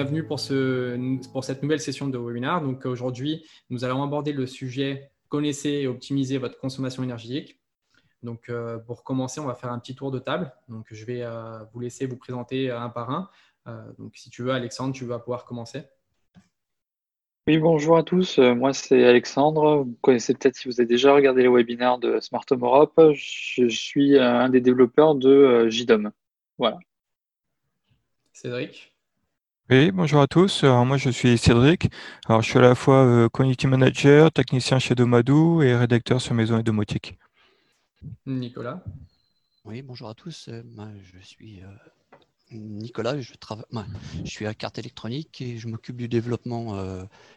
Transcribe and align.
bienvenue 0.00 0.24
pour, 0.24 0.40
ce, 0.40 1.20
pour 1.30 1.44
cette 1.44 1.62
nouvelle 1.62 1.78
session 1.78 2.08
de 2.08 2.16
webinaire. 2.16 2.62
Donc, 2.62 2.86
aujourd'hui, 2.86 3.44
nous 3.68 3.84
allons 3.84 4.02
aborder 4.02 4.32
le 4.32 4.46
sujet 4.46 5.10
connaissez 5.28 5.68
et 5.68 5.86
optimisez 5.86 6.38
votre 6.38 6.58
consommation 6.58 7.02
énergétique. 7.02 7.60
Donc, 8.22 8.48
euh, 8.48 8.78
pour 8.78 9.04
commencer, 9.04 9.40
on 9.40 9.44
va 9.44 9.54
faire 9.54 9.70
un 9.70 9.78
petit 9.78 9.94
tour 9.94 10.10
de 10.10 10.18
table. 10.18 10.54
Donc, 10.68 10.86
je 10.90 11.04
vais 11.04 11.20
euh, 11.20 11.58
vous 11.74 11.80
laisser 11.80 12.06
vous 12.06 12.16
présenter 12.16 12.70
un 12.70 12.88
par 12.88 13.10
un. 13.10 13.28
Euh, 13.66 13.92
donc, 13.98 14.16
si 14.16 14.30
tu 14.30 14.42
veux, 14.42 14.52
Alexandre, 14.52 14.94
tu 14.94 15.04
vas 15.04 15.18
pouvoir 15.18 15.44
commencer. 15.44 15.82
Oui, 17.46 17.58
bonjour 17.58 17.98
à 17.98 18.02
tous. 18.02 18.38
Moi, 18.38 18.72
c'est 18.72 19.04
Alexandre. 19.04 19.84
Vous 19.84 19.98
connaissez 20.00 20.32
peut-être 20.32 20.56
si 20.56 20.66
vous 20.66 20.80
avez 20.80 20.86
déjà 20.86 21.12
regardé 21.12 21.42
les 21.42 21.48
webinaires 21.50 21.98
de 21.98 22.20
Smart 22.20 22.46
Home 22.50 22.64
Europe. 22.64 22.98
Je 23.12 23.68
suis 23.68 24.18
un 24.18 24.48
des 24.48 24.62
développeurs 24.62 25.14
de 25.14 25.68
JDOM. 25.68 26.10
Voilà. 26.56 26.78
Cédric? 28.32 28.89
Oui, 29.70 29.92
bonjour 29.92 30.20
à 30.20 30.26
tous. 30.26 30.64
Alors, 30.64 30.84
moi, 30.84 30.96
je 30.96 31.10
suis 31.10 31.38
Cédric. 31.38 31.92
Alors, 32.26 32.42
je 32.42 32.48
suis 32.48 32.58
à 32.58 32.62
la 32.62 32.74
fois 32.74 33.04
euh, 33.06 33.28
community 33.28 33.68
manager, 33.68 34.32
technicien 34.32 34.80
chez 34.80 34.96
Domadou 34.96 35.62
et 35.62 35.76
rédacteur 35.76 36.20
sur 36.20 36.34
Maison 36.34 36.58
et 36.58 36.64
Domotique. 36.64 37.16
Nicolas 38.26 38.82
Oui, 39.64 39.82
bonjour 39.82 40.08
à 40.08 40.14
tous. 40.14 40.48
Euh, 40.48 40.62
je 41.04 41.24
suis 41.24 41.62
euh, 41.62 41.66
Nicolas. 42.50 43.20
Je, 43.20 43.32
travaille, 43.34 43.64
je 44.24 44.30
suis 44.30 44.44
à 44.44 44.54
carte 44.54 44.80
électronique 44.80 45.40
et 45.40 45.56
je 45.56 45.68
m'occupe 45.68 45.96
du 45.96 46.08
développement 46.08 46.76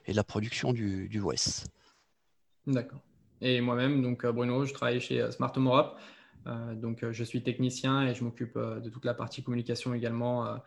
et 0.08 0.12
de 0.12 0.16
la 0.16 0.24
production 0.24 0.74
du, 0.74 1.08
du 1.10 1.22
WES. 1.22 1.66
D'accord. 2.66 3.02
Et 3.42 3.62
moi-même, 3.62 4.02
donc 4.02 4.26
Bruno, 4.26 4.66
je 4.66 4.74
travaille 4.74 5.00
chez 5.00 5.32
Smart 5.32 5.54
Home 5.56 5.68
Europe. 5.68 6.00
donc, 6.82 7.06
je 7.12 7.24
suis 7.24 7.44
technicien 7.44 8.08
et 8.08 8.16
je 8.16 8.24
m'occupe 8.24 8.58
de 8.58 8.90
toute 8.90 9.06
la 9.06 9.14
partie 9.14 9.44
communication 9.44 9.94
également 9.94 10.48
euh, 10.48 10.58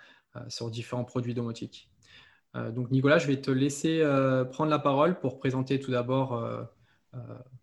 sur 0.48 0.70
différents 0.70 1.04
produits 1.04 1.34
domotiques. 1.34 1.90
Euh, 2.56 2.70
donc 2.70 2.90
Nicolas, 2.90 3.18
je 3.18 3.26
vais 3.26 3.40
te 3.40 3.50
laisser 3.50 4.00
euh, 4.00 4.44
prendre 4.44 4.70
la 4.70 4.78
parole 4.78 5.20
pour 5.20 5.38
présenter 5.38 5.80
tout 5.80 5.90
d'abord 5.90 6.42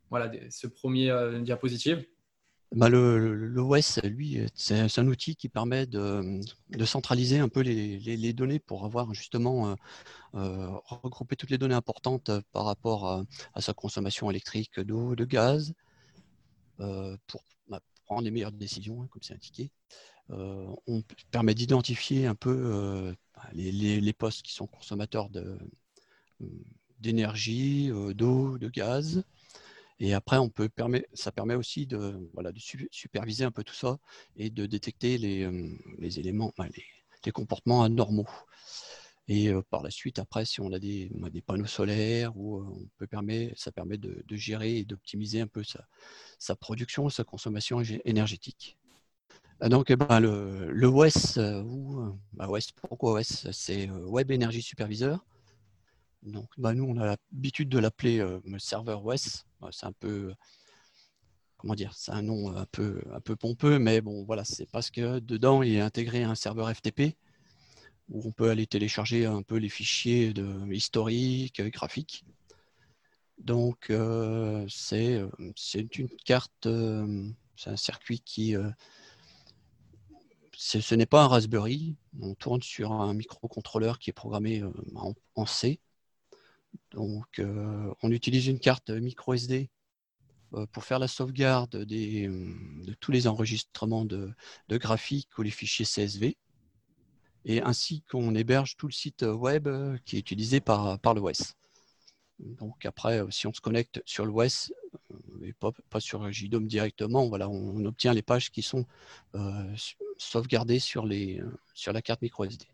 voilà, 0.09 0.31
ce 0.49 0.67
premier 0.67 1.11
diapositive. 1.41 2.05
Bah 2.75 2.89
le, 2.89 3.35
le, 3.35 4.07
lui, 4.07 4.39
c'est 4.55 4.97
un 4.97 5.07
outil 5.07 5.35
qui 5.35 5.47
permet 5.47 5.85
de, 5.85 6.39
centraliser 6.85 7.37
un 7.37 7.49
peu 7.49 7.61
les, 7.61 8.33
données 8.33 8.59
pour 8.59 8.85
avoir 8.85 9.13
justement 9.13 9.75
regroupé 10.33 11.35
toutes 11.35 11.51
les 11.51 11.59
données 11.59 11.75
importantes 11.75 12.31
par 12.51 12.65
rapport 12.65 13.25
à, 13.53 13.61
sa 13.61 13.73
consommation 13.73 14.29
électrique 14.31 14.79
d'eau, 14.79 15.15
de 15.15 15.25
gaz, 15.25 15.73
pour 16.77 17.43
bah, 17.67 17.79
prendre 18.05 18.23
les 18.23 18.31
meilleures 18.31 18.51
décisions, 18.51 19.03
hein, 19.03 19.07
comme 19.11 19.21
c'est 19.21 19.35
indiqué. 19.35 19.71
Euh, 20.31 20.67
on 20.87 21.03
permet 21.31 21.53
d'identifier 21.53 22.25
un 22.25 22.35
peu 22.35 22.51
euh, 22.51 23.13
les, 23.53 24.13
postes 24.13 24.41
qui 24.41 24.53
sont 24.53 24.67
consommateurs 24.67 25.29
euh, 25.35 25.57
d'énergie, 26.99 27.91
d'eau, 28.15 28.57
de 28.57 28.69
gaz. 28.69 29.23
Et 29.99 30.13
après, 30.13 30.37
on 30.37 30.49
peut 30.49 30.69
ça 31.13 31.31
permet 31.31 31.55
aussi 31.55 31.85
de, 31.85 32.29
superviser 32.91 33.43
un 33.43 33.51
peu 33.51 33.63
tout 33.63 33.75
ça 33.75 33.99
et 34.35 34.49
de 34.49 34.65
détecter 34.65 35.17
les, 35.17 36.19
éléments, 36.19 36.53
les, 37.25 37.31
comportements 37.31 37.83
anormaux. 37.83 38.27
Et 39.29 39.51
par 39.69 39.83
la 39.83 39.91
suite, 39.91 40.19
après, 40.19 40.45
si 40.45 40.59
on 40.59 40.73
a 40.73 40.79
des, 40.79 41.09
panneaux 41.45 41.67
solaires, 41.67 42.35
on 42.37 42.87
peut 42.97 43.07
permet, 43.07 43.53
ça 43.55 43.71
permet 43.71 43.97
de, 43.97 44.23
gérer 44.35 44.77
et 44.79 44.83
d'optimiser 44.83 45.41
un 45.41 45.47
peu 45.47 45.63
sa 46.39 46.55
production, 46.55 47.09
sa 47.09 47.23
consommation 47.23 47.81
énergétique. 48.03 48.77
Ah, 49.59 49.69
donc, 49.69 49.89
eh 49.91 49.95
ben, 49.95 50.19
le, 50.19 50.71
le, 50.71 50.87
WES, 50.87 51.37
euh, 51.37 51.63
ou, 51.63 52.17
bah, 52.33 52.47
pourquoi 52.89 53.13
WES? 53.13 53.51
C'est 53.51 53.89
euh, 53.89 54.05
Web 54.05 54.31
Energy 54.31 54.61
Supervisor. 54.61 55.23
Donc, 56.23 56.49
bah, 56.57 56.73
nous, 56.73 56.83
on 56.85 56.97
a 56.97 57.05
l'habitude 57.05 57.69
de 57.69 57.79
l'appeler 57.79 58.19
euh, 58.19 58.39
serveur. 58.59 59.03
Bah, 59.03 59.15
c'est 59.71 59.85
un 59.85 59.91
peu, 59.93 60.33
comment 61.57 61.75
dire, 61.75 61.93
c'est 61.95 62.11
un 62.11 62.21
nom 62.23 62.55
un 62.55 62.65
peu, 62.65 63.01
un 63.13 63.21
peu 63.21 63.35
pompeux, 63.35 63.79
mais 63.79 64.01
bon, 64.01 64.23
voilà, 64.25 64.43
c'est 64.43 64.65
parce 64.65 64.89
que 64.89 65.19
dedans, 65.19 65.63
il 65.63 65.75
est 65.75 65.81
intégré 65.81 66.23
un 66.23 66.35
serveur 66.35 66.69
FTP 66.73 67.15
où 68.09 68.21
on 68.27 68.31
peut 68.31 68.49
aller 68.49 68.67
télécharger 68.67 69.25
un 69.25 69.43
peu 69.43 69.57
les 69.57 69.69
fichiers 69.69 70.33
de, 70.33 70.71
historiques, 70.73 71.61
graphiques. 71.71 72.25
Donc, 73.37 73.91
c'est 74.67 75.19
une 75.97 76.09
carte, 76.25 76.67
c'est 77.55 77.69
un 77.69 77.77
circuit 77.77 78.19
qui 78.19 78.55
ce 80.63 80.95
n'est 80.95 81.05
pas 81.05 81.23
un 81.23 81.27
Raspberry. 81.27 81.95
On 82.21 82.35
tourne 82.35 82.61
sur 82.61 82.93
un 82.93 83.13
microcontrôleur 83.13 83.99
qui 83.99 84.09
est 84.09 84.13
programmé 84.13 84.61
euh, 84.61 84.71
en, 85.35 85.45
C. 85.45 85.79
Donc, 86.91 87.39
euh, 87.39 87.93
on 88.01 88.11
utilise 88.11 88.47
une 88.47 88.59
carte 88.59 88.89
micro 88.89 89.33
SD 89.33 89.69
euh, 90.53 90.65
pour 90.67 90.85
faire 90.85 90.99
la 90.99 91.09
sauvegarde 91.09 91.71
de 91.71 92.93
tous 93.01 93.11
les 93.11 93.27
enregistrements 93.27 94.05
de, 94.05 94.33
graphiques 94.69 95.37
ou 95.37 95.41
les 95.41 95.51
fichiers 95.51 95.85
CSV, 95.85 96.37
et 97.43 97.61
ainsi 97.61 98.01
qu'on 98.09 98.33
héberge 98.33 98.77
tout 98.77 98.87
le 98.87 98.93
site 98.93 99.23
web 99.23 99.67
qui 100.05 100.15
est 100.15 100.19
utilisé 100.19 100.61
par, 100.61 100.97
par 100.99 101.13
l'OS. 101.13 101.55
Donc 102.39 102.85
après, 102.85 103.21
si 103.31 103.47
on 103.47 103.53
se 103.53 103.59
connecte 103.61 104.01
sur 104.05 104.25
l'OS, 104.25 104.71
et 105.43 105.53
pas, 105.53 105.99
sur 105.99 106.31
JDOM 106.31 106.67
directement, 106.67 107.27
voilà, 107.27 107.49
on, 107.49 107.83
obtient 107.85 108.13
les 108.13 108.21
pages 108.21 108.49
qui 108.49 108.61
sont 108.61 108.85
sauvegardé 110.23 110.79
sur, 110.79 111.05
les, 111.05 111.39
euh, 111.39 111.51
sur 111.73 111.93
la 111.93 112.01
carte 112.01 112.21
micro 112.21 112.45
SD. 112.45 112.65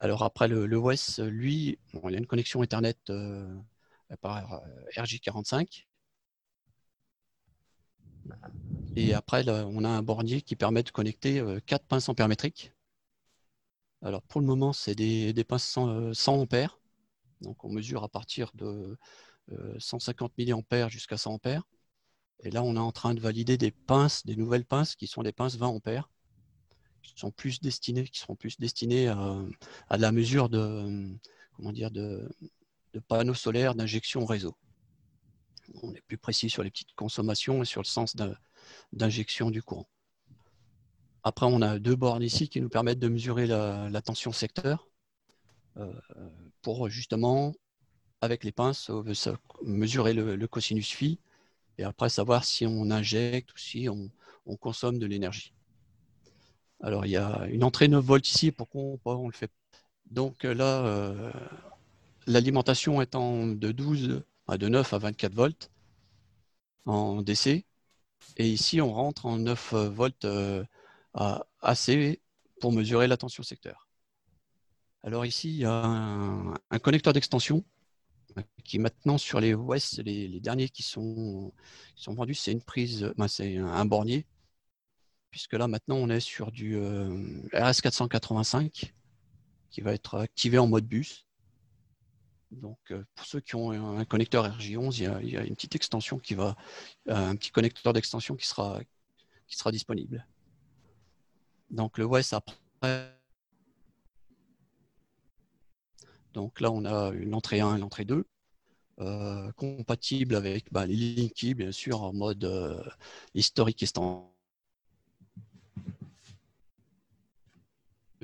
Alors 0.00 0.22
après, 0.22 0.48
le, 0.48 0.76
OS, 0.76 1.20
lui, 1.20 1.78
il 1.92 2.14
a 2.14 2.18
une 2.18 2.26
connexion 2.26 2.62
Ethernet 2.62 2.96
euh, 3.10 3.54
par 4.20 4.54
euh, 4.54 4.58
RJ45. 4.96 5.86
Et 8.96 9.14
après, 9.14 9.48
on 9.48 9.84
a 9.84 9.88
un 9.88 10.02
bornier 10.02 10.40
qui 10.40 10.56
permet 10.56 10.82
de 10.82 10.90
connecter 10.90 11.42
quatre 11.66 11.84
pinces 11.84 12.08
ampères-métriques. 12.08 12.72
Alors 14.02 14.22
pour 14.22 14.40
le 14.40 14.46
moment, 14.46 14.72
c'est 14.72 14.94
des, 14.94 15.32
des, 15.32 15.44
pinces 15.44 15.64
100, 15.64 16.14
100 16.14 16.34
ampères. 16.40 16.78
Donc 17.40 17.64
on 17.64 17.70
mesure 17.70 18.02
à 18.02 18.08
partir 18.08 18.50
de 18.54 18.96
150 19.78 20.32
mA 20.38 20.88
jusqu'à 20.88 21.18
100 21.18 21.34
ampères. 21.34 21.64
Et 22.40 22.50
là, 22.50 22.62
on 22.62 22.76
est 22.76 22.78
en 22.78 22.92
train 22.92 23.14
de 23.14 23.20
valider 23.20 23.58
des 23.58 23.70
pinces, 23.70 24.24
des 24.24 24.36
nouvelles 24.36 24.64
pinces 24.64 24.96
qui 24.96 25.06
sont 25.06 25.22
des 25.22 25.32
pinces 25.32 25.56
20 25.56 25.66
ampères 25.66 26.08
qui 27.04 27.14
sont 27.16 27.30
plus 27.30 27.60
destinés, 27.60 28.04
qui 28.04 28.18
seront 28.18 28.34
plus 28.34 28.58
destinés 28.58 29.08
à, 29.08 29.96
la 29.96 30.12
mesure 30.12 30.48
de, 30.48 31.08
comment 31.52 31.72
dire, 31.72 31.90
de, 31.90 32.28
panneaux 33.08 33.34
solaires 33.34 33.74
d'injection 33.74 34.24
réseau. 34.24 34.56
On 35.82 35.92
est 35.94 36.02
plus 36.02 36.18
précis 36.18 36.50
sur 36.50 36.62
les 36.62 36.70
petites 36.70 36.94
consommations 36.94 37.62
et 37.62 37.64
sur 37.66 37.80
le 37.80 37.86
sens 37.86 38.16
d'injection 38.92 39.50
du 39.50 39.62
courant. 39.62 39.88
Après, 41.22 41.46
on 41.46 41.62
a 41.62 41.78
deux 41.78 41.96
bornes 41.96 42.22
ici 42.22 42.48
qui 42.48 42.60
nous 42.60 42.68
permettent 42.68 42.98
de 42.98 43.08
mesurer 43.08 43.46
la, 43.46 44.02
tension 44.02 44.32
secteur 44.32 44.88
euh, 45.78 45.92
pour 46.62 46.88
justement, 46.88 47.54
avec 48.20 48.44
les 48.44 48.52
pinces, 48.52 48.90
mesurer 49.62 50.12
le, 50.12 50.46
cosinus 50.46 50.90
phi 50.90 51.18
et 51.78 51.84
après 51.84 52.08
savoir 52.08 52.44
si 52.44 52.66
on 52.66 52.90
injecte 52.90 53.52
ou 53.52 53.58
si 53.58 53.88
on 53.88 54.56
consomme 54.56 54.98
de 54.98 55.06
l'énergie. 55.06 55.53
Alors, 56.84 57.06
il 57.06 57.12
y 57.12 57.16
a 57.16 57.46
une 57.50 57.64
entrée 57.64 57.88
9 57.88 58.04
volts 58.04 58.28
ici. 58.28 58.52
Pourquoi 58.52 58.98
on, 59.06 59.26
le 59.26 59.32
fait 59.32 59.50
Donc 60.10 60.44
euh, 60.44 60.52
là, 60.52 60.84
euh, 60.84 61.32
l'alimentation 62.26 63.00
étant 63.00 63.46
de 63.46 63.72
12, 63.72 64.22
de 64.50 64.68
9 64.68 64.92
à 64.92 64.98
24 64.98 65.32
volts 65.32 65.70
en 66.84 67.22
DC. 67.22 67.64
Et 68.36 68.46
ici, 68.50 68.82
on 68.82 68.92
rentre 68.92 69.24
en 69.24 69.38
9 69.38 69.72
volts 69.72 70.26
euh, 70.26 70.62
à 71.14 71.46
AC 71.62 72.20
pour 72.60 72.70
mesurer 72.70 73.06
la 73.06 73.16
tension 73.16 73.42
secteur. 73.42 73.88
Alors 75.02 75.24
ici, 75.24 75.48
il 75.48 75.56
y 75.60 75.64
a 75.64 75.86
un, 75.86 76.78
connecteur 76.80 77.14
d'extension 77.14 77.64
qui 78.62 78.78
maintenant 78.78 79.16
sur 79.16 79.40
les 79.40 79.54
OS, 79.54 80.00
les, 80.04 80.38
derniers 80.40 80.68
qui 80.68 80.82
sont, 80.82 81.54
sont 81.96 82.12
vendus, 82.12 82.34
c'est 82.34 82.52
une 82.52 82.62
prise, 82.62 83.10
ben, 83.16 83.28
c'est 83.28 83.56
un 83.56 83.86
bornier 83.86 84.26
puisque 85.34 85.54
là 85.54 85.66
maintenant 85.66 85.96
on 85.96 86.10
est 86.10 86.20
sur 86.20 86.52
du 86.52 86.76
euh, 86.76 87.08
RS485 87.54 88.92
qui 89.68 89.80
va 89.80 89.92
être 89.92 90.20
activé 90.20 90.58
en 90.58 90.68
mode 90.68 90.86
bus. 90.86 91.26
Donc 92.52 92.78
euh, 92.92 93.02
pour 93.16 93.26
ceux 93.26 93.40
qui 93.40 93.56
ont 93.56 93.72
un 93.72 94.04
connecteur 94.04 94.46
RJ11, 94.46 94.96
il 95.24 95.30
y 95.30 95.36
a, 95.36 95.42
une 95.42 95.56
petite 95.56 95.74
extension 95.74 96.20
qui 96.20 96.34
va, 96.34 96.54
euh, 97.08 97.16
un 97.16 97.34
petit 97.34 97.50
connecteur 97.50 97.92
d'extension 97.92 98.36
qui 98.36 98.46
sera, 98.46 98.80
qui 99.48 99.56
sera 99.56 99.72
disponible. 99.72 100.24
Donc 101.68 101.98
le 101.98 102.04
OS 102.04 102.32
après. 102.32 103.12
Donc 106.32 106.60
là 106.60 106.70
on 106.70 106.84
a 106.84 107.10
une 107.10 107.34
entrée 107.34 107.58
1 107.58 107.74
et 107.74 107.80
l'entrée 107.80 108.04
2. 108.04 108.24
compatible 109.56 110.36
avec 110.36 110.72
bah, 110.72 110.86
les 110.86 110.94
Linky, 110.94 111.54
bien 111.54 111.72
sûr, 111.72 112.02
en 112.02 112.12
mode 112.12 112.48
historique 113.34 113.82
et 113.82 113.86
standard 113.86 114.30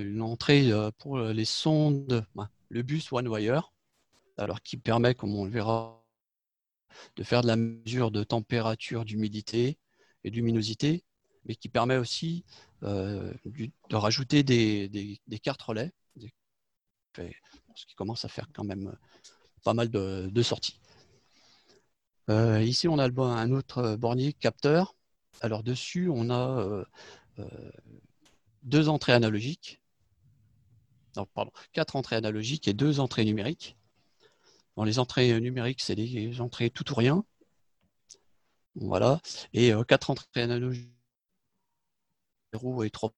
une 0.01 0.21
entrée 0.21 0.71
pour 0.99 1.19
les 1.19 1.45
sondes, 1.45 2.25
le 2.69 2.81
bus 2.81 3.11
One 3.11 3.27
Wire, 3.27 3.73
alors 4.37 4.61
qui 4.61 4.77
permet, 4.77 5.15
comme 5.15 5.35
on 5.35 5.45
le 5.45 5.51
verra, 5.51 6.03
de 7.15 7.23
faire 7.23 7.41
de 7.41 7.47
la 7.47 7.55
mesure 7.55 8.11
de 8.11 8.23
température, 8.23 9.05
d'humidité 9.05 9.77
et 10.23 10.29
luminosité, 10.29 11.03
mais 11.45 11.55
qui 11.55 11.69
permet 11.69 11.97
aussi 11.97 12.45
de 12.81 13.95
rajouter 13.95 14.43
des, 14.43 15.19
cartes 15.41 15.61
relais, 15.61 15.91
ce 17.15 17.85
qui 17.85 17.95
commence 17.95 18.25
à 18.25 18.29
faire 18.29 18.47
quand 18.53 18.63
même 18.63 18.95
pas 19.63 19.73
mal 19.73 19.89
de, 19.89 20.41
sorties. 20.41 20.79
ici, 22.29 22.87
on 22.87 22.99
a 22.99 23.09
un 23.09 23.51
autre 23.51 23.95
bornier 23.95 24.33
capteur. 24.33 24.95
Alors 25.39 25.63
dessus, 25.63 26.09
on 26.09 26.29
a 26.29 26.85
deux 28.63 28.89
entrées 28.89 29.13
analogiques. 29.13 29.80
Non, 31.15 31.25
pardon, 31.33 31.51
quatre 31.73 31.95
entrées 31.95 32.15
analogiques 32.15 32.67
et 32.67 32.73
deux 32.73 32.99
entrées 32.99 33.25
numériques. 33.25 33.77
Dans 34.77 34.83
les 34.83 34.99
entrées 34.99 35.39
numériques, 35.41 35.81
c'est 35.81 35.95
des 35.95 36.41
entrées 36.41 36.69
tout 36.69 36.89
ou 36.91 36.95
rien. 36.95 37.25
Voilà. 38.75 39.21
Et 39.53 39.73
euh, 39.73 39.83
quatre 39.83 40.09
entrées 40.09 40.41
analogiques, 40.41 40.89
0 42.53 42.83
et 42.83 42.89
3. 42.89 43.13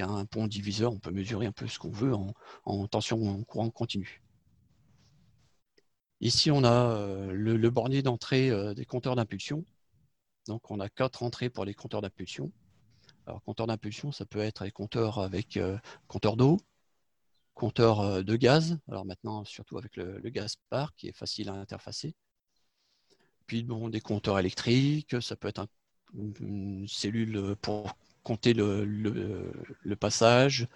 Un 0.00 0.26
pont 0.26 0.46
diviseur, 0.46 0.92
on 0.92 0.98
peut 1.00 1.10
mesurer 1.10 1.46
un 1.46 1.52
peu 1.52 1.66
ce 1.66 1.78
qu'on 1.78 1.90
veut 1.90 2.14
en, 2.14 2.86
tension 2.86 3.20
en 3.28 3.42
courant 3.42 3.70
continu. 3.70 4.22
Ici, 6.20 6.52
on 6.52 6.62
a 6.62 6.92
euh, 6.92 7.32
le, 7.32 7.70
bornier 7.70 8.02
d'entrée 8.02 8.48
euh, 8.50 8.74
des 8.74 8.84
compteurs 8.84 9.16
d'impulsion. 9.16 9.64
Donc, 10.46 10.70
on 10.70 10.78
a 10.78 10.88
quatre 10.88 11.24
entrées 11.24 11.50
pour 11.50 11.64
les 11.64 11.74
compteurs 11.74 12.00
d'impulsion. 12.00 12.52
Alors, 13.28 13.42
compteur 13.42 13.66
d'impulsion, 13.66 14.10
ça 14.10 14.24
peut 14.24 14.38
être 14.38 14.64
les 14.64 14.70
compteurs 14.70 15.18
avec 15.18 15.58
euh, 15.58 15.76
compteur 16.06 16.34
d'eau, 16.34 16.56
compteur 17.52 18.00
euh, 18.00 18.22
de 18.22 18.36
gaz. 18.36 18.78
Alors 18.88 19.04
maintenant, 19.04 19.44
surtout 19.44 19.76
avec 19.76 19.96
le, 19.96 20.18
gaz 20.30 20.56
par 20.70 20.94
qui 20.94 21.08
est 21.08 21.12
facile 21.12 21.50
à 21.50 21.52
interfacer. 21.52 22.14
Puis 23.46 23.64
bon, 23.64 23.90
des 23.90 24.00
compteurs 24.00 24.38
électriques, 24.38 25.20
ça 25.20 25.36
peut 25.36 25.48
être 25.48 25.66
une 26.14 26.88
cellule 26.88 27.54
pour 27.60 27.98
compter 28.22 28.54
le, 28.54 29.52
passage. 30.00 30.66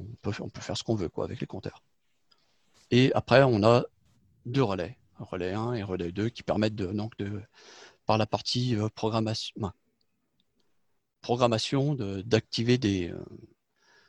On 0.00 0.04
peut, 0.20 0.32
faire 0.32 0.76
ce 0.76 0.82
qu'on 0.82 0.96
veut 0.96 1.08
quoi, 1.08 1.24
avec 1.24 1.40
les 1.40 1.46
compteurs. 1.46 1.84
Et 2.90 3.12
après, 3.14 3.44
on 3.44 3.62
a 3.62 3.84
deux 4.46 4.64
relais, 4.64 4.98
relais 5.20 5.52
1 5.52 5.74
et 5.74 5.84
relais 5.84 6.10
2, 6.10 6.28
qui 6.30 6.42
permettent 6.42 6.74
de, 6.74 6.86
donc 6.86 7.16
de, 7.18 7.40
par 8.04 8.18
la 8.18 8.26
partie 8.26 8.74
euh, 8.74 8.88
programmation, 8.88 9.54
programmation 11.24 11.94
d'activer 11.94 12.76
des, 12.76 13.08
euh, 13.08 13.24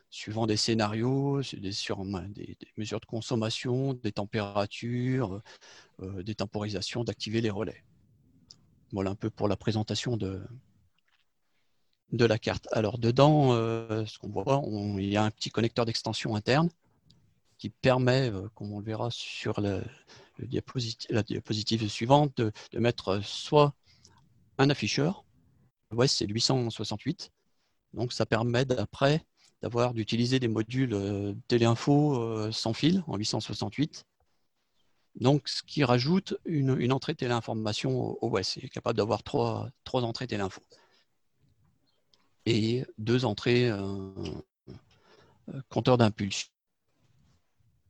suivant 0.09 0.47
des 0.47 0.57
scénarios, 0.57 1.41
des, 1.53 1.71
sur, 1.71 2.03
des, 2.03 2.57
mesures 2.75 2.99
de 2.99 3.05
consommation, 3.05 3.93
des 3.93 4.11
températures, 4.11 5.41
euh, 6.01 6.23
des 6.23 6.35
temporisations, 6.35 7.05
d'activer 7.05 7.39
les 7.39 7.49
relais. 7.49 7.85
Voilà 8.91 9.11
un 9.11 9.15
peu 9.15 9.29
pour 9.29 9.47
la 9.47 9.55
présentation 9.55 10.17
de, 10.17 10.45
la 12.11 12.37
carte. 12.37 12.67
Alors 12.73 12.97
dedans, 12.97 13.53
euh, 13.53 14.05
ce 14.05 14.19
qu'on 14.19 14.29
voit, 14.29 14.61
il 14.99 15.07
y 15.07 15.15
a 15.15 15.23
un 15.23 15.31
petit 15.31 15.51
connecteur 15.51 15.85
d'extension 15.85 16.35
interne 16.35 16.69
qui 17.57 17.69
permet, 17.69 18.29
comme 18.55 18.73
on 18.73 18.79
le 18.79 18.85
verra 18.85 19.07
sur 19.09 19.61
la 19.61 19.79
diapositive 21.23 21.87
suivante, 21.87 22.35
de, 22.35 22.51
de 22.71 22.79
mettre 22.79 23.21
soit 23.23 23.73
un 24.57 24.69
afficheur, 24.69 25.24
Ouais, 25.95 26.07
c'est 26.07 26.27
868. 26.27 27.31
Donc 27.93 28.11
ça 28.13 28.25
permet 28.25 28.65
d'après 28.65 29.25
d'avoir 29.61 29.93
d'utiliser 29.93 30.39
des 30.39 30.49
modules 30.49 30.93
euh, 30.93 31.33
téléinfo 31.47 32.21
euh, 32.21 32.51
sans 32.51 32.73
fil 32.73 33.03
en 33.07 33.15
868. 33.17 34.05
Donc 35.15 35.47
ce 35.47 35.63
qui 35.63 35.83
rajoute 35.83 36.37
une, 36.45 36.91
entrée 36.91 37.15
téléinformation 37.15 38.17
au 38.21 38.37
OS. 38.37 38.57
Il 38.57 38.65
est 38.65 38.69
capable 38.69 38.97
d'avoir 38.97 39.23
trois, 39.23 39.69
trois 39.85 40.03
entrées 40.03 40.27
téléinfo. 40.27 40.61
Et 42.45 42.85
deux 42.97 43.25
entrées 43.25 43.69
euh, 43.71 44.11
compteurs 45.69 45.97
d'impulsion 45.97 46.49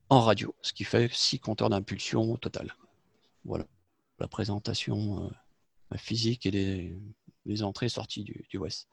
en 0.10 0.22
radio, 0.22 0.56
ce 0.62 0.72
qui 0.72 0.84
fait 0.84 1.12
six 1.12 1.40
compteurs 1.40 1.70
d'impulsion 1.70 2.32
au 2.32 2.38
total. 2.38 2.76
Voilà 3.44 3.66
la 4.20 4.28
présentation 4.28 5.32
physique 5.98 6.46
et 6.46 6.52
des, 6.52 6.98
les 7.46 7.64
entrées 7.64 7.88
et 7.88 7.90
sorties 7.90 8.24
du, 8.24 8.46
du 8.50 8.58
OS. 8.58 8.88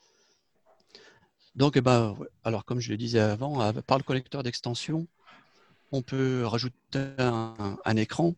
Donc, 1.55 1.79
ben, 1.79 2.17
alors 2.45 2.65
comme 2.65 2.81
je 2.81 2.91
le 2.91 2.97
disais 2.97 3.21
avant, 3.21 3.73
par 3.83 3.99
le 3.99 4.05
collecteur 4.05 4.43
d'extension, 4.43 5.07
on 5.91 6.01
peut 6.01 6.47
rajouter 6.47 7.13
un, 7.19 7.97
écran 7.97 8.35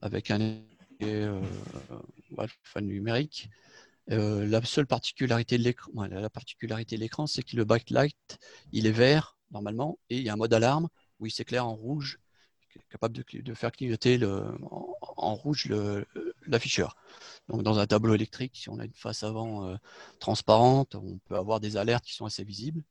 avec 0.00 0.30
un 0.30 0.56
euh, 1.02 1.42
numérique. 2.80 3.50
Euh, 4.10 4.46
la 4.46 4.64
seule 4.64 4.86
particularité 4.86 5.58
de 5.58 5.64
l'écran, 5.64 5.90
la 6.06 6.30
particularité 6.30 6.96
de 6.96 7.02
l'écran, 7.02 7.26
c'est 7.26 7.42
que 7.42 7.56
le 7.56 7.64
backlight, 7.64 8.38
il 8.72 8.86
est 8.86 8.92
vert 8.92 9.36
normalement, 9.50 9.98
et 10.08 10.16
il 10.16 10.22
y 10.22 10.30
a 10.30 10.32
un 10.32 10.36
mode 10.36 10.54
alarme 10.54 10.88
où 11.20 11.26
il 11.26 11.30
s'éclaire 11.30 11.66
en 11.66 11.74
rouge, 11.74 12.18
capable 12.90 13.22
de, 13.24 13.54
faire 13.54 13.72
clignoter 13.72 14.18
en 14.22 15.34
rouge 15.34 15.72
l'afficheur. 16.46 16.96
Donc 17.48 17.62
dans 17.62 17.78
un 17.78 17.86
tableau 17.86 18.14
électrique, 18.14 18.56
si 18.56 18.68
on 18.68 18.78
a 18.78 18.84
une 18.84 18.94
face 18.94 19.22
avant 19.22 19.66
euh, 19.66 19.76
transparente, 20.20 20.94
on 20.94 21.18
peut 21.26 21.36
avoir 21.36 21.60
des 21.60 21.76
alertes 21.76 22.04
qui 22.04 22.14
sont 22.14 22.26
assez 22.26 22.44
visibles. 22.44 22.82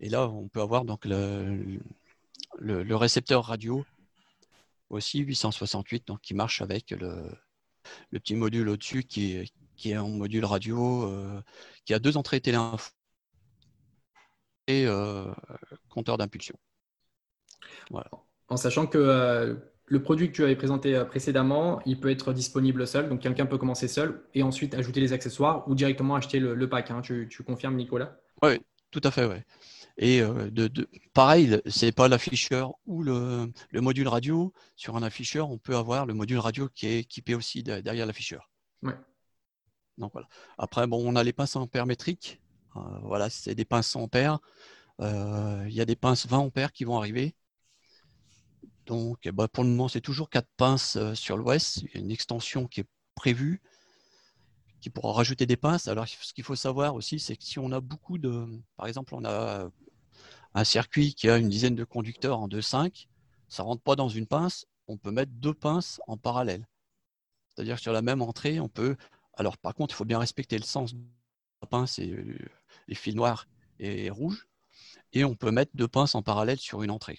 Et 0.00 0.08
là, 0.08 0.28
on 0.28 0.48
peut 0.48 0.60
avoir 0.60 0.84
donc 0.84 1.04
le, 1.04 1.80
le, 2.58 2.96
récepteur 2.96 3.44
radio 3.44 3.84
aussi 4.88 5.18
868, 5.18 6.06
donc 6.06 6.20
qui 6.20 6.34
marche 6.34 6.62
avec 6.62 6.90
le, 6.90 7.30
petit 8.12 8.34
module 8.34 8.68
au-dessus 8.68 9.04
qui 9.04 9.32
est, 9.32 9.52
qui 9.76 9.90
est 9.92 9.98
en 9.98 10.08
module 10.08 10.44
radio, 10.44 11.04
euh, 11.04 11.42
qui 11.84 11.94
a 11.94 11.98
deux 11.98 12.16
entrées 12.16 12.40
téléinfo 12.40 12.90
et 14.66 14.86
euh, 14.86 15.32
compteur 15.88 16.16
d'impulsion. 16.16 16.58
Voilà. 17.90 18.10
En 18.50 18.56
sachant 18.56 18.86
que 18.86 19.56
le 19.90 20.00
produit 20.00 20.28
que 20.28 20.32
tu 20.32 20.44
avais 20.44 20.54
présenté 20.54 20.94
euh, 20.94 21.04
précédemment, 21.04 21.80
il 21.84 21.98
peut 21.98 22.10
être 22.10 22.32
disponible 22.32 22.86
seul. 22.86 23.08
Donc, 23.08 23.20
quelqu'un 23.20 23.44
peut 23.44 23.58
commencer 23.58 23.88
seul 23.88 24.22
et 24.34 24.44
ensuite 24.44 24.74
ajouter 24.74 25.00
les 25.00 25.12
accessoires 25.12 25.68
ou 25.68 25.74
directement 25.74 26.14
acheter 26.14 26.38
le, 26.38 26.68
pack. 26.68 26.92
Hein. 26.92 27.02
Tu, 27.02 27.28
confirmes, 27.44 27.74
Nicolas? 27.74 28.16
Oui, 28.40 28.60
tout 28.92 29.00
à 29.02 29.10
fait. 29.10 29.26
Ouais. 29.26 29.44
Et 29.98 30.22
euh, 30.22 30.48
de, 30.48 30.70
pareil, 31.12 31.60
ce 31.66 31.86
n'est 31.86 31.92
pas 31.92 32.06
l'afficheur 32.06 32.74
ou 32.86 33.02
le, 33.02 33.50
module 33.74 34.06
radio. 34.06 34.52
Sur 34.76 34.96
un 34.96 35.02
afficheur, 35.02 35.50
on 35.50 35.58
peut 35.58 35.74
avoir 35.74 36.06
le 36.06 36.14
module 36.14 36.38
radio 36.38 36.68
qui 36.68 36.86
est 36.86 37.00
équipé 37.00 37.34
aussi 37.34 37.64
derrière 37.64 38.06
l'afficheur. 38.06 38.48
Ouais. 38.84 38.94
Donc 39.98 40.12
voilà. 40.12 40.28
Après, 40.56 40.86
bon, 40.86 41.02
on 41.04 41.16
a 41.16 41.24
les 41.24 41.32
pinces 41.32 41.56
ampères 41.56 41.86
métriques. 41.86 42.40
Euh, 42.76 42.80
voilà, 43.02 43.28
c'est 43.28 43.56
des 43.56 43.64
pinces 43.64 43.96
ampères. 43.96 44.38
Il 45.00 45.72
y 45.72 45.80
a 45.80 45.84
des 45.84 45.96
pinces 45.96 46.26
20 46.28 46.38
ampères 46.38 46.72
qui 46.72 46.84
vont 46.84 46.96
arriver. 46.96 47.34
Donc, 48.86 49.18
eh 49.24 49.32
ben, 49.32 49.48
pour 49.48 49.64
le 49.64 49.70
moment, 49.70 49.88
c'est 49.88 50.00
toujours 50.00 50.30
quatre 50.30 50.48
pinces 50.56 50.96
euh, 50.96 51.14
sur 51.14 51.36
l'ouest. 51.36 51.82
Il 51.82 51.90
y 51.94 51.96
a 51.98 52.00
une 52.00 52.10
extension 52.10 52.66
qui 52.66 52.80
est 52.80 52.88
prévue 53.14 53.60
qui 54.80 54.90
pourra 54.90 55.12
rajouter 55.12 55.46
des 55.46 55.56
pinces. 55.56 55.88
Alors, 55.88 56.08
ce 56.08 56.32
qu'il 56.32 56.44
faut 56.44 56.56
savoir 56.56 56.94
aussi, 56.94 57.20
c'est 57.20 57.36
que 57.36 57.44
si 57.44 57.58
on 57.58 57.70
a 57.72 57.80
beaucoup 57.80 58.18
de. 58.18 58.46
Par 58.76 58.86
exemple, 58.86 59.14
on 59.14 59.24
a 59.24 59.70
un 60.54 60.64
circuit 60.64 61.14
qui 61.14 61.28
a 61.28 61.36
une 61.36 61.48
dizaine 61.48 61.74
de 61.74 61.84
conducteurs 61.84 62.40
en 62.40 62.48
2.5, 62.48 63.06
ça 63.48 63.62
ne 63.62 63.68
rentre 63.68 63.82
pas 63.82 63.96
dans 63.96 64.08
une 64.08 64.26
pince, 64.26 64.66
on 64.88 64.96
peut 64.96 65.10
mettre 65.10 65.32
deux 65.32 65.54
pinces 65.54 66.00
en 66.06 66.16
parallèle. 66.16 66.66
C'est-à-dire 67.48 67.78
sur 67.78 67.92
la 67.92 68.02
même 68.02 68.22
entrée, 68.22 68.58
on 68.60 68.68
peut. 68.68 68.96
Alors, 69.34 69.58
par 69.58 69.74
contre, 69.74 69.94
il 69.94 69.96
faut 69.96 70.04
bien 70.04 70.18
respecter 70.18 70.56
le 70.58 70.64
sens 70.64 70.94
de 70.94 71.00
la 71.62 71.68
pince 71.68 71.98
et 71.98 72.10
euh, 72.10 72.38
les 72.88 72.94
fils 72.94 73.14
noirs 73.14 73.46
et 73.78 74.10
rouges. 74.10 74.48
Et 75.12 75.24
on 75.24 75.34
peut 75.34 75.50
mettre 75.50 75.72
deux 75.74 75.88
pinces 75.88 76.14
en 76.14 76.22
parallèle 76.22 76.58
sur 76.58 76.82
une 76.82 76.90
entrée 76.90 77.18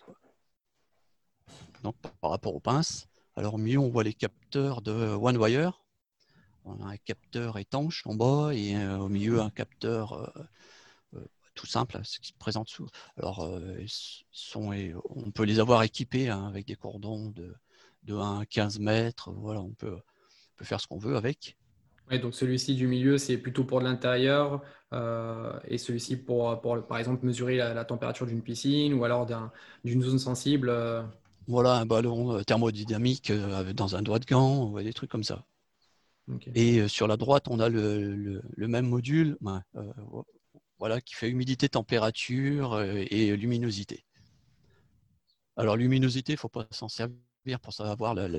par 2.21 2.31
rapport 2.31 2.55
aux 2.55 2.59
pinces. 2.59 3.07
Alors 3.35 3.57
mieux 3.57 3.77
on 3.77 3.89
voit 3.89 4.03
les 4.03 4.13
capteurs 4.13 4.81
de 4.81 4.91
One 4.91 5.37
Wire. 5.37 5.81
On 6.65 6.79
a 6.81 6.91
un 6.91 6.97
capteur 6.97 7.57
étanche 7.57 8.05
en 8.05 8.15
bas 8.15 8.51
et 8.53 8.75
euh, 8.75 8.97
au 8.97 9.09
milieu 9.09 9.39
un 9.39 9.49
capteur 9.49 10.13
euh, 10.13 10.43
euh, 11.15 11.25
tout 11.55 11.65
simple, 11.65 11.99
ce 12.03 12.19
qui 12.19 12.27
se 12.29 12.33
présente 12.33 12.69
sous. 12.69 12.87
Alors 13.17 13.49
sont, 14.31 14.71
on 15.09 15.31
peut 15.31 15.43
les 15.43 15.59
avoir 15.59 15.83
équipés 15.83 16.29
hein, 16.29 16.45
avec 16.47 16.67
des 16.67 16.75
cordons 16.75 17.29
de, 17.29 17.55
de 18.03 18.15
1 18.15 18.41
à 18.41 18.45
15 18.45 18.79
mètres. 18.79 19.31
Voilà, 19.31 19.61
on 19.61 19.71
peut, 19.71 19.97
peut 20.55 20.65
faire 20.65 20.79
ce 20.79 20.87
qu'on 20.87 20.99
veut 20.99 21.15
avec. 21.15 21.57
Ouais, 22.09 22.19
donc 22.19 22.35
celui-ci 22.35 22.75
du 22.75 22.87
milieu, 22.87 23.17
c'est 23.17 23.37
plutôt 23.37 23.63
pour 23.63 23.79
l'intérieur 23.79 24.61
et 24.91 25.77
celui-ci 25.77 26.17
pour, 26.17 26.59
pour, 26.59 26.85
par 26.85 26.97
exemple, 26.97 27.25
mesurer 27.25 27.55
la, 27.55 27.85
température 27.85 28.25
d'une 28.25 28.41
piscine 28.41 28.93
ou 28.93 29.05
alors 29.05 29.25
d'une 29.85 30.01
zone 30.01 30.19
sensible. 30.19 30.69
Voilà, 31.51 31.73
un 31.73 31.85
ballon 31.85 32.37
euh, 32.37 32.43
thermodynamique 32.43 33.29
euh, 33.29 33.73
dans 33.73 33.97
un 33.97 34.01
doigt 34.01 34.19
de 34.19 34.25
gant, 34.25 34.71
des 34.81 34.93
trucs 34.93 35.11
comme 35.11 35.25
ça. 35.25 35.45
Et 36.55 36.79
euh, 36.79 36.87
sur 36.87 37.07
la 37.07 37.17
droite, 37.17 37.49
on 37.49 37.59
a 37.59 37.67
le, 37.67 38.41
même 38.57 38.87
module. 38.87 39.37
Ben, 39.41 39.61
voilà, 40.79 41.01
qui 41.01 41.13
fait 41.13 41.29
humidité, 41.29 41.67
température 41.67 42.81
et 42.81 43.35
luminosité. 43.35 44.05
Alors, 45.57 45.75
luminosité, 45.75 46.31
il 46.31 46.35
ne 46.35 46.39
faut 46.39 46.47
pas 46.47 46.65
s'en 46.71 46.87
servir 46.87 47.59
pour 47.61 47.73
savoir 47.73 48.13
la, 48.13 48.29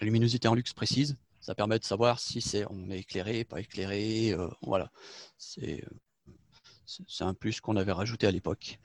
luminosité 0.00 0.46
en 0.46 0.54
luxe 0.54 0.72
précise. 0.72 1.16
Ça 1.40 1.56
permet 1.56 1.80
de 1.80 1.84
savoir 1.84 2.20
si 2.20 2.40
c'est 2.40 2.64
on 2.70 2.90
est 2.90 3.00
éclairé, 3.00 3.42
pas 3.44 3.60
éclairé. 3.60 4.36
voilà, 4.62 4.92
c'est 5.36 5.84
un 7.18 7.34
plus 7.34 7.60
qu'on 7.60 7.74
avait 7.74 7.90
rajouté 7.90 8.28
à 8.28 8.30
l'époque. 8.30 8.78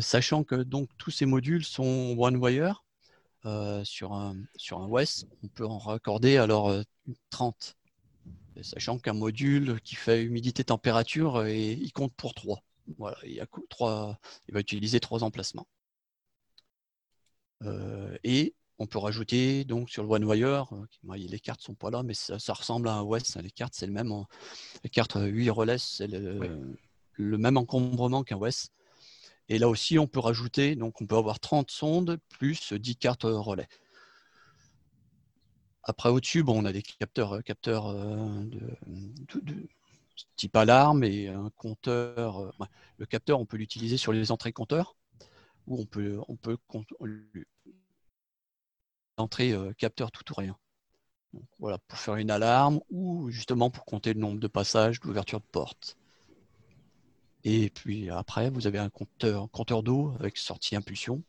Sachant 0.00 0.44
que 0.44 0.56
donc 0.56 0.88
tous 0.98 1.10
ces 1.10 1.26
modules 1.26 1.64
sont 1.64 2.14
one 2.18 2.36
wire, 2.36 2.86
euh, 3.46 3.84
sur, 3.84 4.12
un, 4.12 4.36
sur 4.56 4.80
un 4.80 4.88
WES, 4.88 5.24
on 5.44 5.48
peut 5.48 5.66
en 5.66 5.78
raccorder 5.78 6.36
alors 6.36 6.74
30. 7.30 7.76
Euh, 8.56 8.62
sachant 8.64 8.98
qu'un 8.98 9.12
module 9.12 9.80
qui 9.82 9.94
fait 9.94 10.24
humidité 10.24 10.64
température, 10.64 11.36
euh, 11.36 11.50
il 11.52 11.92
compte 11.92 12.12
pour 12.14 12.34
3. 12.34 12.64
Voilà, 12.98 13.16
il, 13.22 13.34
y 13.34 13.40
a 13.40 13.46
3, 13.70 14.18
il 14.48 14.54
va 14.54 14.60
utiliser 14.60 14.98
3 14.98 15.22
emplacements. 15.22 15.68
et 18.24 18.54
on 18.78 18.86
peut 18.86 18.98
rajouter 18.98 19.64
donc 19.64 19.90
sur 19.90 20.02
le 20.02 20.08
OneWire, 20.08 20.68
les 21.14 21.38
cartes 21.38 21.62
sont 21.62 21.74
pas 21.74 21.90
là, 21.90 22.02
mais 22.02 22.14
ça, 22.14 22.52
ressemble 22.52 22.88
à 22.88 22.94
un 22.94 23.02
WES. 23.02 23.36
Hein, 23.36 23.42
les 23.42 23.50
cartes, 23.50 23.74
c'est 23.74 23.86
le 23.86 23.92
même. 23.92 24.12
Les 24.82 24.90
cartes 24.90 25.16
8 25.16 25.50
relais, 25.50 25.78
c'est 25.78 26.08
le, 26.08 26.76
le, 27.12 27.38
même 27.38 27.56
encombrement 27.56 28.24
qu'un 28.24 28.38
WES. 28.38 28.70
Et 29.48 29.58
là 29.58 29.68
aussi, 29.68 29.98
on 29.98 30.06
peut 30.06 30.20
rajouter, 30.20 30.74
donc 30.74 31.00
on 31.00 31.06
peut 31.06 31.16
avoir 31.16 31.38
30 31.40 31.70
sondes 31.70 32.18
plus 32.28 32.72
10 32.72 32.96
cartes 32.96 33.24
relais. 33.24 33.68
Après, 35.88 36.08
au-dessus, 36.08 36.42
on 36.56 36.64
a 36.64 36.72
des 36.72 36.82
capteurs, 36.82 37.34
euh, 37.34 37.40
capteurs 37.42 37.86
euh, 37.86 38.44
de, 38.44 39.68
type 40.34 40.56
alarme 40.56 41.04
et 41.04 41.28
un 41.28 41.50
compteur. 41.50 42.40
Euh, 42.40 42.66
le 42.98 43.06
capteur, 43.06 43.38
on 43.38 43.46
peut 43.46 43.56
l'utiliser 43.56 43.96
sur 43.96 44.12
les 44.12 44.32
entrées 44.32 44.52
compteurs 44.52 44.96
ou 45.68 45.80
on 45.80 45.86
peut, 45.86 46.18
on 46.26 46.34
peut 46.34 46.56
capteur 49.78 50.10
tout 50.10 50.24
ou 50.32 50.34
rien. 50.34 50.56
voilà, 51.60 51.78
pour 51.78 51.98
faire 51.98 52.16
une 52.16 52.32
alarme 52.32 52.80
ou 52.90 53.30
justement 53.30 53.70
pour 53.70 53.84
compter 53.84 54.12
le 54.12 54.20
nombre 54.20 54.40
de 54.40 54.48
passages 54.48 54.98
d'ouverture 55.00 55.40
de 55.40 55.46
porte. 55.46 55.96
Et 57.48 57.70
puis 57.70 58.10
après, 58.10 58.50
vous 58.50 58.66
avez 58.66 58.80
un 58.80 58.90
compteur, 58.90 59.48
compteur 59.52 59.84
d'eau 59.84 60.12
avec 60.18 60.36
sortie 60.36 60.74
impulsion. 60.74 61.22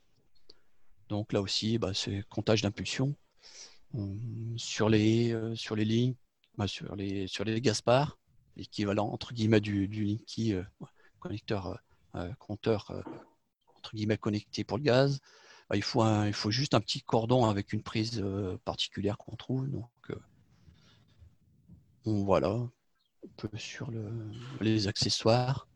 Donc 1.09 1.31
là 1.31 1.41
aussi, 1.41 1.77
bah, 1.77 1.93
c'est 1.93 2.23
comptage 2.27 2.63
d'impulsion. 2.63 3.15
Sur 4.55 4.89
les, 4.89 5.31
euh, 5.31 5.53
sur 5.53 5.75
les 5.75 5.85
lignes, 5.85 6.15
bah, 6.57 6.67
sur, 6.67 6.95
les, 6.95 7.27
sur 7.27 7.43
les 7.43 7.61
Gaspard, 7.61 8.17
l'équivalent 8.55 9.07
entre 9.09 9.31
guillemets 9.31 9.61
du, 9.61 9.85
Linky 9.85 10.55
euh, 10.55 10.63
connecteur, 11.19 11.79
euh, 12.15 12.33
compteur 12.39 12.91
entre 13.75 13.95
guillemets 13.95 14.17
connecté 14.17 14.63
pour 14.63 14.79
le 14.79 14.83
gaz. 14.85 15.19
Bah, 15.69 15.75
il, 15.75 15.83
faut 15.83 16.03
il 16.25 16.33
faut 16.33 16.49
juste 16.49 16.73
un 16.73 16.81
petit 16.81 17.01
cordon 17.03 17.45
avec 17.45 17.73
une 17.73 17.83
prise 17.83 18.25
particulière 18.65 19.19
qu'on 19.19 19.35
trouve. 19.35 19.69
Donc 19.69 19.85
voilà, 22.05 22.49
un 22.49 22.69
peu 23.37 23.49
sur 23.55 23.91
le, 23.91 24.31
les 24.61 24.87
accessoires. 24.87 25.66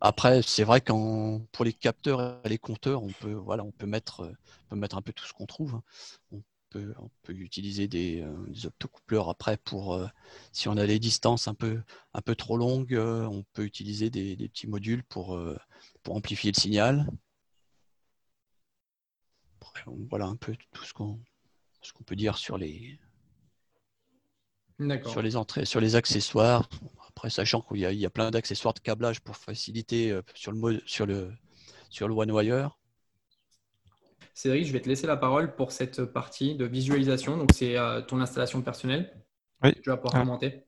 Après, 0.00 0.42
c'est 0.42 0.64
vrai 0.64 0.80
que 0.80 1.38
pour 1.52 1.64
les 1.64 1.72
capteurs 1.72 2.40
et 2.44 2.48
les 2.48 2.58
compteurs, 2.58 3.02
on 3.02 3.12
peut, 3.12 3.32
voilà, 3.32 3.64
on 3.64 3.72
peut, 3.72 3.86
mettre, 3.86 4.20
euh, 4.20 4.32
peut 4.68 4.76
mettre 4.76 4.96
un 4.96 5.02
peu 5.02 5.12
tout 5.12 5.26
ce 5.26 5.32
qu'on 5.32 5.46
trouve. 5.46 5.74
Hein. 5.74 5.82
On 6.32 6.42
peut, 6.70 6.94
on 6.98 7.10
peut 7.22 7.34
utiliser 7.34 7.86
des, 7.86 8.22
euh, 8.22 8.46
des, 8.48 8.66
optocoupleurs 8.66 9.28
après 9.28 9.56
pour, 9.58 9.94
euh, 9.94 10.06
si 10.52 10.68
on 10.68 10.76
a 10.76 10.86
des 10.86 10.98
distances 10.98 11.48
un 11.48 11.54
peu, 11.54 11.82
un 12.14 12.22
peu 12.22 12.34
trop 12.34 12.56
longues, 12.56 12.96
on 12.96 13.44
peut 13.52 13.64
utiliser 13.64 14.08
des, 14.08 14.36
petits 14.36 14.68
modules 14.68 15.04
pour, 15.04 15.38
pour 16.02 16.14
amplifier 16.16 16.52
le 16.52 16.60
signal. 16.60 17.06
voilà 20.10 20.26
un 20.26 20.36
peu 20.36 20.54
tout 20.72 20.84
ce 20.84 20.92
qu'on 20.92 21.18
ce 21.82 21.92
qu'on 21.92 22.04
peut 22.04 22.16
dire 22.16 22.36
sur 22.36 22.58
les, 22.58 22.98
sur 25.06 25.22
les 25.22 25.36
entrées, 25.36 25.64
sur 25.64 25.80
les 25.80 25.96
accessoires. 25.96 26.68
Après, 27.20 27.28
sachant 27.28 27.60
qu'il 27.60 27.76
y, 27.76 28.06
a 28.06 28.08
plein 28.08 28.30
d'accessoires 28.30 28.72
de 28.72 28.78
câblage 28.78 29.20
pour 29.20 29.36
faciliter 29.36 30.10
euh, 30.10 30.22
sur 30.32 30.52
le, 30.52 30.80
sur 30.86 31.04
le, 31.04 31.30
sur 31.90 32.08
le 32.08 32.14
OneWire. 32.14 32.78
Cédric, 34.32 34.66
je 34.66 34.72
vais 34.72 34.80
te 34.80 34.88
laisser 34.88 35.06
la 35.06 35.18
parole 35.18 35.54
pour 35.54 35.70
cette 35.70 36.02
partie 36.02 36.54
de 36.54 36.64
visualisation. 36.64 37.36
Donc, 37.36 37.50
c'est 37.54 37.76
euh, 37.76 38.00
ton 38.00 38.22
installation 38.22 38.62
personnelle. 38.62 39.12
Oui. 39.62 39.74
Tu 39.82 39.90
vas 39.90 39.98
pouvoir 39.98 40.14
ah. 40.16 40.20
commenter. 40.20 40.64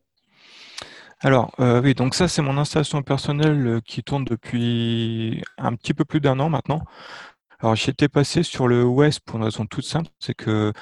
Alors, 1.20 1.54
euh, 1.58 1.80
oui, 1.80 1.94
donc 1.94 2.14
ça, 2.14 2.28
c'est 2.28 2.42
mon 2.42 2.58
installation 2.58 3.02
personnelle 3.02 3.80
qui 3.86 4.02
tourne 4.02 4.26
depuis 4.26 5.42
un 5.56 5.74
petit 5.74 5.94
peu 5.94 6.04
plus 6.04 6.20
d'un 6.20 6.38
an 6.38 6.50
maintenant. 6.50 6.82
Alors, 7.60 7.76
j'étais 7.76 8.10
passé 8.10 8.42
sur 8.42 8.68
le 8.68 8.84
West 8.84 9.20
pour 9.20 9.38
une 9.38 9.44
raison 9.44 9.64
toute 9.64 9.86
simple, 9.86 10.10
c'est 10.18 10.34
que 10.34 10.74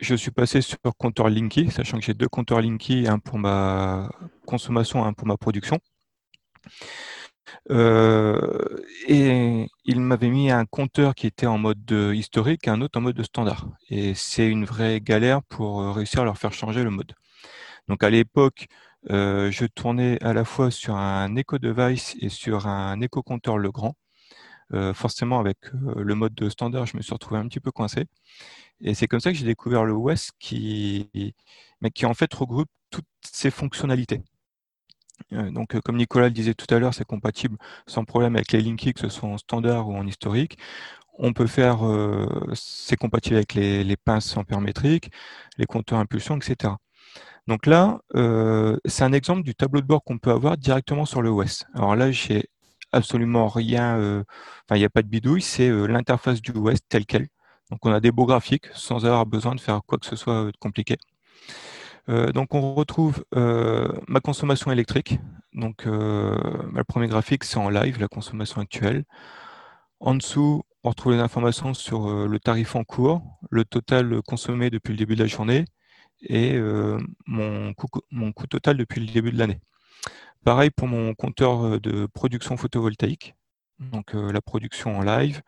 je 0.00 0.14
suis 0.14 0.30
passé 0.30 0.60
sur 0.60 0.78
compteur 0.98 1.28
Linky, 1.28 1.70
sachant 1.70 1.98
que 1.98 2.04
j'ai 2.04 2.14
deux 2.14 2.28
compteurs 2.28 2.60
Linky, 2.60 3.06
un 3.08 3.18
pour 3.18 3.38
ma 3.38 4.10
consommation, 4.46 5.04
un 5.04 5.12
pour 5.12 5.26
ma 5.26 5.36
production. 5.36 5.78
Euh, 7.70 8.64
et 9.06 9.66
il 9.84 10.00
m'avait 10.00 10.28
mis 10.28 10.50
un 10.50 10.64
compteur 10.66 11.14
qui 11.14 11.26
était 11.26 11.46
en 11.46 11.58
mode 11.58 11.90
historique 12.14 12.66
et 12.66 12.70
un 12.70 12.80
autre 12.80 12.98
en 12.98 13.02
mode 13.02 13.22
standard. 13.22 13.68
Et 13.90 14.14
c'est 14.14 14.46
une 14.46 14.64
vraie 14.64 15.00
galère 15.00 15.42
pour 15.44 15.80
euh, 15.80 15.92
réussir 15.92 16.22
à 16.22 16.24
leur 16.24 16.38
faire 16.38 16.52
changer 16.52 16.84
le 16.84 16.90
mode. 16.90 17.12
Donc 17.88 18.02
à 18.02 18.10
l'époque, 18.10 18.66
euh, 19.10 19.50
je 19.50 19.66
tournais 19.66 20.18
à 20.22 20.32
la 20.32 20.44
fois 20.44 20.70
sur 20.70 20.96
un 20.96 21.34
Eco 21.36 21.58
Device 21.58 22.16
et 22.20 22.28
sur 22.28 22.66
un 22.66 23.00
Eco 23.00 23.22
Compteur 23.22 23.58
Legrand. 23.58 23.94
Forcément, 24.94 25.40
avec 25.40 25.58
le 25.72 26.14
mode 26.14 26.34
de 26.34 26.48
standard, 26.48 26.86
je 26.86 26.96
me 26.96 27.02
suis 27.02 27.12
retrouvé 27.12 27.40
un 27.40 27.48
petit 27.48 27.60
peu 27.60 27.70
coincé. 27.70 28.06
Et 28.80 28.94
c'est 28.94 29.06
comme 29.08 29.20
ça 29.20 29.32
que 29.32 29.38
j'ai 29.38 29.46
découvert 29.46 29.84
le 29.84 29.94
WES 29.94 30.30
qui, 30.38 31.34
mais 31.80 31.90
qui 31.90 32.06
en 32.06 32.14
fait 32.14 32.32
regroupe 32.34 32.68
toutes 32.90 33.06
ces 33.22 33.50
fonctionnalités. 33.50 34.22
Euh, 35.32 35.50
donc, 35.50 35.74
euh, 35.74 35.80
comme 35.80 35.96
Nicolas 35.96 36.26
le 36.26 36.32
disait 36.32 36.54
tout 36.54 36.72
à 36.74 36.78
l'heure, 36.78 36.94
c'est 36.94 37.04
compatible 37.04 37.56
sans 37.86 38.04
problème 38.04 38.36
avec 38.36 38.52
les 38.52 38.60
Linky, 38.60 38.94
que 38.94 39.00
ce 39.00 39.08
soit 39.08 39.28
en 39.28 39.38
standard 39.38 39.88
ou 39.88 39.96
en 39.96 40.06
historique. 40.06 40.58
On 41.18 41.32
peut 41.32 41.46
faire, 41.46 41.84
euh, 41.86 42.26
c'est 42.54 42.96
compatible 42.96 43.36
avec 43.36 43.54
les, 43.54 43.96
pinces 43.96 44.36
ampère-métriques, 44.36 45.10
les 45.58 45.66
compteurs 45.66 45.98
impulsion, 45.98 46.36
etc. 46.36 46.74
Donc 47.48 47.66
là, 47.66 48.00
c'est 48.84 49.04
un 49.04 49.12
exemple 49.12 49.42
du 49.42 49.54
tableau 49.54 49.80
de 49.80 49.86
bord 49.86 50.04
qu'on 50.04 50.18
peut 50.18 50.30
avoir 50.30 50.56
directement 50.58 51.06
sur 51.06 51.22
le 51.22 51.30
OS. 51.30 51.64
Alors 51.74 51.96
là, 51.96 52.12
j'ai 52.12 52.50
absolument 52.92 53.48
rien, 53.48 53.96
enfin, 54.64 54.76
il 54.76 54.78
n'y 54.78 54.84
a 54.84 54.90
pas 54.90 55.02
de 55.02 55.08
bidouille, 55.08 55.42
c'est 55.42 55.70
l'interface 55.70 56.40
du 56.40 56.52
OS 56.52 56.78
telle 56.88 57.06
qu'elle. 57.06 57.28
Donc 57.70 57.84
on 57.84 57.92
a 57.92 58.00
des 58.00 58.10
beaux 58.12 58.26
graphiques 58.26 58.66
sans 58.74 59.04
avoir 59.04 59.26
besoin 59.26 59.54
de 59.54 59.60
faire 59.60 59.80
quoi 59.86 59.98
que 59.98 60.06
ce 60.06 60.16
soit 60.16 60.46
de 60.46 60.56
compliqué. 60.58 60.96
Euh, 62.08 62.32
donc 62.32 62.54
on 62.54 62.74
retrouve 62.74 63.24
euh, 63.36 63.88
ma 64.08 64.20
consommation 64.20 64.70
électrique. 64.72 65.18
Donc 65.52 65.86
euh, 65.86 66.36
le 66.74 66.84
premier 66.84 67.08
graphique 67.08 67.44
c'est 67.44 67.58
en 67.58 67.68
live, 67.68 67.98
la 68.00 68.08
consommation 68.08 68.60
actuelle. 68.60 69.04
En 70.00 70.14
dessous, 70.14 70.62
on 70.84 70.90
retrouve 70.90 71.12
les 71.12 71.18
informations 71.18 71.74
sur 71.74 72.08
le 72.28 72.38
tarif 72.38 72.76
en 72.76 72.84
cours, 72.84 73.22
le 73.50 73.64
total 73.64 74.22
consommé 74.22 74.70
depuis 74.70 74.92
le 74.92 74.96
début 74.96 75.16
de 75.16 75.22
la 75.22 75.26
journée 75.26 75.64
et 76.22 76.56
mon, 77.26 77.74
coût, 77.74 78.46
total 78.48 78.76
depuis 78.76 79.00
le 79.04 79.12
début 79.12 79.32
de 79.32 79.38
l'année. 79.38 79.60
Pareil 80.44 80.70
pour 80.70 80.88
mon 80.88 81.14
compteur 81.14 81.80
de 81.80 82.06
production 82.06 82.56
photovoltaïque, 82.56 83.34
donc 83.78 84.14
la 84.14 84.40
production 84.40 84.98
en 84.98 85.02
live, 85.02 85.42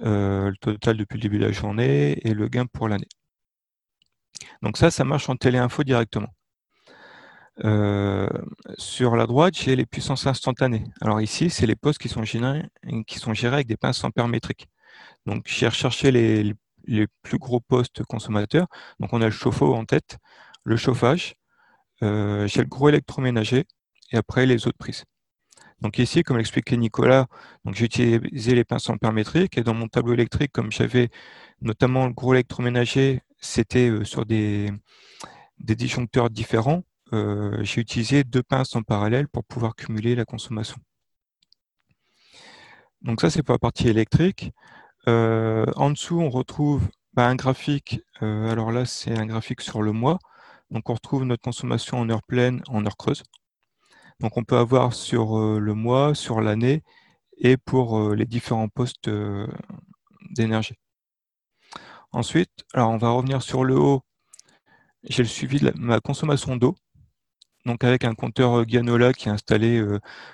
euh, 0.00 0.50
le 0.50 0.56
total 0.56 0.96
depuis 0.96 1.16
le 1.16 1.22
début 1.22 1.38
de 1.38 1.44
la 1.46 1.52
journée 1.52 2.18
et 2.26 2.34
le 2.34 2.48
gain 2.48 2.66
pour 2.66 2.88
l'année. 2.88 3.08
Donc 4.62 4.76
ça, 4.76 4.90
ça 4.90 5.04
marche 5.04 5.28
en 5.28 5.36
téléinfo 5.36 5.84
directement. 5.84 6.28
Euh, 7.64 8.28
sur 8.78 9.14
la 9.16 9.26
droite, 9.26 9.54
j'ai 9.56 9.76
les 9.76 9.86
puissances 9.86 10.26
instantanées. 10.26 10.84
Alors 11.00 11.20
ici, 11.20 11.50
c'est 11.50 11.66
les 11.66 11.76
postes 11.76 12.00
qui 12.00 12.08
sont 12.08 12.24
gérés, 12.24 12.64
qui 13.06 13.18
sont 13.18 13.34
gérés 13.34 13.56
avec 13.56 13.68
des 13.68 13.76
pinces 13.76 14.02
ampère-métriques. 14.04 14.68
Donc 15.26 15.44
j'ai 15.46 15.68
recherché 15.68 16.10
les, 16.10 16.54
plus 17.22 17.38
gros 17.38 17.60
postes 17.60 18.02
consommateurs. 18.04 18.66
Donc 18.98 19.12
on 19.12 19.22
a 19.22 19.26
le 19.26 19.30
chauffe-eau 19.30 19.74
en 19.74 19.84
tête, 19.84 20.18
le 20.64 20.76
chauffage, 20.76 21.34
euh, 22.02 22.46
j'ai 22.48 22.60
le 22.62 22.66
gros 22.68 22.88
électroménager 22.88 23.66
et 24.12 24.16
après 24.16 24.46
les 24.46 24.66
autres 24.66 24.78
prises. 24.78 25.04
Donc 25.82 25.98
ici, 25.98 26.22
comme 26.22 26.36
l'expliquait 26.36 26.76
Nicolas, 26.76 27.26
j'ai 27.72 27.86
utilisé 27.86 28.54
les 28.54 28.64
pinces 28.64 28.88
ampère-métriques 28.88 29.58
et 29.58 29.64
dans 29.64 29.74
mon 29.74 29.88
tableau 29.88 30.14
électrique, 30.14 30.52
comme 30.52 30.70
j'avais 30.70 31.10
notamment 31.60 32.06
le 32.06 32.12
gros 32.12 32.34
électroménager, 32.34 33.22
c'était 33.40 33.88
euh, 33.90 34.04
sur 34.04 34.24
des, 34.24 34.70
disjoncteurs 35.58 36.30
différents, 36.30 36.82
euh, 37.12 37.62
j'ai 37.64 37.80
utilisé 37.80 38.24
deux 38.24 38.42
pinces 38.44 38.76
en 38.76 38.82
parallèle 38.82 39.28
pour 39.28 39.44
pouvoir 39.44 39.74
cumuler 39.74 40.14
la 40.14 40.24
consommation. 40.24 40.76
Donc 43.02 43.20
ça, 43.20 43.30
c'est 43.30 43.42
pour 43.42 43.54
la 43.54 43.58
partie 43.58 43.88
électrique. 43.88 44.52
Euh, 45.08 45.66
en 45.74 45.90
dessous, 45.90 46.20
on 46.20 46.30
retrouve 46.30 46.88
bah, 47.14 47.26
un 47.26 47.34
graphique. 47.34 48.00
alors 48.20 48.70
là, 48.70 48.84
c'est 48.86 49.18
un 49.18 49.26
graphique 49.26 49.60
sur 49.60 49.82
le 49.82 49.90
mois. 49.90 50.18
Donc 50.70 50.88
on 50.88 50.94
retrouve 50.94 51.24
notre 51.24 51.42
consommation 51.42 51.98
en 51.98 52.08
heure 52.08 52.22
pleine, 52.22 52.62
en 52.68 52.86
heure 52.86 52.96
creuse. 52.96 53.24
Donc 54.22 54.36
on 54.36 54.44
peut 54.44 54.56
avoir 54.56 54.94
sur 54.94 55.36
le 55.38 55.74
mois, 55.74 56.14
sur 56.14 56.40
l'année 56.40 56.82
et 57.38 57.56
pour 57.56 58.14
les 58.14 58.24
différents 58.24 58.68
postes 58.68 59.10
d'énergie. 60.30 60.76
Ensuite, 62.12 62.50
on 62.74 62.98
va 62.98 63.10
revenir 63.10 63.42
sur 63.42 63.64
le 63.64 63.76
haut. 63.76 64.02
J'ai 65.02 65.24
le 65.24 65.28
suivi 65.28 65.58
de 65.58 65.72
ma 65.76 65.98
consommation 66.00 66.56
d'eau. 66.56 66.76
Donc 67.66 67.82
avec 67.84 68.04
un 68.04 68.14
compteur 68.14 68.68
Gianola 68.68 69.12
qui 69.12 69.28
est 69.28 69.32
installé 69.32 69.84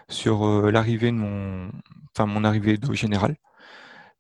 sur 0.09 0.71
l'arrivée 0.71 1.11
de 1.11 1.17
mon, 1.17 1.71
mon 2.19 2.45
arrivée 2.45 2.77
d'eau 2.77 2.93
générale. 2.93 3.37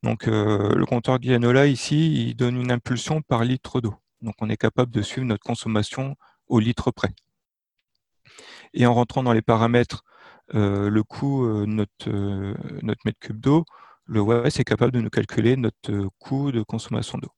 Donc 0.02 0.26
le 0.26 0.84
compteur 0.86 1.20
Gianola 1.20 1.66
ici, 1.66 2.28
il 2.28 2.34
donne 2.36 2.56
une 2.56 2.72
impulsion 2.72 3.20
par 3.20 3.44
litre 3.44 3.82
d'eau. 3.82 3.94
Donc 4.22 4.34
on 4.40 4.48
est 4.48 4.56
capable 4.56 4.92
de 4.92 5.02
suivre 5.02 5.26
notre 5.26 5.44
consommation 5.44 6.16
au 6.46 6.58
litre 6.58 6.90
près. 6.90 7.10
Et 8.78 8.86
en 8.86 8.94
rentrant 8.94 9.22
dans 9.22 9.34
les 9.34 9.42
paramètres, 9.42 10.04
le 10.54 11.02
coût 11.02 11.46
de 11.46 11.66
notre, 11.66 12.10
notre 12.82 13.00
mètre 13.04 13.18
cube 13.20 13.40
d'eau, 13.40 13.66
le 14.06 14.20
OS 14.22 14.58
est 14.60 14.64
capable 14.64 14.92
de 14.92 15.00
nous 15.02 15.10
calculer 15.10 15.56
notre 15.56 16.08
coût 16.18 16.50
de 16.52 16.62
consommation 16.62 17.18
d'eau. 17.18 17.32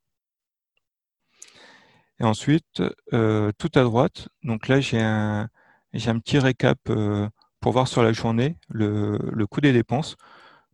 Et 2.21 2.25
ensuite, 2.25 2.83
tout 3.11 3.71
à 3.75 3.83
droite, 3.83 4.29
donc 4.43 4.69
là 4.69 4.81
j'ai 4.81 5.01
un, 5.01 5.49
un 5.95 6.19
petit 6.19 6.39
récap 6.39 6.79
pour 7.61 7.73
voir 7.73 7.89
sur 7.89 8.03
la 8.03 8.13
journée 8.13 8.57
le, 8.69 9.19
le 9.33 9.47
coût 9.47 9.61
des 9.61 9.73
dépenses. 9.73 10.17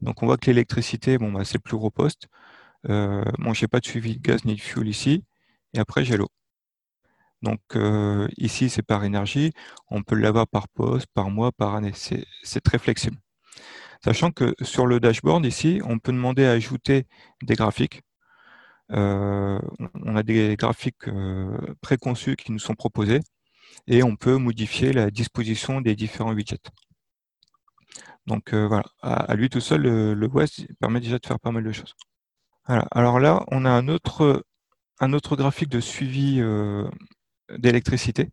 Donc 0.01 0.23
on 0.23 0.27
voit 0.27 0.39
que 0.39 0.47
l'électricité, 0.49 1.19
bon, 1.19 1.33
bah, 1.33 1.45
c'est 1.45 1.57
le 1.59 1.61
plus 1.63 1.77
gros 1.79 1.91
poste. 1.91 2.29
Euh, 2.91 3.25
bon, 3.39 3.55
je 3.55 3.65
n'ai 3.65 3.69
pas 3.69 3.81
de 3.81 3.87
suivi 3.87 4.17
de 4.19 4.23
gaz 4.23 4.45
ni 4.47 4.57
de 4.57 4.63
fuel 4.63 4.89
ici. 4.89 5.25
Et 5.75 5.81
après, 5.81 6.05
j'ai 6.05 6.17
l'eau. 6.19 6.31
Donc 7.43 7.61
euh, 7.76 8.28
ici, 8.38 8.71
c'est 8.71 8.83
par 8.83 9.05
énergie. 9.05 9.52
On 9.90 10.02
peut 10.02 10.16
l'avoir 10.16 10.47
par 10.49 10.69
poste, 10.69 11.07
par 11.14 11.31
mois, 11.31 11.52
par 11.52 11.75
année. 11.75 11.93
C'est 11.95 12.61
très 12.61 12.78
flexible. 12.78 13.16
Sachant 14.05 14.31
que 14.31 14.55
sur 14.62 14.87
le 14.87 15.00
dashboard, 15.00 15.45
ici, 15.47 15.81
on 15.85 15.99
peut 15.99 16.12
demander 16.12 16.45
à 16.45 16.52
ajouter 16.52 17.07
des 17.43 17.55
graphiques. 17.55 18.02
Euh, 18.93 19.61
on 19.95 20.16
a 20.16 20.23
des 20.23 20.57
graphiques 20.57 21.09
euh, 21.09 21.59
préconçus 21.81 22.37
qui 22.37 22.52
nous 22.52 22.61
sont 22.61 22.75
proposés 22.75 23.21
et 23.88 24.02
on 24.05 24.14
peut 24.16 24.37
modifier 24.37 24.93
la 24.93 25.11
disposition 25.11 25.81
des 25.81 25.97
différents 25.97 26.33
widgets. 26.33 26.71
Donc 28.26 28.55
voilà, 28.55 28.85
à, 29.02 29.35
lui 29.37 29.49
tout 29.49 29.61
seul, 29.61 29.83
le, 29.83 30.14
le 30.14 30.28
permet 30.81 30.99
déjà 31.00 31.19
de 31.19 31.26
faire 31.26 31.38
pas 31.38 31.52
mal 31.52 31.62
de 31.62 31.71
choses. 31.71 31.95
Alors 32.64 33.21
là, 33.21 33.45
on 33.52 33.64
a 33.64 33.71
un 33.71 33.87
autre, 33.87 34.45
un 34.99 35.12
autre 35.12 35.37
graphique 35.37 35.69
de 35.69 35.78
suivi 35.78 36.43
d'électricité. 37.50 38.31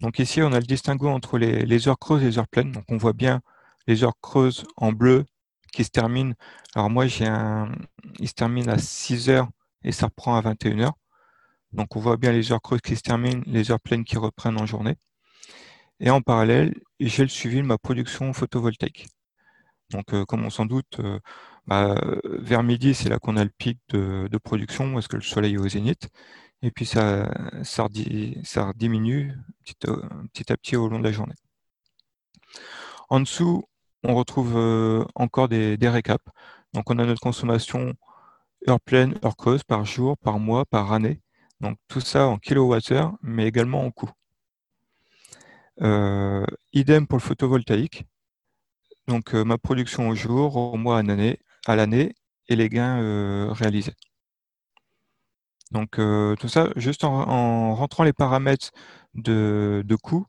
Donc 0.00 0.18
ici, 0.18 0.42
on 0.42 0.52
a 0.52 0.60
le 0.60 0.66
distinguo 0.66 1.08
entre 1.08 1.38
les, 1.38 1.88
heures 1.88 1.98
creuses 1.98 2.22
et 2.22 2.26
les 2.26 2.38
heures 2.38 2.48
pleines. 2.48 2.72
Donc 2.72 2.84
on 2.88 2.96
voit 2.96 3.12
bien 3.12 3.40
les 3.86 4.04
heures 4.04 4.18
creuses 4.20 4.64
en 4.76 4.92
bleu 4.92 5.24
qui 5.72 5.84
se 5.84 5.90
terminent. 5.90 6.34
Alors 6.74 6.90
moi, 6.90 7.06
j'ai 7.06 7.26
un, 7.26 7.72
il 8.18 8.28
se 8.28 8.34
termine 8.34 8.68
à 8.68 8.78
6 8.78 9.30
heures 9.30 9.48
et 9.82 9.92
ça 9.92 10.06
reprend 10.06 10.36
à 10.36 10.40
21 10.40 10.80
heures. 10.80 10.98
Donc 11.72 11.96
on 11.96 12.00
voit 12.00 12.16
bien 12.16 12.32
les 12.32 12.52
heures 12.52 12.62
creuses 12.62 12.80
qui 12.82 12.96
se 12.96 13.02
terminent, 13.02 13.42
les 13.46 13.70
heures 13.70 13.80
pleines 13.80 14.04
qui 14.04 14.16
reprennent 14.18 14.60
en 14.60 14.66
journée. 14.66 14.96
Et 16.00 16.10
en 16.10 16.20
parallèle, 16.20 16.74
j'ai 17.00 17.22
le 17.22 17.28
suivi 17.28 17.58
de 17.58 17.62
ma 17.62 17.78
production 17.78 18.32
photovoltaïque. 18.32 19.06
Donc, 19.90 20.12
euh, 20.14 20.24
comme 20.24 20.44
on 20.44 20.50
s'en 20.50 20.66
doute, 20.66 20.98
euh, 21.00 21.18
bah, 21.66 21.94
vers 22.24 22.62
midi, 22.62 22.94
c'est 22.94 23.08
là 23.08 23.18
qu'on 23.18 23.36
a 23.36 23.44
le 23.44 23.50
pic 23.50 23.78
de, 23.90 24.28
production, 24.42 24.92
parce 24.92 25.08
que 25.08 25.16
le 25.16 25.22
soleil 25.22 25.54
est 25.54 25.58
au 25.58 25.68
zénith. 25.68 26.08
Et 26.64 26.70
puis, 26.70 26.86
ça, 26.86 27.30
ça, 27.62 27.88
diminue 28.74 29.32
euh, 29.86 29.96
petit, 30.32 30.52
à 30.52 30.56
petit 30.56 30.76
au 30.76 30.88
long 30.88 30.98
de 30.98 31.04
la 31.04 31.12
journée. 31.12 31.34
En 33.08 33.20
dessous, 33.20 33.64
on 34.02 34.14
retrouve 34.14 34.56
encore 35.14 35.48
des, 35.48 35.76
récaps. 35.82 36.24
Donc, 36.72 36.90
on 36.90 36.98
a 36.98 37.06
notre 37.06 37.20
consommation 37.20 37.94
heure 38.68 38.80
pleine, 38.80 39.18
heure 39.24 39.36
creuse, 39.36 39.62
par 39.62 39.84
jour, 39.84 40.16
par 40.18 40.38
mois, 40.38 40.64
par 40.64 40.92
année. 40.92 41.20
Donc, 41.60 41.78
tout 41.88 42.00
ça 42.00 42.26
en 42.26 42.38
kilowattheure, 42.38 43.14
mais 43.22 43.46
également 43.46 43.84
en 43.84 43.90
coût. 43.90 44.10
Euh, 45.82 46.46
idem 46.72 47.06
pour 47.06 47.18
le 47.18 47.22
photovoltaïque. 47.22 48.04
Donc 49.06 49.34
euh, 49.34 49.44
ma 49.44 49.58
production 49.58 50.08
au 50.08 50.14
jour, 50.14 50.56
au 50.56 50.76
mois, 50.76 50.98
à 51.66 51.76
l'année, 51.76 52.14
et 52.48 52.56
les 52.56 52.68
gains 52.68 53.00
euh, 53.02 53.52
réalisés. 53.52 53.94
Donc 55.74 55.96
tout 55.96 56.48
ça, 56.48 56.70
juste 56.76 57.04
en, 57.04 57.74
rentrant 57.74 58.04
les 58.04 58.12
paramètres 58.14 58.70
de, 59.14 59.84
coût, 60.02 60.26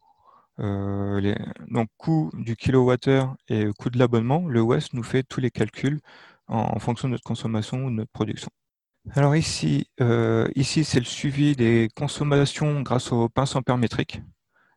donc 0.58 1.88
coût 1.98 2.32
du 2.34 2.56
kilowattheure 2.56 3.36
et 3.48 3.70
coût 3.78 3.90
de 3.90 3.98
l'abonnement, 3.98 4.48
le 4.48 4.60
OS 4.62 4.92
nous 4.94 5.04
fait 5.04 5.24
tous 5.24 5.40
les 5.40 5.52
calculs 5.52 6.02
en, 6.48 6.80
fonction 6.80 7.08
de 7.08 7.14
notre 7.14 7.24
consommation 7.24 7.86
ou 7.86 7.90
de 7.92 7.96
notre 7.96 8.12
production. 8.12 8.50
Alors 9.14 9.36
ici, 9.36 9.88
ici 10.56 10.84
c'est 10.84 11.00
le 11.00 11.06
suivi 11.06 11.56
des 11.56 11.90
consommations 11.96 12.82
grâce 12.82 13.12
au 13.12 13.30
pince 13.30 13.56
ampère 13.56 13.78
métrique. 13.78 14.22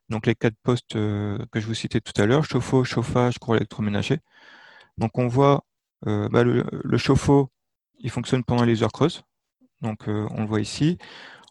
Donc 0.08 0.26
les 0.26 0.34
quatre 0.34 0.56
postes 0.62 0.96
euh, 0.96 1.38
que 1.52 1.60
je 1.60 1.66
vous 1.66 1.74
citais 1.74 2.00
tout 2.00 2.18
à 2.20 2.26
l'heure, 2.26 2.44
chauffe-eau, 2.44 2.84
chauffage, 2.84 3.38
courant 3.38 3.56
électroménager. 3.56 4.20
Donc 4.98 5.18
on 5.18 5.28
voit 5.28 5.64
euh, 6.06 6.28
bah, 6.30 6.44
le, 6.44 6.64
chauffe-eau, 6.96 7.50
il 7.98 8.10
fonctionne 8.10 8.44
pendant 8.44 8.64
les 8.64 8.82
heures 8.82 8.92
creuses. 8.92 9.22
Donc 9.82 10.08
euh, 10.08 10.26
on 10.32 10.42
le 10.42 10.46
voit 10.46 10.60
ici. 10.60 10.98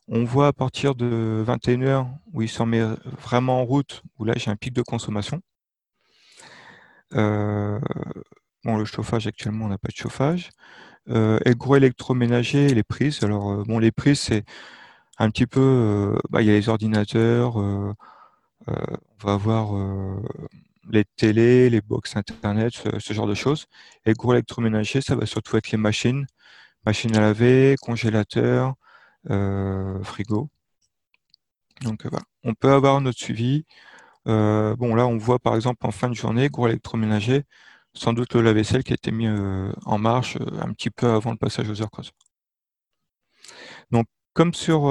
On 0.08 0.24
voit 0.24 0.48
à 0.48 0.54
partir 0.54 0.96
de 0.96 1.44
21h 1.46 2.08
où 2.34 2.42
il 2.42 2.50
se 2.50 2.64
met 2.64 2.82
vraiment 3.22 3.62
en 3.62 3.66
route, 3.66 4.04
où 4.20 4.26
là 4.26 4.34
j'ai 4.38 4.50
un 4.52 4.56
pic 4.56 4.74
de 4.74 4.82
consommation. 4.82 5.42
bon, 7.12 8.78
le 8.78 8.86
chauffage 8.86 9.28
actuellement, 9.28 9.66
on 9.66 9.70
n'a 9.70 9.78
pas 9.78 9.90
de 9.90 9.98
chauffage. 9.98 10.50
et 11.10 11.12
le 11.12 11.56
gros 11.56 11.76
électroménager, 11.76 12.68
les 12.70 12.84
prises. 12.84 13.24
Alors 13.24 13.66
bon, 13.66 13.80
les 13.80 13.92
prises, 13.92 14.22
c'est 14.22 14.46
un 15.20 15.30
petit 15.30 15.48
peu, 15.48 16.18
bah, 16.30 16.42
il 16.42 16.48
y 16.48 16.52
a 16.52 16.54
les 16.54 16.70
ordinateurs, 16.70 17.60
euh, 18.70 18.74
on 19.24 19.28
va 19.28 19.34
avoir 19.34 19.78
euh, 19.78 20.22
les 20.90 21.06
télés, 21.06 21.70
les 21.70 21.82
box 21.82 22.16
internet, 22.16 22.74
ce, 23.00 23.14
genre 23.14 23.28
de 23.28 23.34
choses. 23.34 23.68
Et 24.06 24.10
le 24.10 24.16
gros 24.16 24.34
électroménager, 24.34 25.02
ça 25.02 25.16
va 25.16 25.26
surtout 25.26 25.58
être 25.58 25.72
les 25.72 25.78
machines, 25.78 26.26
machines 26.88 27.16
à 27.18 27.22
laver, 27.22 27.76
congélateurs, 27.82 28.76
euh, 29.30 30.02
frigo. 30.04 30.50
Donc 31.82 32.06
voilà, 32.06 32.26
on 32.44 32.54
peut 32.54 32.72
avoir 32.72 33.02
notre 33.02 33.20
suivi. 33.20 33.66
bon 34.26 34.96
là, 34.96 35.08
on 35.08 35.18
voit 35.18 35.40
par 35.40 35.56
exemple 35.56 35.86
en 35.86 35.92
fin 35.92 36.10
de 36.10 36.16
journée, 36.16 36.50
gros 36.50 36.68
électroménager, 36.68 37.44
sans 37.94 38.14
doute 38.14 38.34
le 38.36 38.42
lave-vaisselle 38.42 38.84
qui 38.84 38.94
a 38.94 38.96
été 38.96 39.12
mis 39.12 39.28
en 39.86 39.98
marche 40.00 40.38
un 40.62 40.74
petit 40.74 40.90
peu 40.90 41.08
avant 41.10 41.32
le 41.32 41.38
passage 41.38 41.70
aux 41.70 41.82
heures 41.82 41.92
creuses. 41.92 42.12
Donc 43.92 44.06
comme 44.34 44.54
sur 44.54 44.90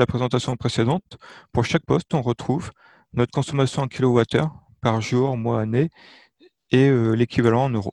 la 0.00 0.06
présentation 0.06 0.56
précédente, 0.56 1.18
pour 1.52 1.64
chaque 1.64 1.84
poste, 1.86 2.12
on 2.14 2.22
retrouve 2.22 2.70
notre 3.12 3.32
consommation 3.32 3.82
en 3.82 3.88
kilowattheure 3.88 4.52
par 4.80 5.00
jour, 5.00 5.36
mois, 5.36 5.60
année, 5.62 5.90
et 6.70 6.88
euh, 6.88 7.12
l'équivalent 7.14 7.64
en 7.64 7.70
euros. 7.70 7.92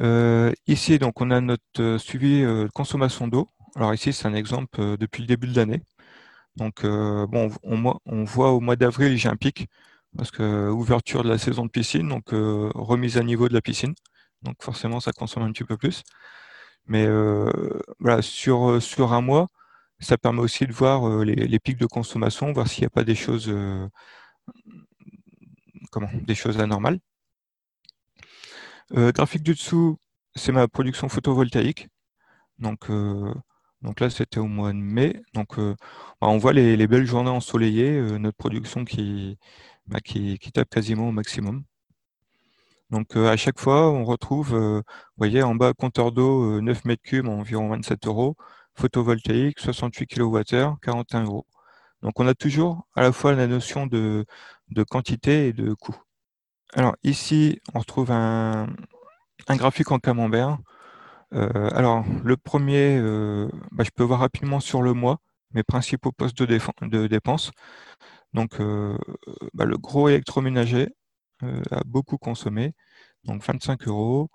Euh, 0.00 0.52
ici, 0.66 0.98
donc, 0.98 1.20
on 1.20 1.30
a 1.30 1.40
notre 1.40 1.62
euh, 1.80 1.98
suivi 1.98 2.42
de 2.42 2.68
consommation 2.74 3.28
d'eau. 3.28 3.50
Alors 3.76 3.94
ici, 3.94 4.12
c'est 4.12 4.26
un 4.26 4.34
exemple 4.34 4.96
depuis 4.98 5.22
le 5.22 5.26
début 5.26 5.48
de 5.48 5.56
l'année. 5.56 5.82
Donc, 6.56 6.84
bon, 6.84 7.50
on, 7.62 8.24
voit 8.24 8.50
au 8.52 8.60
mois 8.60 8.76
d'avril, 8.76 9.16
j'ai 9.16 9.28
un 9.28 9.36
pic, 9.36 9.68
parce 10.16 10.30
que 10.30 10.70
ouverture 10.70 11.22
de 11.24 11.28
la 11.28 11.38
saison 11.38 11.66
de 11.66 11.70
piscine, 11.70 12.08
donc 12.08 12.30
remise 12.32 13.18
à 13.18 13.22
niveau 13.22 13.48
de 13.48 13.54
la 13.54 13.60
piscine. 13.60 13.94
Donc 14.42 14.56
forcément, 14.62 15.00
ça 15.00 15.12
consomme 15.12 15.44
un 15.44 15.52
petit 15.52 15.64
peu 15.64 15.76
plus. 15.76 16.02
Mais 16.86 17.06
voilà, 18.00 18.22
sur, 18.22 18.82
sur 18.82 19.12
un 19.12 19.20
mois, 19.20 19.48
ça 20.00 20.18
permet 20.18 20.40
aussi 20.40 20.66
de 20.66 20.72
voir 20.72 21.08
euh, 21.08 21.24
les, 21.24 21.58
pics 21.58 21.78
de 21.78 21.86
consommation, 21.86 22.52
voir 22.52 22.68
s'il 22.68 22.82
n'y 22.82 22.86
a 22.86 22.90
pas 22.90 23.04
des 23.04 23.14
choses, 23.14 23.48
euh, 23.48 23.88
comment, 25.90 26.08
des 26.22 26.34
choses 26.34 26.60
anormales. 26.60 27.00
Euh, 28.96 29.12
graphique 29.12 29.42
du 29.42 29.54
dessous, 29.54 29.98
c'est 30.34 30.52
ma 30.52 30.68
production 30.68 31.08
photovoltaïque. 31.08 31.88
Donc, 32.58 32.90
donc 33.82 34.00
là, 34.00 34.10
c'était 34.10 34.40
au 34.40 34.46
mois 34.46 34.72
de 34.72 34.78
mai. 34.78 35.22
Donc, 35.34 35.58
bah, 35.58 35.76
on 36.22 36.38
voit 36.38 36.52
les, 36.52 36.86
belles 36.86 37.06
journées 37.06 37.30
ensoleillées, 37.30 38.00
notre 38.18 38.36
production 38.36 38.84
bah, 39.86 40.00
qui, 40.00 40.38
qui, 40.38 40.52
tape 40.52 40.70
quasiment 40.70 41.08
au 41.08 41.12
maximum. 41.12 41.64
Donc 42.90 43.16
à 43.16 43.36
chaque 43.36 43.60
fois, 43.60 43.90
on 43.90 44.04
retrouve, 44.04 44.56
vous 44.56 44.82
voyez, 45.18 45.42
en 45.42 45.54
bas, 45.54 45.74
compteur 45.74 46.12
d'eau, 46.12 46.60
9 46.60 46.84
mètres 46.86 47.02
cubes, 47.02 47.28
environ 47.28 47.68
27 47.68 48.06
euros 48.06 48.36
photovoltaïque, 48.78 49.60
68 49.60 50.06
kWh, 50.06 50.76
41 50.82 51.24
euros. 51.24 51.46
Donc 52.02 52.20
on 52.20 52.26
a 52.28 52.34
toujours 52.34 52.86
à 52.94 53.02
la 53.02 53.12
fois 53.12 53.34
la 53.34 53.46
notion 53.46 53.86
de, 53.86 54.24
quantité 54.90 55.48
et 55.48 55.52
de 55.52 55.74
coût. 55.74 55.96
Alors 56.74 56.96
ici, 57.02 57.60
on 57.74 57.78
retrouve 57.80 58.10
un, 58.10 58.68
graphique 59.48 59.90
en 59.90 59.98
camembert. 59.98 60.58
Euh, 61.34 61.70
alors 61.72 62.04
le 62.24 62.36
premier, 62.36 62.98
euh, 62.98 63.48
bah, 63.72 63.84
je 63.84 63.90
peux 63.90 64.02
voir 64.04 64.20
rapidement 64.20 64.60
sur 64.60 64.82
le 64.82 64.94
mois 64.94 65.18
mes 65.52 65.62
principaux 65.62 66.12
postes 66.12 66.36
de, 66.42 66.46
de 66.88 67.06
dépenses. 67.06 67.52
Donc 68.34 68.60
euh, 68.60 68.98
bah, 69.54 69.64
le 69.64 69.78
gros 69.78 70.08
électroménager, 70.08 70.88
a 71.70 71.82
beaucoup 71.86 72.18
consommé, 72.18 72.74
donc 73.24 73.42
25 73.44 73.86
euros. 73.88 74.28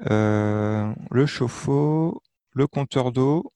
le 0.00 1.26
chauffe-eau, 1.26 2.22
le 2.52 2.66
compteur 2.66 3.12
d'eau. 3.12 3.52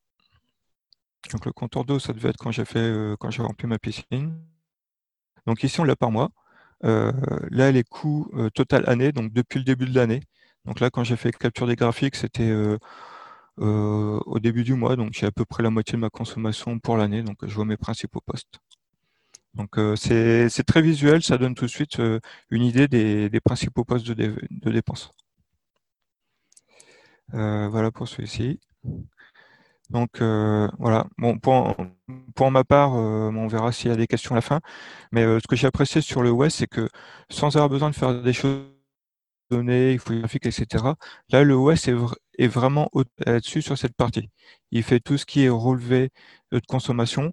Donc 1.32 1.46
le 1.46 1.52
compteur 1.52 1.84
d'eau, 1.84 1.98
ça 1.98 2.12
devait 2.12 2.30
être 2.30 2.38
quand 2.38 2.52
j'ai 2.52 2.64
fait 2.64 3.14
quand 3.20 3.30
j'ai 3.30 3.42
rempli 3.42 3.66
ma 3.68 3.78
piscine. 3.78 4.40
Donc 5.46 5.62
ici 5.64 5.80
on 5.80 5.84
l'a 5.84 5.96
par 5.96 6.10
mois. 6.10 6.30
Là 6.82 7.70
les 7.72 7.84
coûts 7.84 8.30
total 8.54 8.84
année, 8.88 9.12
donc 9.12 9.32
depuis 9.32 9.58
le 9.58 9.64
début 9.64 9.86
de 9.86 9.94
l'année. 9.94 10.20
Donc 10.64 10.80
là 10.80 10.90
quand 10.90 11.04
j'ai 11.04 11.16
fait 11.16 11.36
capture 11.36 11.66
des 11.66 11.76
graphiques, 11.76 12.16
c'était 12.16 12.52
au 13.58 14.38
début 14.40 14.64
du 14.64 14.74
mois, 14.74 14.96
donc 14.96 15.12
j'ai 15.12 15.26
à 15.26 15.32
peu 15.32 15.44
près 15.44 15.62
la 15.62 15.70
moitié 15.70 15.94
de 15.94 16.00
ma 16.00 16.10
consommation 16.10 16.78
pour 16.78 16.96
l'année, 16.96 17.22
donc 17.22 17.38
je 17.46 17.54
vois 17.54 17.64
mes 17.64 17.76
principaux 17.76 18.20
postes. 18.24 18.60
Donc 19.54 19.78
c'est 19.96 20.64
très 20.66 20.82
visuel, 20.82 21.22
ça 21.22 21.38
donne 21.38 21.54
tout 21.54 21.66
de 21.66 21.70
suite 21.70 22.00
une 22.50 22.62
idée 22.62 22.88
des, 22.88 23.40
principaux 23.40 23.84
postes 23.84 24.06
de, 24.06 24.70
dépenses. 24.70 25.10
voilà 27.32 27.90
pour 27.90 28.08
celui-ci. 28.08 28.60
Donc 29.90 30.20
voilà. 30.79 31.07
Bon, 31.18 31.38
pour, 31.38 32.50
ma 32.50 32.64
part, 32.64 32.92
on 32.92 33.46
verra 33.48 33.72
s'il 33.72 33.90
y 33.90 33.94
a 33.94 33.96
des 33.96 34.07
questions 34.07 34.33
à 34.33 34.37
la 34.37 34.42
fin. 34.42 34.61
Mais 35.12 35.22
ce 35.24 35.46
que 35.48 35.57
j'ai 35.57 35.66
apprécié 35.66 36.00
sur 36.00 36.22
le 36.22 36.31
West, 36.31 36.59
c'est 36.59 36.66
que 36.68 36.88
sans 37.31 37.57
avoir 37.57 37.68
besoin 37.68 37.90
de 37.90 37.94
faire 37.96 38.22
des 38.22 38.33
choses 38.33 38.62
données, 39.50 39.96
graphiques, 39.96 40.46
etc. 40.46 40.85
Là, 41.31 41.44
le 41.44 41.55
OS 41.55 41.88
est, 41.88 42.46
vraiment 42.46 42.88
au-dessus 42.92 43.62
sur 43.62 43.76
cette 43.76 43.94
partie. 43.96 44.31
Il 44.70 44.83
fait 44.83 45.00
tout 45.00 45.18
ce 45.18 45.26
qui 45.26 45.44
est 45.44 45.48
relevé 45.48 46.11
de 46.53 46.61
consommation, 46.68 47.33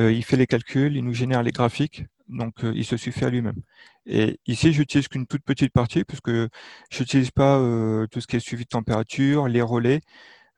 euh, 0.00 0.12
il 0.12 0.24
fait 0.24 0.36
les 0.36 0.46
calculs, 0.46 0.96
il 0.96 1.04
nous 1.04 1.14
génère 1.14 1.42
les 1.42 1.52
graphiques, 1.52 2.04
donc 2.28 2.64
euh, 2.64 2.72
il 2.74 2.84
se 2.84 2.96
suffit 2.96 3.24
à 3.24 3.30
lui-même. 3.30 3.62
Et 4.06 4.40
ici, 4.46 4.72
j'utilise 4.72 5.08
qu'une 5.08 5.26
toute 5.26 5.44
petite 5.44 5.72
partie, 5.72 6.04
puisque 6.04 6.30
je 6.30 7.00
n'utilise 7.00 7.30
pas 7.30 7.58
euh, 7.58 8.06
tout 8.08 8.20
ce 8.20 8.26
qui 8.26 8.36
est 8.36 8.40
suivi 8.40 8.64
de 8.64 8.68
température, 8.68 9.48
les 9.48 9.62
relais. 9.62 10.00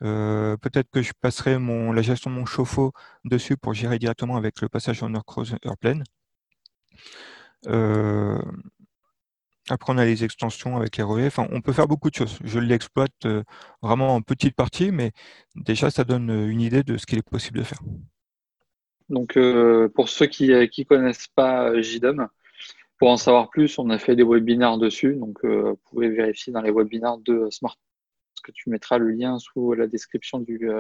Peut-être 0.01 0.91
que 0.91 1.03
je 1.03 1.13
passerai 1.21 1.59
la 1.59 2.03
gestion 2.03 2.31
de 2.31 2.37
mon 2.37 2.47
chauffe-eau 2.47 2.93
dessus 3.25 3.57
pour 3.57 3.75
gérer 3.75 3.99
directement 3.99 4.37
avec 4.37 4.61
le 4.61 4.69
passage 4.69 5.03
en 5.03 5.15
heure 5.15 5.25
creuse, 5.25 5.57
heure 5.67 5.79
pleine. 5.79 6.05
Après, 9.71 9.95
on 9.95 9.97
a 9.97 10.05
les 10.05 10.25
extensions 10.25 10.77
avec 10.77 10.99
les 10.99 11.03
relais. 11.03 11.27
Enfin, 11.27 11.49
on 11.51 11.63
peut 11.63 11.73
faire 11.73 11.89
beaucoup 11.89 12.11
de 12.11 12.15
choses. 12.15 12.39
Je 12.45 12.59
l'exploite 12.59 13.13
euh, 13.25 13.43
vraiment 13.81 14.15
en 14.15 14.21
petite 14.21 14.55
partie, 14.55 14.91
mais 14.91 15.13
déjà, 15.55 15.91
ça 15.91 16.05
donne 16.05 16.31
euh, 16.31 16.51
une 16.51 16.61
idée 16.61 16.83
de 16.83 16.99
ce 16.99 17.07
qu'il 17.07 17.19
est 17.19 17.29
possible 17.29 17.59
de 17.59 17.65
faire. 17.65 17.79
Donc, 19.09 19.39
euh, 19.39 19.89
pour 19.89 20.11
ceux 20.11 20.27
qui 20.27 20.49
ne 20.49 20.85
connaissent 20.85 21.29
pas 21.29 21.81
JDOM, 21.81 22.29
pour 22.99 23.09
en 23.09 23.17
savoir 23.17 23.49
plus, 23.49 23.79
on 23.79 23.89
a 23.89 23.99
fait 23.99 24.17
des 24.17 24.23
webinaires 24.23 24.77
dessus. 24.77 25.15
Donc, 25.15 25.45
vous 25.45 25.79
pouvez 25.91 26.11
vérifier 26.11 26.53
dans 26.53 26.63
les 26.63 26.71
webinaires 26.71 27.19
de 27.19 27.49
Smart 27.51 27.77
que 28.45 28.53
tu 28.53 28.71
mettras 28.71 28.99
le 28.99 29.11
lien 29.11 29.39
sous 29.39 29.73
la 29.73 29.87
description 29.87 30.39
du, 30.39 30.71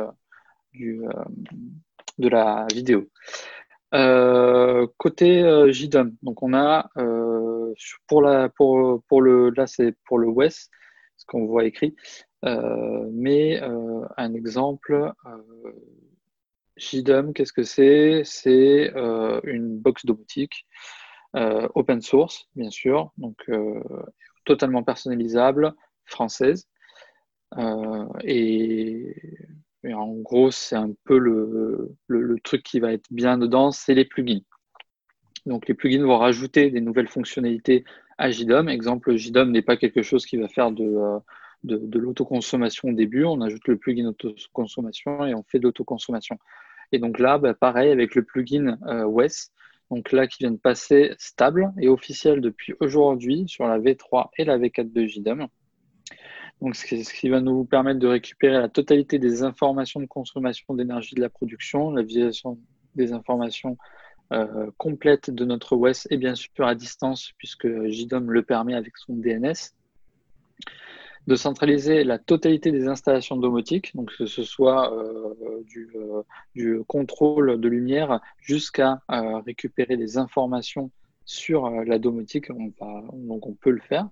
de 2.18 2.28
la 2.28 2.66
vidéo. 2.72 3.08
côté 4.98 5.72
JDOM, 5.72 6.16
donc 6.22 6.42
on 6.42 6.54
a 6.54 6.90
pour, 8.06 8.22
la, 8.22 8.48
pour, 8.48 9.02
pour 9.08 9.22
le, 9.22 9.50
là, 9.50 9.66
c'est 9.66 9.96
pour 10.04 10.18
le 10.18 10.28
West, 10.28 10.70
ce 11.16 11.24
qu'on 11.26 11.46
voit 11.46 11.64
écrit. 11.64 11.94
Euh, 12.44 13.08
mais 13.12 13.62
euh, 13.62 14.06
un 14.16 14.34
exemple, 14.34 15.12
euh, 15.26 15.72
JDOM, 16.76 17.32
qu'est-ce 17.32 17.52
que 17.52 17.62
c'est? 17.62 18.22
C'est 18.24 18.92
une 19.44 19.78
box 19.78 20.04
domotique 20.06 20.66
open 21.74 22.00
source, 22.00 22.48
bien 22.54 22.70
sûr, 22.70 23.12
donc 23.16 23.50
totalement 24.44 24.82
personnalisable, 24.82 25.74
française. 26.04 26.68
Et, 28.22 29.14
en 29.92 30.14
gros, 30.14 30.50
c'est 30.50 30.76
un 30.76 30.92
peu 31.04 31.18
le, 31.18 31.96
truc 32.42 32.62
qui 32.62 32.80
va 32.80 32.92
être 32.92 33.06
bien 33.10 33.38
dedans, 33.38 33.70
c'est 33.70 33.94
les 33.94 34.04
plugins. 34.04 34.42
Donc 35.46 35.68
les 35.68 35.74
plugins 35.74 36.04
vont 36.04 36.18
rajouter 36.18 36.70
des 36.70 36.80
nouvelles 36.80 37.08
fonctionnalités 37.08 37.84
à 38.16 38.30
JDOM. 38.30 38.68
Exemple, 38.68 39.16
JDOM 39.16 39.50
n'est 39.50 39.62
pas 39.62 39.76
quelque 39.76 40.02
chose 40.02 40.24
qui 40.24 40.38
va 40.38 40.48
faire 40.48 40.72
de, 40.72 40.84
euh, 40.84 41.18
l'autoconsommation 41.64 42.88
au 42.88 42.92
début. 42.92 43.24
On 43.24 43.40
ajoute 43.42 43.68
le 43.68 43.76
plugin 43.76 44.06
autoconsommation 44.06 45.26
et 45.26 45.34
on 45.34 45.42
fait 45.42 45.58
de 45.58 45.64
l'autoconsommation. 45.64 46.38
Et 46.92 46.98
donc 46.98 47.18
là, 47.18 47.38
bah, 47.38 47.54
pareil 47.54 47.90
avec 47.90 48.14
le 48.14 48.22
plugin 48.22 48.78
euh, 48.86 49.06
donc 49.90 50.12
là 50.12 50.26
qui 50.26 50.38
vient 50.40 50.50
de 50.50 50.56
passer 50.56 51.14
stable 51.18 51.72
et 51.78 51.88
officiel 51.88 52.40
depuis 52.40 52.74
aujourd'hui 52.80 53.44
sur 53.48 53.66
la 53.66 53.78
V3 53.78 54.30
et 54.38 54.44
la 54.44 54.58
V4 54.58 54.92
de 54.92 55.06
JDOM. 55.06 55.46
Donc, 56.60 56.76
ce 56.76 57.12
qui 57.12 57.28
va 57.28 57.40
nous 57.40 57.64
permettre 57.64 57.98
de 57.98 58.06
récupérer 58.06 58.54
la 58.54 58.68
totalité 58.68 59.18
des 59.18 59.42
informations 59.42 60.00
de 60.00 60.06
consommation 60.06 60.74
d'énergie 60.74 61.14
de 61.14 61.20
la 61.20 61.28
production, 61.28 61.90
la 61.90 62.02
visualisation 62.02 62.58
des 62.94 63.12
informations 63.12 63.76
euh, 64.32 64.70
complète 64.78 65.30
de 65.30 65.44
notre 65.44 65.76
OS 65.76 66.08
et 66.10 66.16
bien 66.16 66.34
sûr 66.34 66.66
à 66.66 66.74
distance 66.74 67.32
puisque 67.36 67.68
JDOM 67.88 68.30
le 68.30 68.42
permet 68.42 68.74
avec 68.74 68.96
son 68.96 69.14
DNS 69.14 69.74
de 71.26 71.36
centraliser 71.36 72.04
la 72.04 72.18
totalité 72.18 72.72
des 72.72 72.88
installations 72.88 73.36
domotiques, 73.36 73.94
donc 73.94 74.16
que 74.16 74.26
ce 74.26 74.42
soit 74.42 74.94
euh, 74.94 75.34
euh, 75.66 76.22
du, 76.54 76.80
contrôle 76.86 77.60
de 77.60 77.68
lumière 77.68 78.20
jusqu'à 78.40 79.00
récupérer 79.46 79.96
des 79.96 80.16
informations 80.16 80.90
sur 81.26 81.70
la 81.70 81.98
domotique, 81.98 82.48
donc 82.50 83.46
on 83.46 83.54
peut 83.54 83.70
le 83.70 83.80
faire. 83.80 84.08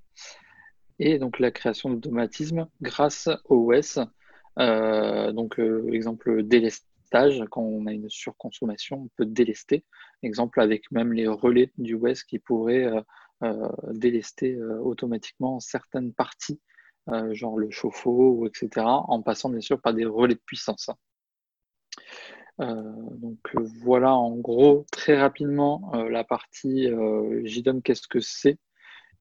Et 0.99 1.19
donc 1.19 1.39
la 1.39 1.51
création 1.51 1.91
d'automatisme 1.91 2.69
grâce 2.81 3.29
au 3.49 3.73
OS, 3.73 3.99
donc 4.57 5.59
exemple 5.91 6.43
délestage 6.43 6.93
quand 7.51 7.63
on 7.63 7.87
a 7.87 7.93
une 7.93 8.09
surconsommation, 8.09 9.03
on 9.05 9.11
peut 9.17 9.27
délester. 9.27 9.85
Exemple 10.23 10.61
avec 10.61 10.91
même 10.91 11.13
les 11.13 11.27
relais 11.27 11.73
du 11.79 11.95
West 11.95 12.25
qui 12.25 12.39
pourraient 12.39 12.87
euh, 12.87 13.01
euh, 13.43 13.69
délester 13.93 14.55
euh, 14.55 14.79
automatiquement 14.81 15.61
certaines 15.61 16.13
parties, 16.13 16.61
genre 17.33 17.59
le 17.59 17.69
chauffe-eau, 17.71 18.47
etc., 18.47 18.87
en 18.87 19.23
passant 19.23 19.51
bien 19.51 19.61
sûr 19.61 19.81
par 19.81 19.93
des 19.93 20.05
relais 20.05 20.35
de 20.35 20.41
puissance. 20.47 20.89
donc 22.59 23.39
voilà 23.83 24.15
en 24.15 24.37
gros 24.37 24.87
très 24.93 25.21
rapidement 25.21 25.91
la 25.95 26.23
partie 26.23 26.87
JDOM, 27.45 27.83
qu'est-ce 27.83 28.07
que 28.07 28.21
c'est? 28.21 28.59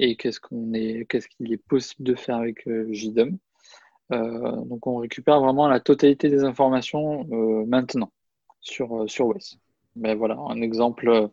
Et 0.02 0.16
qu'est-ce 0.16 0.40
qu'on 0.42 0.74
est, 0.74 1.06
qu'est-ce 1.08 1.28
qu'il 1.30 1.54
est 1.54 1.58
possible 1.58 2.04
de 2.04 2.16
faire 2.16 2.38
avec 2.38 2.68
JDOM. 2.92 3.38
Euh, 4.12 4.56
donc 4.66 4.88
on 4.88 4.98
récupère 4.98 5.40
vraiment 5.40 5.68
la 5.68 5.80
totalité 5.80 6.30
des 6.30 6.44
informations 6.44 7.26
euh, 7.32 7.66
maintenant 7.66 8.12
sur, 8.60 9.04
euh, 9.04 9.08
sur. 9.08 9.34
Mais 9.96 10.16
voilà, 10.16 10.38
un 10.38 10.62
exemple 10.62 11.30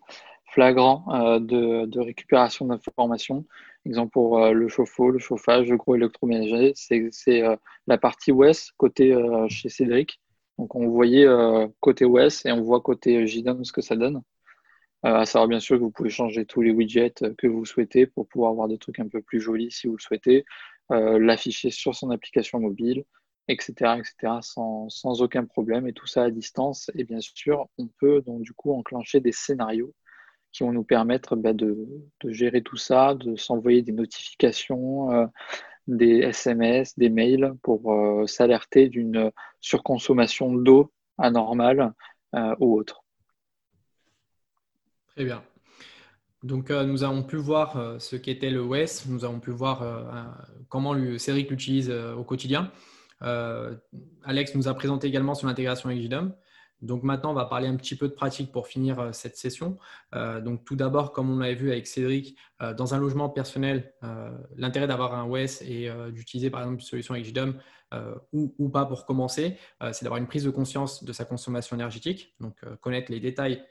flagrant 0.47 1.05
de, 1.41 2.01
récupération 2.01 2.67
d'informations. 2.67 3.47
Exemple 3.87 4.11
pour 4.11 4.41
le 4.41 4.69
chauffe-eau, 4.69 5.11
le 5.11 5.19
chauffage, 5.19 5.69
le 5.69 5.77
gros 5.77 5.95
électroménager, 5.95 6.73
c'est 6.75 7.43
la 7.87 7.99
partie 7.99 8.33
WES 8.33 8.73
côté 8.77 9.15
chez 9.49 9.69
Cédric. 9.69 10.21
Donc 10.59 10.75
on 10.75 10.89
voyait 10.89 11.27
côté 11.81 12.05
WES 12.05 12.47
et 12.47 12.53
on 12.53 12.63
voit 12.63 12.81
côté 12.81 13.27
JDOM 13.27 13.65
ce 13.65 13.73
que 13.73 13.83
ça 13.83 13.95
donne. 13.95 14.23
À 15.03 15.25
savoir 15.27 15.49
bien 15.49 15.61
sûr 15.61 15.77
que 15.77 15.83
vous 15.83 15.91
pouvez 15.91 16.11
changer 16.11 16.45
tous 16.45 16.61
les 16.61 16.73
widgets 16.73 17.15
que 17.39 17.47
vous 17.47 17.65
souhaitez 17.65 18.07
pour 18.07 18.27
pouvoir 18.27 18.51
avoir 18.51 18.69
des 18.69 18.79
trucs 18.79 18.99
un 18.99 19.09
peu 19.09 19.23
plus 19.23 19.41
jolis 19.41 19.71
si 19.71 19.87
vous 19.87 19.97
le 19.97 20.03
souhaitez. 20.03 20.45
Euh, 20.91 21.19
l'afficher 21.19 21.71
sur 21.71 21.95
son 21.95 22.11
application 22.11 22.61
mobile, 22.61 23.05
etc., 23.49 23.99
etc., 23.99 24.39
sans, 24.41 24.89
sans, 24.89 25.21
aucun 25.21 25.45
problème, 25.45 25.87
et 25.87 25.93
tout 25.93 26.07
ça 26.07 26.25
à 26.25 26.31
distance. 26.31 26.91
Et 26.95 27.05
bien 27.05 27.21
sûr, 27.21 27.69
on 27.77 27.89
peut 28.01 28.23
donc 28.23 28.43
du 28.43 28.55
coup 28.55 28.73
enclencher 28.73 29.21
des 29.21 29.33
scénarios 29.33 29.95
qui 30.53 30.63
vont 30.63 30.73
nous 30.73 30.85
permettre 30.85 31.37
bah, 31.37 31.53
de, 31.53 31.77
gérer 32.25 32.63
tout 32.63 32.79
ça, 32.79 33.15
de 33.15 33.37
s'envoyer 33.37 33.83
des 33.83 33.93
notifications, 33.93 35.13
euh, 35.13 35.27
des 35.89 36.21
SMS, 36.21 36.99
des 36.99 37.11
mails 37.11 37.55
pour 37.63 37.93
euh, 37.93 38.27
s'alerter 38.27 38.89
d'une 38.89 39.31
surconsommation 39.61 40.55
d'eau 40.55 40.93
anormale 41.19 41.93
ou 42.61 42.79
autre. 42.79 43.05
Très 45.19 45.25
bien. 45.25 45.43
Donc, 46.45 46.71
euh, 46.71 46.85
nous 46.85 47.03
avons 47.03 47.25
pu 47.25 47.35
voir 47.35 47.77
euh, 47.77 47.99
ce 47.99 48.15
qu'était 48.15 48.51
le 48.51 48.63
WES, 48.63 49.09
nous 49.09 49.25
avons 49.25 49.41
pu 49.41 49.51
voir 49.51 49.83
euh, 49.83 50.05
comment 50.69 50.95
Cédric 51.19 51.51
l'utilise 51.51 51.91
au 51.91 52.23
quotidien. 52.23 52.71
Alex 53.21 54.55
nous 54.55 54.69
a 54.69 54.75
présenté 54.75 55.09
également 55.09 55.35
son 55.35 55.49
intégration 55.49 55.89
avec 55.89 56.01
JDOM. 56.01 56.33
Donc 56.83 57.03
maintenant, 57.03 57.33
on 57.33 57.35
va 57.35 57.47
parler 57.47 57.67
un 57.67 57.75
petit 57.75 57.97
peu 57.97 58.07
de 58.07 58.13
pratique 58.13 58.53
pour 58.53 58.69
finir 58.69 59.13
cette 59.13 59.37
session. 59.37 59.77
donc 60.15 60.65
tout 60.65 60.77
d'abord, 60.77 61.11
comme 61.11 61.29
on 61.29 61.39
l'avait 61.39 61.57
vu 61.57 61.73
avec 61.73 61.89
Cédric, 61.89 62.37
dans 62.77 62.95
un 62.95 62.99
logement 62.99 63.29
personnel, 63.29 63.93
l'intérêt 64.55 64.87
d'avoir 64.87 65.15
un 65.17 65.27
WES 65.27 65.63
et 65.63 65.91
d'utiliser 66.13 66.49
par 66.49 66.61
exemple 66.61 66.77
une 66.77 66.87
solution 66.87 67.15
avec 67.15 67.27
JDOM 67.27 67.55
ou, 68.33 68.69
pas 68.69 68.87
pour 68.87 69.05
commencer, 69.05 69.57
c'est 69.91 70.05
d'avoir 70.05 70.21
une 70.21 70.29
prise 70.29 70.45
de 70.45 70.51
conscience 70.51 71.03
de 71.03 71.13
sa 71.13 71.25
consommation 71.25 71.75
énergétique, 71.75 72.37
donc 72.39 72.55
connaître 72.81 73.11
les 73.11 73.19
détails 73.19 73.65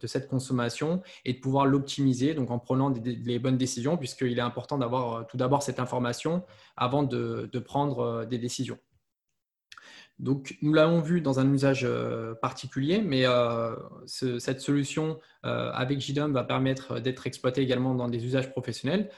de 0.00 0.06
cette 0.06 0.28
consommation 0.28 1.02
et 1.24 1.32
de 1.34 1.38
pouvoir 1.38 1.66
l'optimiser 1.66 2.34
donc 2.34 2.50
en 2.50 2.58
prenant 2.58 2.92
les 3.04 3.38
bonnes 3.38 3.58
décisions 3.58 3.96
puisqu'il 3.96 4.38
est 4.38 4.42
important 4.42 4.78
d'avoir 4.78 5.26
tout 5.26 5.36
d'abord 5.36 5.62
cette 5.62 5.80
information 5.80 6.44
avant 6.76 7.02
de 7.02 7.58
prendre 7.58 8.24
des 8.26 8.38
décisions. 8.38 8.78
Donc, 10.20 10.56
nous 10.62 10.72
l'avons 10.72 11.00
vu 11.00 11.20
dans 11.20 11.40
un 11.40 11.52
usage 11.52 11.84
euh, 11.84 12.34
particulier, 12.36 13.02
mais 13.02 13.26
euh, 13.26 13.74
cette 14.06 14.60
solution 14.60 15.18
euh, 15.44 15.72
avec 15.72 16.00
JDOM 16.00 16.32
va 16.32 16.44
permettre 16.44 17.00
d'être 17.00 17.26
exploitée 17.26 17.62
également 17.62 17.94
dans 17.94 18.08
des 18.08 18.24
usages 18.24 18.50
professionnels. 18.50 19.10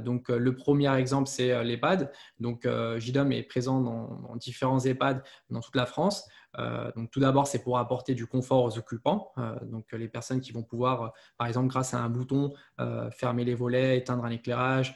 donc, 0.00 0.28
le 0.28 0.54
premier 0.54 0.94
exemple, 0.94 1.26
c'est 1.26 1.64
l'EHPAD. 1.64 2.12
Donc, 2.38 2.68
JDOM 2.98 3.32
est 3.32 3.44
présent 3.44 3.80
dans, 3.80 4.36
différents 4.36 4.80
EHPAD 4.80 5.22
dans 5.48 5.60
toute 5.60 5.74
la 5.74 5.86
France. 5.86 6.28
donc, 6.96 7.10
tout 7.10 7.20
d'abord, 7.20 7.46
c'est 7.46 7.62
pour 7.62 7.78
apporter 7.78 8.14
du 8.14 8.26
confort 8.26 8.64
aux 8.64 8.76
occupants. 8.76 9.32
donc, 9.62 9.90
les 9.92 10.08
personnes 10.08 10.42
qui 10.42 10.52
vont 10.52 10.62
pouvoir, 10.62 11.14
par 11.38 11.46
exemple, 11.46 11.68
grâce 11.68 11.94
à 11.94 11.98
un 12.00 12.10
bouton, 12.10 12.52
fermer 13.10 13.44
les 13.44 13.54
volets, 13.54 13.96
éteindre 13.96 14.26
un 14.26 14.30
éclairage, 14.30 14.94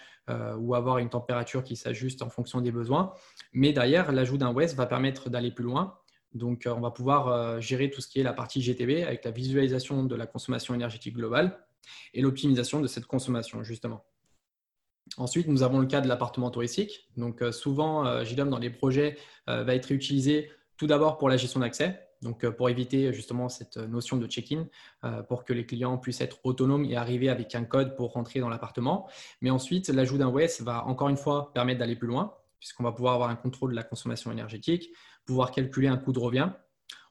ou 0.59 0.75
avoir 0.75 0.99
une 0.99 1.09
température 1.09 1.63
qui 1.63 1.77
s'ajuste 1.77 2.21
en 2.21 2.29
fonction 2.29 2.61
des 2.61 2.73
besoins. 2.73 3.15
Mais 3.55 3.73
derrière, 3.73 4.13
l'ajout 4.13 4.37
d'un 4.37 4.53
WES 4.53 4.75
va 4.75 4.87
permettre 4.87 5.31
d'aller 5.31 5.51
plus 5.51 5.65
loin. 5.65 5.99
Donc, 6.35 6.67
euh, 6.67 6.75
on 6.77 6.81
va 6.81 6.91
pouvoir 6.91 7.29
euh, 7.29 7.61
gérer 7.61 7.91
tout 7.91 8.01
ce 8.01 8.09
qui 8.09 8.21
est 8.21 8.23
la 8.23 8.33
partie 8.33 8.61
GTB 8.61 9.05
avec 9.07 9.25
la 9.25 9.31
visualisation 9.31 10.05
de 10.05 10.15
la 10.15 10.27
consommation 10.27 10.75
énergétique 10.75 11.15
globale 11.15 11.59
et 12.13 12.21
l'optimisation 12.21 12.81
de 12.81 12.87
cette 12.87 13.07
consommation, 13.07 13.63
justement. 13.63 14.05
Ensuite, 15.17 15.49
nous 15.49 15.63
avons 15.63 15.79
le 15.79 15.87
cas 15.87 16.01
de 16.01 16.09
l'appartement 16.09 16.51
touristique. 16.51 17.09
Donc, 17.17 17.45
souvent, 17.53 18.25
JDOM 18.25 18.49
dans 18.49 18.59
les 18.59 18.71
projets 18.71 19.19
va 19.47 19.75
être 19.75 19.93
utilisé 19.93 20.51
tout 20.79 20.87
d'abord 20.87 21.19
pour 21.19 21.29
la 21.29 21.37
gestion 21.37 21.61
d'accès. 21.61 22.05
Donc, 22.25 22.43
euh, 22.43 22.51
pour 22.51 22.69
éviter 22.71 23.13
justement 23.13 23.49
cette 23.49 23.77
notion 23.77 24.17
de 24.17 24.27
check-in, 24.27 24.67
euh, 25.05 25.23
pour 25.23 25.45
que 25.45 25.53
les 25.53 25.67
clients 25.67 25.99
puissent 25.99 26.23
être 26.23 26.39
autonomes 26.43 26.85
et 26.87 26.97
arriver 26.97 27.29
avec 27.29 27.55
un 27.55 27.65
code 27.65 27.97
pour 27.97 28.13
rentrer 28.13 28.41
dans 28.41 28.49
l'appartement. 28.49 29.07
Mais 29.43 29.51
ensuite, 29.51 29.89
l'ajout 29.91 30.19
d'un 30.19 30.31
WES 30.31 30.63
va 30.63 30.85
encore 30.87 31.11
une 31.11 31.19
fois 31.19 31.53
permettre 31.53 31.79
d'aller 31.79 31.97
plus 31.97 32.09
loin, 32.09 32.35
puisqu'on 32.65 32.83
va 32.83 32.93
pouvoir 32.93 33.13
avoir 33.13 33.29
un 33.29 33.37
contrôle 33.37 33.73
de 33.73 33.77
la 33.77 33.83
consommation 33.83 34.33
énergétique, 34.33 34.89
pouvoir 35.27 35.51
calculer 35.51 35.87
un 35.87 35.99
coût 35.99 36.15
de 36.15 36.19
revient. 36.19 36.49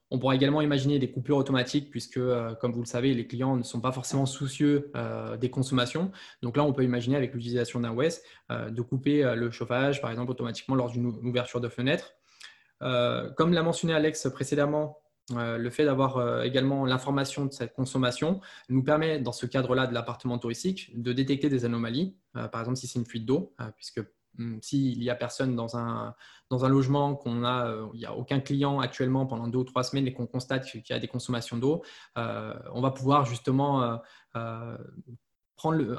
On 0.09 0.17
pourra 0.17 0.33
également 0.33 0.61
imaginer 0.61 0.97
des 0.97 1.11
coupures 1.11 1.37
automatiques, 1.37 1.91
puisque, 1.91 2.17
euh, 2.17 2.55
comme 2.55 2.71
vous 2.71 2.81
le 2.81 2.87
savez, 2.87 3.13
les 3.13 3.27
clients 3.27 3.55
ne 3.55 3.61
sont 3.61 3.79
pas 3.79 3.91
forcément 3.91 4.25
soucieux 4.25 4.91
des 5.39 5.51
consommations. 5.51 6.11
Donc 6.41 6.57
là, 6.57 6.63
on 6.63 6.73
peut 6.73 6.83
imaginer 6.83 7.15
avec 7.15 7.35
l'utilisation 7.35 7.79
d'un 7.79 7.93
WES 7.93 8.23
de 8.49 8.81
couper 8.81 9.35
le 9.35 9.51
chauffage, 9.51 10.01
par 10.01 10.09
exemple, 10.09 10.31
automatiquement 10.31 10.73
lors 10.73 10.89
d'une 10.89 11.05
ouverture 11.05 11.61
de 11.61 11.69
fenêtre. 11.69 12.13
comme 12.79 13.53
l'a 13.53 13.61
mentionné 13.61 13.93
Alex 13.93 14.27
précédemment, 14.33 15.03
euh, 15.31 15.57
le 15.57 15.69
fait 15.69 15.85
d'avoir 15.85 16.17
euh, 16.17 16.43
également 16.43 16.85
l'information 16.85 17.45
de 17.45 17.53
cette 17.53 17.73
consommation 17.73 18.41
nous 18.67 18.83
permet, 18.83 19.19
dans 19.19 19.31
ce 19.31 19.45
cadre-là 19.45 19.87
de 19.87 19.93
l'appartement 19.93 20.37
touristique, 20.37 20.91
de 21.01 21.13
détecter 21.13 21.47
des 21.47 21.63
anomalies. 21.63 22.17
Euh, 22.35 22.47
par 22.49 22.61
exemple, 22.61 22.77
si 22.77 22.87
c'est 22.87 22.99
une 22.99 23.05
fuite 23.05 23.25
d'eau, 23.25 23.55
puisque 23.77 24.01
s'il 24.61 24.99
n'y 24.99 25.09
a 25.09 25.15
personne 25.15 25.55
dans 25.55 25.77
un, 25.77 26.15
dans 26.49 26.65
un 26.65 26.69
logement, 26.69 27.15
qu'on 27.15 27.43
a, 27.43 27.73
il 27.93 27.99
n'y 27.99 28.05
a 28.05 28.15
aucun 28.15 28.39
client 28.39 28.79
actuellement 28.79 29.25
pendant 29.25 29.47
deux 29.47 29.59
ou 29.59 29.63
trois 29.63 29.83
semaines 29.83 30.07
et 30.07 30.13
qu'on 30.13 30.27
constate 30.27 30.65
qu'il 30.65 30.83
y 30.89 30.93
a 30.93 30.99
des 30.99 31.07
consommations 31.07 31.57
d'eau, 31.57 31.83
on 32.15 32.81
va 32.81 32.91
pouvoir 32.91 33.25
justement 33.25 33.99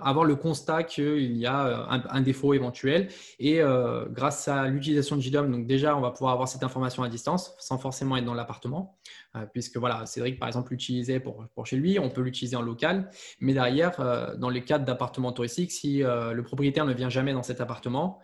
avoir 0.03 0.25
le 0.25 0.37
constat 0.37 0.85
qu'il 0.85 1.37
y 1.37 1.47
a 1.47 1.67
euh, 1.67 1.99
un, 2.09 2.21
défaut 2.21 2.55
éventuel. 2.55 3.09
Et 3.39 3.61
euh, 3.61 4.05
grâce 4.11 4.49
à 4.49 4.69
l'utilisation 4.69 5.17
de 5.17 5.23
JDOM, 5.23 5.51
donc 5.51 5.67
déjà, 5.67 5.97
on 5.97 6.01
va 6.01 6.11
pouvoir 6.11 6.33
avoir 6.33 6.49
cette 6.49 6.63
information 6.63 7.03
à 7.03 7.09
distance 7.09 7.55
sans 7.59 7.79
forcément 7.79 8.17
être 8.17 8.25
dans 8.25 8.35
l'appartement. 8.35 8.97
Euh, 9.37 9.47
puisque 9.53 9.77
voilà, 9.77 10.05
Cédric, 10.07 10.39
par 10.39 10.49
exemple, 10.49 10.73
l'utilisait 10.73 11.21
pour, 11.21 11.47
pour, 11.55 11.67
chez 11.67 11.77
lui, 11.77 11.99
on 11.99 12.11
peut 12.11 12.21
l'utiliser 12.21 12.57
en 12.57 12.63
local. 12.63 13.11
Mais 13.41 13.55
derrière, 13.55 14.35
dans 14.39 14.51
les 14.51 14.65
cadres 14.65 14.85
d'appartements 14.85 15.33
touristiques, 15.33 15.73
si 15.73 15.99
le 15.99 16.43
propriétaire 16.43 16.85
ne 16.85 16.93
vient 16.93 17.09
jamais 17.09 17.33
dans 17.33 17.43
cet 17.43 17.61
appartement, 17.61 18.21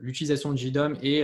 l'utilisation 0.00 0.52
de 0.52 0.56
JDOM 0.56 0.96
et 1.02 1.22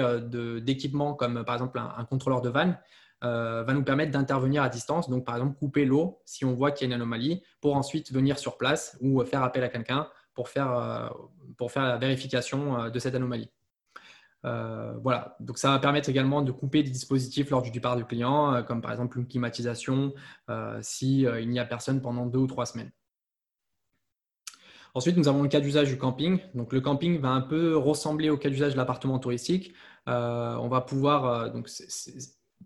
d'équipements 0.61 1.15
comme 1.15 1.45
par 1.45 1.55
exemple 1.55 1.79
un, 1.79 1.95
un 1.97 2.05
contrôleur 2.05 2.43
de 2.43 2.51
vanne 2.51 2.79
euh, 3.25 3.65
va 3.65 3.75
nous 3.75 3.83
permettre 3.83 4.13
d'intervenir 4.13 4.63
à 4.63 4.69
distance. 4.69 5.11
Donc, 5.11 5.25
par 5.25 5.37
exemple, 5.37 5.59
couper 5.59 5.85
l'eau 5.85 6.21
si 6.25 6.45
on 6.45 6.55
voit 6.55 6.71
qu'il 6.71 6.89
y 6.89 6.93
a 6.93 6.95
une 6.95 7.01
anomalie 7.01 7.43
pour 7.61 7.75
ensuite 7.75 8.13
venir 8.13 8.39
sur 8.39 8.57
place 8.57 8.97
ou 9.01 9.25
faire 9.25 9.43
appel 9.43 9.65
à 9.65 9.69
quelqu'un 9.69 10.09
pour 10.35 10.49
faire, 10.49 10.73
euh, 10.73 11.09
pour 11.57 11.73
faire 11.73 11.83
la 11.83 11.99
vérification 11.99 12.81
euh, 12.81 12.91
de 12.91 12.99
cette 13.01 13.17
anomalie. 13.17 13.51
voilà, 14.45 15.37
donc 15.41 15.59
ça 15.59 15.71
va 15.71 15.79
permettre 15.81 16.09
également 16.09 16.43
de 16.43 16.53
couper 16.53 16.85
des 16.85 16.91
dispositifs 16.91 17.51
lors 17.51 17.61
du 17.61 17.73
départ 17.73 17.97
du 17.97 18.05
client, 18.05 18.63
comme 18.63 18.81
par 18.81 18.93
exemple 18.93 19.19
une 19.19 19.27
climatisation, 19.27 20.15
s'il 20.81 21.49
n'y 21.49 21.59
a 21.59 21.65
personne 21.65 22.01
pendant 22.01 22.25
deux 22.25 22.39
ou 22.39 22.47
trois 22.47 22.65
semaines. 22.65 22.93
Ensuite, 24.95 25.17
nous 25.17 25.29
avons 25.29 25.43
le 25.43 25.49
cas 25.49 25.61
d'usage 25.61 25.89
du 25.89 25.99
camping. 25.99 26.39
Donc, 26.55 26.73
le 26.73 26.81
camping 26.81 27.21
va 27.21 27.29
un 27.29 27.43
peu 27.43 27.77
ressembler 27.77 28.31
au 28.31 28.39
cas 28.39 28.49
d'usage 28.49 28.73
de 28.73 28.79
l'appartement 28.79 29.19
touristique. 29.19 29.75
on 30.07 30.69
va 30.71 30.81
pouvoir, 30.81 31.53
donc, 31.53 31.69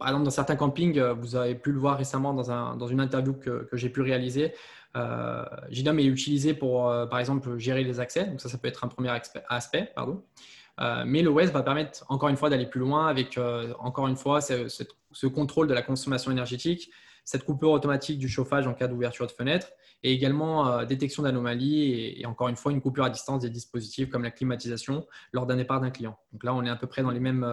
par 0.02 0.20
dans 0.24 0.30
certains 0.30 0.56
campings, 0.56 0.98
euh, 0.98 1.12
vous 1.12 1.36
avez 1.36 1.54
pu 1.54 1.70
le 1.70 1.78
voir 1.78 1.96
récemment 1.96 2.34
dans, 2.34 2.86
une 2.88 3.00
interview 3.00 3.34
que, 3.34 3.68
j'ai 3.72 3.88
pu 3.88 4.00
réaliser, 4.00 4.52
euh, 4.96 5.44
est 5.70 6.04
utilisé 6.04 6.54
pour, 6.54 6.88
euh, 6.88 7.06
par 7.06 7.20
exemple, 7.20 7.56
gérer 7.58 7.84
les 7.84 8.00
accès. 8.00 8.26
Donc 8.26 8.40
ça, 8.40 8.48
ça 8.48 8.58
peut 8.58 8.68
être 8.68 8.84
un 8.84 8.88
premier 8.88 9.10
aspect. 9.48 9.92
Euh, 10.80 11.04
mais 11.06 11.22
l'OS 11.22 11.50
va 11.50 11.62
permettre, 11.62 12.04
encore 12.08 12.28
une 12.28 12.36
fois, 12.36 12.50
d'aller 12.50 12.66
plus 12.66 12.80
loin 12.80 13.06
avec, 13.06 13.38
encore 13.78 14.08
une 14.08 14.16
fois, 14.16 14.40
ce, 14.40 15.26
contrôle 15.28 15.68
de 15.68 15.74
la 15.74 15.82
consommation 15.82 16.30
énergétique, 16.30 16.90
cette 17.24 17.44
coupure 17.44 17.70
automatique 17.70 18.18
du 18.18 18.28
chauffage 18.28 18.66
en 18.66 18.74
cas 18.74 18.88
d'ouverture 18.88 19.26
de 19.26 19.32
fenêtre 19.32 19.68
et 20.02 20.12
également 20.12 20.82
détection 20.84 21.22
d'anomalies 21.22 22.16
et, 22.18 22.26
encore 22.26 22.48
une 22.48 22.56
fois, 22.56 22.72
une 22.72 22.80
coupure 22.80 23.04
à 23.04 23.10
distance 23.10 23.42
des 23.42 23.50
dispositifs 23.50 24.10
comme 24.10 24.24
la 24.24 24.32
climatisation 24.32 25.06
lors 25.32 25.46
d'un 25.46 25.56
départ 25.56 25.80
d'un 25.80 25.90
client. 25.90 26.18
Donc 26.32 26.42
là, 26.42 26.54
on 26.54 26.64
est 26.64 26.70
à 26.70 26.76
peu 26.76 26.88
près 26.88 27.02
dans 27.02 27.12
les 27.12 27.20
mêmes 27.20 27.46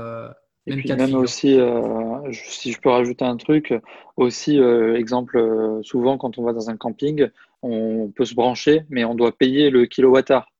et 0.65 0.75
puis 0.75 0.93
même 0.93 1.15
aussi, 1.15 1.59
euh, 1.59 2.31
si 2.31 2.71
je 2.71 2.79
peux 2.79 2.89
rajouter 2.89 3.25
un 3.25 3.37
truc, 3.37 3.73
aussi, 4.17 4.59
euh, 4.59 4.97
exemple, 4.97 5.37
euh, 5.37 5.81
souvent 5.83 6.17
quand 6.17 6.37
on 6.37 6.43
va 6.43 6.53
dans 6.53 6.69
un 6.69 6.77
camping, 6.77 7.27
on 7.61 8.11
peut 8.15 8.25
se 8.25 8.35
brancher, 8.35 8.83
mais 8.89 9.03
on 9.03 9.15
doit 9.15 9.35
payer 9.35 9.69
le 9.69 9.85
kilowattheure. 9.85 10.51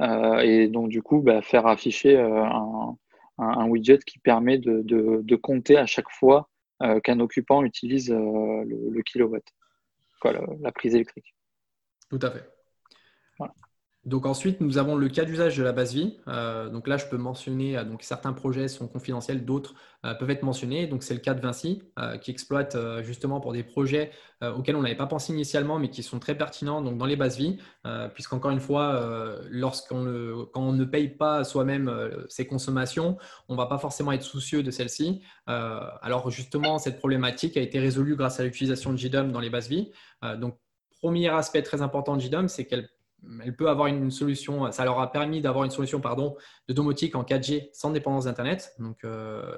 et 0.00 0.68
donc, 0.68 0.88
du 0.88 1.02
coup, 1.02 1.20
bah, 1.20 1.42
faire 1.42 1.66
afficher 1.66 2.18
un, 2.18 2.96
widget 3.68 3.98
qui 4.04 4.18
permet 4.18 4.58
de, 4.58 5.36
compter 5.36 5.76
à 5.76 5.86
chaque 5.86 6.10
fois 6.10 6.48
qu'un 7.02 7.20
occupant 7.20 7.64
utilise 7.64 8.10
le, 8.10 9.02
kilowatt, 9.02 9.44
quoi, 10.20 10.32
la 10.60 10.72
prise 10.72 10.94
électrique. 10.94 11.34
Tout 12.08 12.20
à 12.22 12.30
fait. 12.30 12.44
Donc 14.04 14.26
ensuite, 14.26 14.60
nous 14.60 14.78
avons 14.78 14.96
le 14.96 15.08
cas 15.08 15.24
d'usage 15.24 15.56
de 15.56 15.62
la 15.62 15.70
base 15.70 15.94
vie. 15.94 16.16
Euh, 16.26 16.68
donc 16.68 16.88
là, 16.88 16.96
je 16.96 17.06
peux 17.06 17.16
mentionner, 17.16 17.78
euh, 17.78 17.84
donc 17.84 18.02
certains 18.02 18.32
projets 18.32 18.66
sont 18.66 18.88
confidentiels, 18.88 19.44
d'autres 19.44 19.74
euh, 20.04 20.12
peuvent 20.14 20.30
être 20.30 20.42
mentionnés. 20.42 20.88
Donc 20.88 21.04
c'est 21.04 21.14
le 21.14 21.20
cas 21.20 21.34
de 21.34 21.40
Vinci 21.40 21.82
qui 22.20 22.32
exploite 22.32 22.76
justement 23.02 23.40
pour 23.40 23.52
des 23.52 23.62
projets 23.62 24.10
auxquels 24.40 24.74
on 24.74 24.82
n'avait 24.82 24.96
pas 24.96 25.06
pensé 25.06 25.32
initialement, 25.32 25.78
mais 25.78 25.88
qui 25.88 26.02
sont 26.02 26.18
très 26.18 26.36
pertinents 26.36 26.82
dans 26.82 27.06
les 27.06 27.14
bases 27.14 27.36
vie, 27.36 27.58
puisqu'encore 28.14 28.50
une 28.50 28.60
fois, 28.60 29.40
lorsqu'on 29.48 30.02
ne, 30.02 30.44
quand 30.52 30.62
on 30.62 30.72
ne 30.72 30.84
paye 30.84 31.08
pas 31.08 31.44
soi-même 31.44 32.10
ses 32.28 32.46
consommations, 32.46 33.18
on 33.48 33.52
ne 33.52 33.58
va 33.58 33.66
pas 33.66 33.78
forcément 33.78 34.10
être 34.10 34.22
soucieux 34.22 34.64
de 34.64 34.70
celles-ci. 34.72 35.22
alors 35.46 36.30
justement, 36.30 36.78
cette 36.78 36.98
problématique 36.98 37.56
a 37.56 37.60
été 37.60 37.78
résolue 37.78 38.16
grâce 38.16 38.40
à 38.40 38.44
l'utilisation 38.44 38.92
de 38.92 38.96
JDOM 38.96 39.30
dans 39.30 39.40
les 39.40 39.50
bases 39.50 39.68
vie. 39.68 39.92
donc 40.38 40.58
premier 41.00 41.28
aspect 41.28 41.62
très 41.62 41.82
important 41.82 42.16
de 42.16 42.22
JDOM, 42.22 42.48
c'est 42.48 42.64
qu'elle 42.64 42.88
elle 43.42 43.56
peut 43.56 43.68
avoir 43.68 43.88
une 43.88 44.10
solution, 44.10 44.70
ça 44.72 44.84
leur 44.84 45.00
a 45.00 45.10
permis 45.10 45.40
d'avoir 45.40 45.64
une 45.64 45.70
solution 45.70 46.00
pardon, 46.00 46.36
de 46.68 46.74
domotique 46.74 47.14
en 47.14 47.22
4G 47.22 47.70
sans 47.72 47.90
dépendance 47.90 48.24
d'Internet. 48.24 48.72
Donc, 48.78 49.04
euh, 49.04 49.56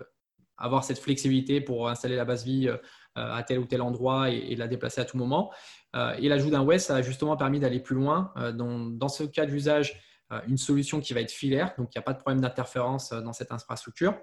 avoir 0.57 0.85
cette 0.85 0.99
flexibilité 0.99 1.61
pour 1.61 1.89
installer 1.89 2.17
la 2.17 2.25
base 2.25 2.45
vie 2.45 2.69
euh, 2.69 2.77
à 3.17 3.43
tel 3.43 3.59
ou 3.59 3.65
tel 3.65 3.83
endroit 3.83 4.31
et, 4.31 4.55
la 4.55 4.69
déplacer 4.69 5.01
à 5.01 5.05
tout 5.05 5.17
moment. 5.17 5.53
Euh, 5.97 6.15
et 6.19 6.29
l'ajout 6.29 6.51
d'un 6.51 6.63
WES 6.63 6.91
a 6.91 7.03
justement 7.03 7.37
permis 7.37 7.59
d'aller 7.59 7.81
plus 7.81 7.97
loin. 7.97 8.33
Dans, 8.55 8.79
dans, 8.79 9.09
ce 9.09 9.25
cas 9.25 9.47
d'usage, 9.47 10.01
une 10.47 10.59
solution 10.59 11.01
qui 11.01 11.15
va 11.15 11.21
être 11.21 11.31
filaire, 11.31 11.75
donc 11.79 11.95
il 11.95 11.99
n'y 11.99 12.01
a 12.01 12.03
pas 12.03 12.13
de 12.13 12.19
problème 12.19 12.41
d'interférence 12.41 13.11
dans 13.11 13.33
cette 13.33 13.53
infrastructure. 13.53 14.15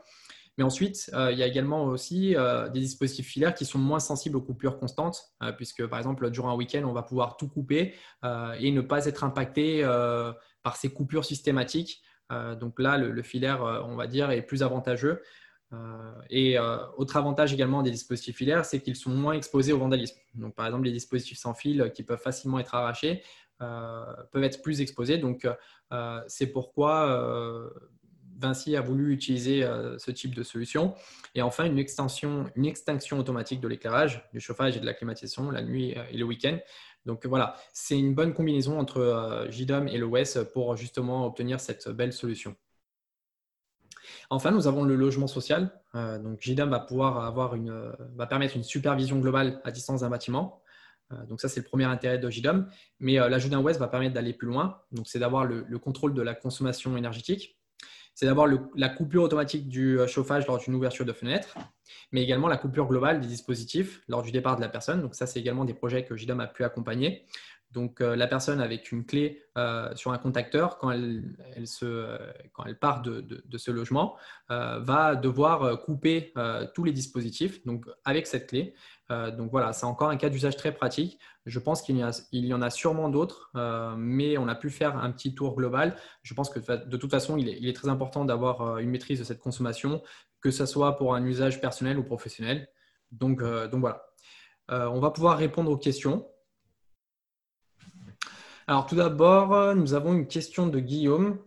Mais 0.62 0.66
ensuite, 0.66 1.10
euh, 1.16 1.32
il 1.32 1.40
y 1.40 1.42
a 1.42 1.48
également 1.48 1.86
aussi 1.86 2.36
euh, 2.36 2.70
des 2.70 2.82
dispositifs 2.82 3.26
filaires 3.26 3.56
qui 3.56 3.66
sont 3.66 3.80
moins 3.80 4.00
sensibles 4.00 4.38
aux 4.38 4.44
coupures 4.44 4.78
constantes, 4.78 5.34
euh, 5.42 5.52
puisque 5.52 5.88
par 5.88 5.98
exemple, 5.98 6.30
durant 6.30 6.52
un 6.52 6.56
week-end, 6.56 6.84
on 6.86 6.94
va 6.94 7.02
pouvoir 7.02 7.36
tout 7.36 7.48
couper 7.48 7.96
et 8.60 8.70
ne 8.72 8.82
pas 8.82 9.08
être 9.08 9.24
impacté 9.24 9.82
par 10.62 10.76
ces 10.76 10.94
coupures 10.94 11.26
systématiques. 11.26 12.04
donc 12.60 12.80
là, 12.80 13.00
le, 13.00 13.24
filaire, 13.24 13.64
on 13.88 13.96
va 13.96 14.06
dire, 14.06 14.30
est 14.30 14.44
plus 14.44 14.62
avantageux. 14.62 15.24
et 16.30 16.60
autre 16.96 17.18
avantage 17.18 17.52
également 17.54 17.82
des 17.82 17.90
dispositifs 17.90 18.38
filaires, 18.38 18.64
c'est 18.64 18.82
qu'ils 18.82 18.96
sont 18.96 19.10
moins 19.10 19.34
exposés 19.34 19.74
au 19.74 19.80
vandalisme. 19.80 20.20
Donc, 20.36 20.54
par 20.54 20.68
exemple, 20.68 20.86
les 20.86 20.92
dispositifs 20.92 21.40
sans 21.40 21.56
fil 21.56 21.92
qui 21.96 22.04
peuvent 22.04 22.22
facilement 22.22 22.60
être 22.60 22.76
arrachés 22.76 23.24
peuvent 23.58 24.44
être 24.44 24.62
plus 24.62 24.80
exposés. 24.80 25.18
Donc, 25.18 25.48
c'est 26.28 26.52
pourquoi 26.52 27.72
Vinci 28.42 28.76
a 28.76 28.82
voulu 28.82 29.14
utiliser 29.14 29.66
ce 29.98 30.12
type 30.12 30.36
de 30.36 30.44
solution. 30.44 30.96
Et 31.36 31.42
enfin, 31.42 31.66
une, 31.66 31.80
extension, 31.80 32.50
une 32.56 32.66
extinction 32.66 33.20
automatique 33.20 33.62
de 33.62 33.68
l'éclairage, 33.68 34.28
du 34.34 34.40
chauffage 34.40 34.78
et 34.78 34.80
de 34.80 34.86
la 34.86 34.94
climatisation 34.94 35.52
la 35.52 35.62
nuit 35.62 35.96
et 36.12 36.18
le 36.18 36.26
week-end. 36.26 36.58
Donc 37.06 37.26
voilà, 37.26 37.56
c'est 37.74 37.98
une 37.98 38.14
bonne 38.14 38.34
combinaison 38.34 38.80
entre 38.80 39.48
JDOM 39.50 39.88
et 39.88 39.98
l'OS 39.98 40.40
pour 40.54 40.76
justement 40.76 41.26
obtenir 41.26 41.60
cette 41.60 41.90
belle 41.90 42.14
solution. 42.14 42.56
Enfin, 44.30 44.52
nous 44.52 44.68
avons 44.68 44.84
le 44.84 44.96
logement 44.96 45.28
social. 45.28 45.72
donc 45.94 46.42
JDOM 46.42 46.70
va 46.70 46.80
pouvoir 46.80 47.26
avoir 47.26 47.56
une, 47.56 47.92
va 48.16 48.28
permettre 48.28 48.56
une 48.56 48.64
supervision 48.64 49.20
globale 49.20 49.62
à 49.64 49.72
distance 49.72 50.02
d'un 50.02 50.10
bâtiment. 50.10 50.62
Euh, 51.12 51.26
donc 51.26 51.42
ça, 51.42 51.50
c'est 51.50 51.60
le 51.60 51.66
premier 51.66 51.86
intérêt 51.86 52.18
de 52.18 52.30
JDOM. 52.30 52.68
Mais 53.00 53.20
euh, 53.20 53.30
l'ajout 53.30 53.50
d'un 53.50 53.60
OS 53.60 53.78
va 53.78 53.88
permettre 53.88 54.14
d'aller 54.14 54.34
plus 54.34 54.48
loin. 54.48 54.80
Donc 54.92 55.08
c'est 55.08 55.20
d'avoir 55.20 55.46
le, 55.46 55.64
contrôle 55.80 56.14
de 56.14 56.22
la 56.22 56.34
consommation 56.34 56.98
énergétique. 56.98 57.58
C'est 58.14 58.26
d'avoir 58.26 58.48
la 58.76 58.90
coupure 58.90 59.24
automatique 59.24 59.68
du 59.68 60.00
euh, 60.00 60.08
chauffage 60.08 60.46
lors 60.48 60.58
d'une 60.60 60.76
ouverture 60.76 61.06
de 61.06 61.14
fenêtre, 61.14 61.58
mais 62.12 62.22
également 62.22 62.48
la 62.48 62.58
coupure 62.58 62.88
globale 62.88 63.20
des 63.20 63.28
dispositifs 63.28 64.02
lors 64.08 64.22
du 64.22 64.32
départ 64.32 64.56
de 64.56 64.62
la 64.62 64.70
personne. 64.70 65.02
Donc 65.02 65.16
ça, 65.16 65.26
c'est 65.26 65.40
également 65.40 65.66
des 65.66 65.74
projets 65.74 66.06
que 66.06 66.16
JDOM 66.16 66.40
a 66.40 66.48
pu 66.48 66.64
accompagner. 66.64 67.26
Donc 67.72 68.02
la 68.02 68.28
personne 68.28 68.60
avec 68.60 68.92
une 68.92 69.06
clé 69.06 69.42
sur 69.96 70.12
un 70.12 70.18
contacteur, 70.18 70.78
quand 70.78 70.92
elle, 70.92 71.24
elle 71.56 72.80
part 72.80 73.02
de, 73.02 73.58
ce 73.58 73.72
logement, 73.72 74.18
va 74.50 75.16
devoir 75.16 75.82
couper 75.82 76.34
tous 76.74 76.84
les 76.84 76.92
dispositifs 76.92 77.62
avec 78.04 78.28
cette 78.28 78.48
clé. 78.48 78.74
Euh, 79.12 79.30
donc 79.30 79.52
voilà, 79.52 79.74
c'est 79.74 79.86
encore 79.86 80.10
un 80.10 80.18
cas 80.18 80.30
d'usage 80.30 80.56
très 80.56 80.72
pratique. 80.74 81.20
Je 81.46 81.60
pense 81.60 81.82
qu'il 81.82 81.98
y, 81.98 82.54
en 82.54 82.62
a 82.62 82.70
sûrement 82.70 83.10
d'autres, 83.10 83.52
euh, 83.56 83.94
mais 83.98 84.38
on 84.38 84.48
a 84.48 84.56
pu 84.56 84.70
faire 84.70 84.98
un 84.98 85.12
petit 85.12 85.36
tour 85.36 85.56
global. 85.56 85.96
Je 86.24 86.34
pense 86.34 86.50
que 86.50 86.60
de 86.60 86.98
toute 86.98 87.12
façon, 87.12 87.36
il 87.38 87.68
est, 87.68 87.74
très 87.74 87.90
important 87.90 88.26
d'avoir 88.26 88.62
euh, 88.62 88.78
une 88.78 88.90
maîtrise 88.90 89.20
de 89.20 89.24
cette 89.24 89.40
consommation, 89.40 90.02
que 90.40 90.52
ce 90.52 90.66
soit 90.66 90.96
pour 90.96 91.14
un 91.14 91.26
usage 91.26 91.60
personnel 91.60 92.00
ou 92.00 92.04
professionnel. 92.04 92.70
Donc, 93.12 93.44
donc 93.44 93.82
voilà. 93.82 94.06
on 94.70 95.02
va 95.02 95.12
pouvoir 95.12 95.38
répondre 95.38 95.70
aux 95.70 95.78
questions. 95.78 96.26
Alors 98.72 98.86
tout 98.86 98.96
d'abord, 98.96 99.76
nous 99.76 99.96
avons 99.96 100.14
une 100.14 100.28
question 100.28 100.66
de 100.66 100.80
Guillaume 100.80 101.40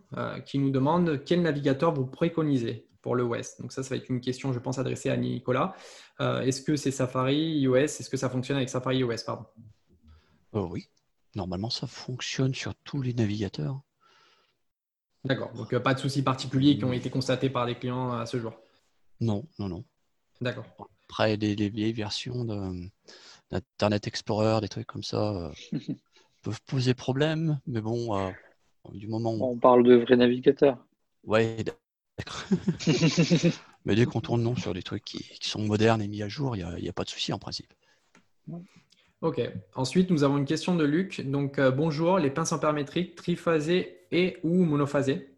qui 0.45 0.59
nous 0.59 0.69
demande 0.69 1.23
quel 1.25 1.41
navigateur 1.41 1.91
vous 1.91 2.05
préconisez 2.05 2.87
pour 3.01 3.15
le 3.15 3.23
West? 3.23 3.63
Donc 3.63 3.71
ça, 3.71 3.81
ça 3.81 3.89
va 3.89 3.95
être 3.95 4.09
une 4.09 4.21
question, 4.21 4.53
je 4.53 4.59
pense, 4.59 4.77
adressée 4.77 5.09
à 5.09 5.17
Nicolas. 5.17 5.73
Euh, 6.21 6.41
est-ce 6.41 6.61
que 6.61 6.75
c'est 6.75 6.91
Safari 6.91 7.61
iOS? 7.61 7.77
Est-ce 7.77 8.11
que 8.11 8.17
ça 8.17 8.29
fonctionne 8.29 8.57
avec 8.57 8.69
Safari 8.69 8.99
iOS? 8.99 9.15
Pardon 9.25 9.47
euh, 10.53 10.67
Oui, 10.69 10.87
normalement, 11.33 11.71
ça 11.71 11.87
fonctionne 11.87 12.53
sur 12.53 12.75
tous 12.83 13.01
les 13.01 13.15
navigateurs. 13.15 13.81
D'accord, 15.23 15.51
donc 15.53 15.73
euh, 15.73 15.79
pas 15.79 15.95
de 15.95 15.99
soucis 15.99 16.21
particuliers 16.21 16.77
qui 16.77 16.85
ont 16.85 16.93
été 16.93 17.09
constatés 17.09 17.49
par 17.49 17.65
des 17.65 17.73
clients 17.73 18.11
à 18.11 18.27
ce 18.27 18.37
jour? 18.37 18.53
Non, 19.19 19.47
non, 19.57 19.67
non. 19.67 19.83
D'accord. 20.41 20.67
Après, 21.09 21.37
des, 21.37 21.55
vieilles 21.69 21.91
versions 21.91 22.45
d'Internet 23.49 24.05
Explorer, 24.05 24.61
des 24.61 24.69
trucs 24.69 24.85
comme 24.85 25.01
ça, 25.01 25.51
peuvent 26.45 26.61
poser 26.67 26.93
problème, 26.93 27.59
mais 27.65 27.81
bon, 27.81 28.31
du 28.93 29.07
moment 29.07 29.33
où... 29.33 29.43
On 29.43 29.57
parle 29.57 29.83
de 29.83 29.95
vrais 29.95 30.15
navigateurs. 30.15 30.77
Ouais, 31.23 31.57
Mais 33.85 33.95
dès 33.95 34.05
qu'on 34.05 34.21
tourne 34.21 34.41
non 34.41 34.55
sur 34.55 34.73
des 34.73 34.83
trucs 34.83 35.03
qui, 35.03 35.25
sont 35.41 35.61
modernes 35.61 36.01
et 36.01 36.07
mis 36.07 36.23
à 36.23 36.29
jour, 36.29 36.55
il 36.55 36.65
n'y 36.79 36.89
a, 36.89 36.93
pas 36.93 37.03
de 37.03 37.09
souci 37.09 37.33
en 37.33 37.39
principe. 37.39 37.73
Ok. 39.21 39.41
Ensuite, 39.73 40.11
nous 40.11 40.23
avons 40.23 40.37
une 40.37 40.45
question 40.45 40.75
de 40.75 40.85
Luc. 40.85 41.21
Donc, 41.21 41.57
euh, 41.59 41.71
bonjour, 41.71 42.19
les 42.19 42.29
pinces 42.29 42.51
ampérométriques 42.51 43.15
triphasées 43.15 43.97
et 44.11 44.37
ou 44.43 44.63
monophasées 44.63 45.31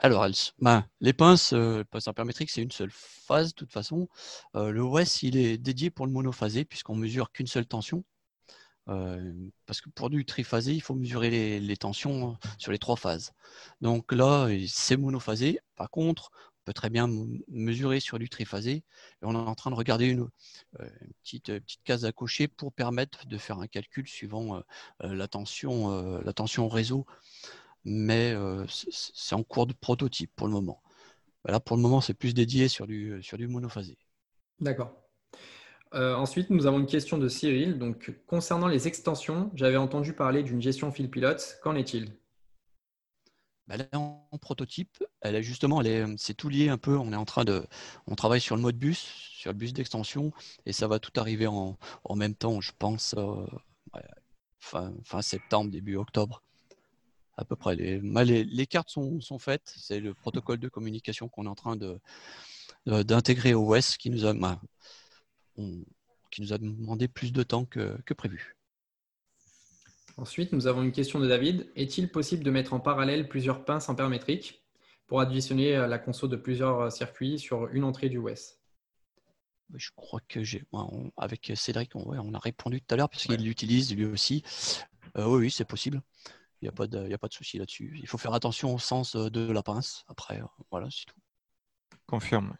alors, 0.00 0.28
ben, 0.60 0.86
les 1.00 1.12
pinces, 1.12 1.52
euh, 1.52 1.82
pinces 1.90 2.08
c'est 2.46 2.62
une 2.62 2.70
seule 2.70 2.92
phase 2.92 3.48
de 3.48 3.54
toute 3.54 3.72
façon. 3.72 4.08
Euh, 4.54 4.70
le 4.70 4.80
OS, 4.80 5.24
il 5.24 5.36
est 5.36 5.58
dédié 5.58 5.90
pour 5.90 6.06
le 6.06 6.12
monophasé 6.12 6.64
puisqu'on 6.64 6.94
mesure 6.94 7.32
qu'une 7.32 7.48
seule 7.48 7.66
tension. 7.66 8.04
Euh, 8.88 9.32
parce 9.66 9.80
que 9.80 9.90
pour 9.90 10.10
du 10.10 10.24
triphasé, 10.24 10.72
il 10.72 10.80
faut 10.80 10.94
mesurer 10.94 11.60
les, 11.60 11.76
tensions 11.76 12.38
sur 12.58 12.72
les 12.72 12.78
trois 12.78 12.96
phases. 12.96 13.32
Donc 13.80 14.12
là, 14.12 14.48
c'est 14.66 14.96
monophasé. 14.96 15.60
Par 15.76 15.90
contre, 15.90 16.30
on 16.32 16.64
peut 16.64 16.72
très 16.72 16.90
bien 16.90 17.08
mesurer 17.48 18.00
sur 18.00 18.18
du 18.18 18.28
triphasé. 18.28 18.84
On 19.22 19.34
est 19.34 19.38
en 19.38 19.54
train 19.54 19.70
de 19.70 19.76
regarder 19.76 20.06
une, 20.06 20.28
euh, 20.80 20.88
petite, 21.22 21.58
petite, 21.58 21.82
case 21.84 22.04
à 22.04 22.12
cocher 22.12 22.48
pour 22.48 22.72
permettre 22.72 23.26
de 23.26 23.36
faire 23.36 23.58
un 23.58 23.66
calcul 23.66 24.08
suivant 24.08 24.62
euh, 25.02 25.14
la, 25.14 25.28
tension, 25.28 26.20
la 26.20 26.32
tension 26.32 26.68
réseau. 26.68 27.06
Mais 27.84 28.34
c'est 28.68 29.34
en 29.34 29.42
cours 29.42 29.66
de 29.66 29.72
prototype 29.72 30.30
pour 30.34 30.46
le 30.46 30.52
moment. 30.52 30.82
Là, 31.44 31.60
pour 31.60 31.76
le 31.76 31.82
moment, 31.82 32.00
c'est 32.00 32.14
plus 32.14 32.34
dédié 32.34 32.68
sur 32.68 32.86
du, 32.86 33.22
sur 33.22 33.38
du 33.38 33.46
monophasé. 33.46 33.96
D'accord. 34.60 35.07
Euh, 35.94 36.14
ensuite, 36.14 36.50
nous 36.50 36.66
avons 36.66 36.80
une 36.80 36.86
question 36.86 37.18
de 37.18 37.28
Cyril. 37.28 37.78
Donc, 37.78 38.12
concernant 38.26 38.68
les 38.68 38.86
extensions, 38.88 39.50
j'avais 39.54 39.76
entendu 39.76 40.12
parler 40.12 40.42
d'une 40.42 40.60
gestion 40.60 40.92
fil 40.92 41.10
pilote. 41.10 41.58
Qu'en 41.62 41.74
est-il? 41.74 42.12
Bah, 43.66 43.74
Elle 43.74 43.82
est 43.82 43.96
en 43.96 44.28
prototype. 44.40 45.02
Elle 45.20 45.34
est 45.34 45.42
justement, 45.42 45.82
c'est 46.16 46.34
tout 46.34 46.48
lié 46.48 46.68
un 46.68 46.78
peu. 46.78 46.96
On 46.96 47.12
est 47.12 47.16
en 47.16 47.24
train 47.24 47.44
de, 47.44 47.66
on 48.06 48.14
travaille 48.14 48.40
sur 48.40 48.56
le 48.56 48.62
mode 48.62 48.76
bus, 48.76 48.98
sur 48.98 49.52
le 49.52 49.58
bus 49.58 49.72
d'extension, 49.72 50.32
et 50.66 50.72
ça 50.72 50.88
va 50.88 50.98
tout 50.98 51.12
arriver 51.16 51.46
en, 51.46 51.76
même 52.14 52.34
temps. 52.34 52.60
Je 52.60 52.72
pense 52.78 53.14
euh, 53.16 53.46
fin, 54.60 55.22
septembre, 55.22 55.70
début 55.70 55.96
octobre, 55.96 56.42
à 57.36 57.44
peu 57.44 57.56
près. 57.56 57.76
Les, 57.76 58.44
les, 58.44 58.66
cartes 58.66 58.90
sont, 58.90 59.20
faites. 59.38 59.72
C'est 59.76 60.00
le 60.00 60.14
protocole 60.14 60.58
de 60.58 60.68
communication 60.68 61.28
qu'on 61.28 61.46
est 61.46 61.48
en 61.48 61.54
train 61.54 61.76
de 61.76 61.98
d'intégrer 62.86 63.52
au 63.52 63.74
OS 63.74 63.98
qui 63.98 64.08
nous 64.08 64.24
a 64.24 64.32
qui 66.30 66.42
nous 66.42 66.52
a 66.52 66.58
demandé 66.58 67.08
plus 67.08 67.32
de 67.32 67.42
temps 67.42 67.64
que, 67.64 67.98
prévu. 68.14 68.56
Ensuite, 70.16 70.52
nous 70.52 70.66
avons 70.66 70.82
une 70.82 70.92
question 70.92 71.20
de 71.20 71.28
David. 71.28 71.70
Est-il 71.76 72.10
possible 72.10 72.42
de 72.42 72.50
mettre 72.50 72.72
en 72.72 72.80
parallèle 72.80 73.28
plusieurs 73.28 73.64
pinces 73.64 73.88
ampérométriques 73.88 74.64
pour 75.06 75.20
additionner 75.20 75.76
euh, 75.76 75.86
la 75.86 75.98
conso 75.98 76.28
de 76.28 76.36
plusieurs 76.36 76.80
euh, 76.80 76.90
circuits 76.90 77.38
sur 77.38 77.68
une 77.68 77.84
entrée 77.84 78.08
du 78.08 78.18
OS 78.18 78.58
Je 79.74 79.90
crois 79.96 80.20
que 80.28 80.42
j'ai, 80.42 80.64
avec 81.16 81.52
Cédric, 81.54 81.94
on, 81.94 82.34
a 82.34 82.38
répondu 82.38 82.80
tout 82.80 82.94
à 82.94 82.96
l'heure 82.96 83.08
parce 83.08 83.24
qu'il 83.24 83.42
l'utilise 83.42 83.94
lui 83.94 84.04
aussi. 84.04 84.42
Euh, 85.16 85.26
oui, 85.26 85.50
c'est 85.50 85.64
possible. 85.64 86.02
Il 86.60 86.64
n'y 86.64 86.68
a 86.68 86.72
pas 86.72 86.88
de, 86.88 87.08
de 87.08 87.32
souci 87.32 87.58
là-dessus. 87.58 87.96
Il 88.00 88.08
faut 88.08 88.18
faire 88.18 88.34
attention 88.34 88.74
au 88.74 88.78
sens 88.78 89.14
de 89.14 89.52
la 89.52 89.62
pince. 89.62 90.04
Après, 90.08 90.40
voilà, 90.72 90.88
c'est 90.90 91.06
tout. 91.06 91.20
Confirme. 92.06 92.56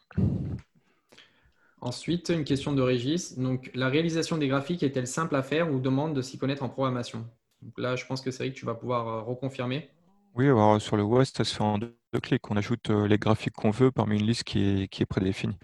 Ensuite, 1.81 2.29
une 2.29 2.43
question 2.43 2.73
de 2.73 2.81
Régis. 2.81 3.37
Donc, 3.37 3.71
la 3.73 3.87
réalisation 3.87 4.37
des 4.37 4.47
graphiques 4.47 4.83
est-elle 4.83 5.07
simple 5.07 5.35
à 5.35 5.43
faire 5.43 5.71
ou 5.71 5.79
demande 5.79 6.13
de 6.13 6.21
s'y 6.21 6.37
connaître 6.37 6.63
en 6.63 6.69
programmation? 6.69 7.25
Donc 7.61 7.73
Là, 7.77 7.95
je 7.95 8.05
pense 8.05 8.21
que 8.21 8.31
c'est 8.31 8.49
que 8.49 8.55
tu 8.55 8.65
vas 8.65 8.75
pouvoir 8.75 9.07
euh, 9.07 9.21
reconfirmer. 9.21 9.89
Oui, 10.35 10.45
alors 10.47 10.81
sur 10.81 10.97
le 10.97 11.03
West, 11.03 11.37
ça 11.37 11.43
se 11.43 11.55
fait 11.55 11.63
en 11.63 11.77
deux, 11.77 11.95
clics. 12.21 12.49
On 12.51 12.57
ajoute 12.57 12.89
euh, 12.89 13.07
les 13.07 13.17
graphiques 13.17 13.53
qu'on 13.53 13.71
veut 13.71 13.91
parmi 13.91 14.19
une 14.19 14.25
liste 14.25 14.43
qui 14.43 14.59
est, 14.59 14.87
qui 14.89 15.03
est 15.03 15.05
prédéfinie. 15.05 15.57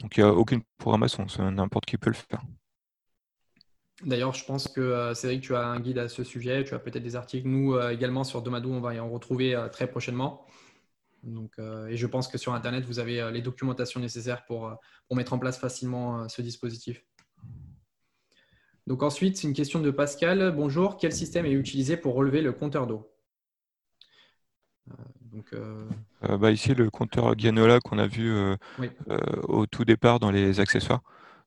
Donc, 0.00 0.16
il 0.16 0.24
n'y 0.24 0.28
a 0.28 0.32
aucune 0.32 0.62
programmation, 0.78 1.26
n'importe 1.38 1.86
qui 1.86 1.96
peut 1.96 2.10
le 2.10 2.16
faire. 2.16 2.42
D'ailleurs, 4.04 4.34
je 4.34 4.44
pense 4.44 4.66
que 4.66 4.80
euh, 4.80 5.14
c'est 5.14 5.36
que 5.38 5.42
tu 5.42 5.54
as 5.54 5.66
un 5.66 5.78
guide 5.78 5.98
à 5.98 6.08
ce 6.08 6.24
sujet, 6.24 6.64
tu 6.64 6.74
as 6.74 6.80
peut-être 6.80 7.04
des 7.04 7.14
articles. 7.14 7.46
Nous 7.46 7.78
également 7.78 8.24
sur 8.24 8.42
Domadou, 8.42 8.72
on 8.72 8.80
va 8.80 8.94
y 8.94 9.00
en 9.00 9.08
retrouver 9.08 9.56
très 9.70 9.86
prochainement. 9.86 10.44
Donc, 11.22 11.52
euh, 11.58 11.86
et 11.86 11.96
je 11.96 12.06
pense 12.06 12.28
que 12.28 12.36
sur 12.36 12.52
Internet, 12.52 12.84
vous 12.84 12.98
avez 12.98 13.20
euh, 13.20 13.30
les 13.30 13.42
documentations 13.42 14.00
nécessaires 14.00 14.44
pour, 14.44 14.66
euh, 14.66 14.74
pour 15.06 15.16
mettre 15.16 15.32
en 15.32 15.38
place 15.38 15.58
facilement 15.58 16.28
ce 16.28 16.42
dispositif. 16.42 17.04
Donc 18.88 19.04
ensuite, 19.04 19.36
c'est 19.36 19.46
une 19.46 19.54
question 19.54 19.78
de 19.78 19.90
Pascal. 19.92 20.52
Bonjour, 20.56 20.96
quel 20.96 21.12
système 21.12 21.46
est 21.46 21.52
utilisé 21.52 21.96
pour 21.96 22.14
relever 22.14 22.42
le 22.42 22.52
compteur 22.52 22.86
d'eau? 22.88 23.08
Donc, 25.30 25.54
bah 26.20 26.50
ici, 26.50 26.74
le 26.74 26.90
compteur 26.90 27.38
Gianola 27.38 27.78
qu'on 27.78 27.98
a 27.98 28.08
vu 28.08 28.36
au 29.44 29.66
tout 29.66 29.84
départ 29.84 30.18
dans 30.18 30.32
les 30.32 30.58
accessoires. 30.58 31.00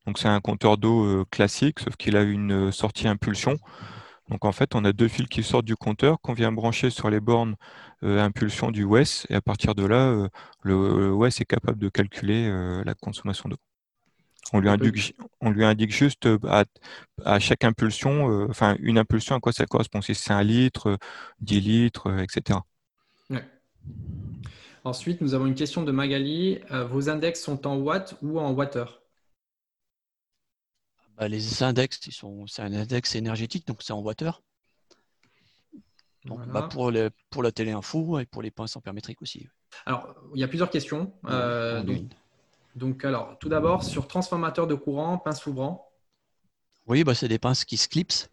Donc 0.08 0.18
c'est 0.18 0.30
un 0.30 0.40
compteur 0.40 0.78
d'eau 0.78 1.26
classique, 1.26 1.82
sauf 1.82 1.98
qu'il 1.98 2.16
a 2.16 2.24
une 2.24 2.72
sortie 2.72 3.08
impulsion. 3.10 3.60
Donc 4.30 4.44
en 4.44 4.52
fait, 4.52 4.74
on 4.74 4.84
a 4.86 4.92
deux 4.92 5.08
fils 5.08 5.28
qui 5.28 5.44
sortent 5.44 5.66
du 5.66 5.76
compteur 5.76 6.20
qu'on 6.20 6.34
vient 6.34 6.52
brancher 6.52 6.90
sur 6.90 7.10
les 7.10 7.20
bornes 7.20 7.56
euh, 8.04 8.20
impulsion 8.20 8.72
du 8.72 8.84
WES 8.84 9.28
et 9.30 9.36
à 9.36 9.42
partir 9.42 9.76
de 9.76 9.86
là, 9.86 10.08
euh, 10.08 10.28
le, 10.64 11.14
WES 11.14 11.42
est 11.42 11.46
capable 11.46 11.78
de 11.78 11.90
calculer 11.90 12.48
euh, 12.48 12.84
la 12.84 12.96
consommation 12.96 13.50
d'eau. 13.50 13.58
On 14.54 14.60
lui, 14.60 14.70
indique, 14.70 15.16
on 15.42 15.50
lui 15.50 15.66
indique 15.66 15.92
juste 15.92 16.30
à, 16.48 17.40
chaque 17.40 17.64
impulsion, 17.64 18.48
enfin 18.48 18.76
une 18.80 19.00
impulsion 19.00 19.36
à 19.36 19.40
quoi 19.40 19.52
ça 19.52 19.66
correspond, 19.66 20.02
si 20.02 20.14
c'est 20.14 20.34
un 20.34 20.44
litre, 20.44 21.00
10 21.42 21.62
litres, 21.62 22.20
etc. 22.20 22.60
Ensuite, 24.84 25.22
nous 25.22 25.34
avons 25.34 25.48
une 25.48 25.56
question 25.56 25.82
de 25.82 25.92
Magali. 25.92 26.60
vos 26.92 27.10
index 27.10 27.42
sont 27.42 27.66
en 27.66 27.78
watts 27.78 28.18
ou 28.22 28.40
en 28.40 28.52
wattheure 28.52 29.02
bah, 31.18 31.28
les 31.28 31.64
index, 31.64 32.00
c'est 32.48 32.62
un 32.62 32.74
index 32.74 33.16
énergétique, 33.16 33.68
donc 33.68 33.82
c'est 33.82 33.94
en. 33.94 34.04
Donc, 36.26 36.48
bah, 36.48 36.64
pour, 36.72 36.92
pour 37.30 37.44
la 37.44 37.52
télé 37.52 37.72
info 37.72 38.20
et 38.20 38.26
pour 38.26 38.42
les 38.42 38.52
pinces 38.52 38.76
ampérométriques 38.76 39.22
aussi. 39.22 39.48
Alors, 39.86 40.16
il 40.34 40.40
y 40.40 40.44
a 40.44 40.48
plusieurs 40.48 40.70
questions. 40.70 41.14
Euh, 41.26 41.84
donc, 42.76 43.06
alors, 43.06 43.38
tout 43.40 43.50
d'abord, 43.50 43.84
sur 43.84 44.08
transformateur 44.08 44.68
de 44.68 44.76
courant, 44.76 45.18
pince 45.18 45.46
ouvrant. 45.46 45.92
Oui, 46.88 47.04
bah, 47.04 47.16
c'est 47.16 47.28
des 47.28 47.40
pinces 47.40 47.64
qui 47.64 47.78
se 47.78 47.88
clipsent. 47.88 48.30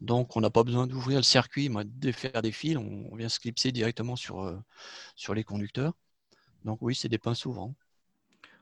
Donc, 0.00 0.36
on 0.36 0.40
n'a 0.40 0.50
pas 0.50 0.64
besoin 0.64 0.86
d'ouvrir 0.86 1.18
le 1.18 1.24
circuit, 1.24 1.70
de 1.70 2.12
faire 2.12 2.42
des 2.42 2.52
fils. 2.52 2.76
On 2.76 3.14
vient 3.16 3.28
se 3.28 3.40
clipser 3.40 3.72
directement 3.72 4.16
sur, 4.16 4.42
euh, 4.42 4.58
sur 5.14 5.34
les 5.34 5.44
conducteurs. 5.44 5.94
Donc, 6.64 6.78
oui, 6.82 6.94
c'est 6.94 7.08
des 7.08 7.18
pinces 7.18 7.46
ouvrants. 7.46 7.74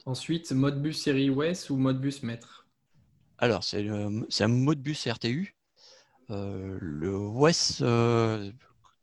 Ensuite, 0.07 0.53
Modbus 0.53 0.95
série 0.95 1.31
OS 1.31 1.71
ou 1.71 1.77
Modbus 1.77 2.23
mètre? 2.23 2.60
Alors, 3.41 3.65
c'est 3.65 3.89
un 3.89 4.49
Modbus 4.49 4.97
RTU. 5.09 5.57
Euh, 6.31 6.79
le 6.81 7.17
OS, 7.17 7.81
euh, 7.83 8.53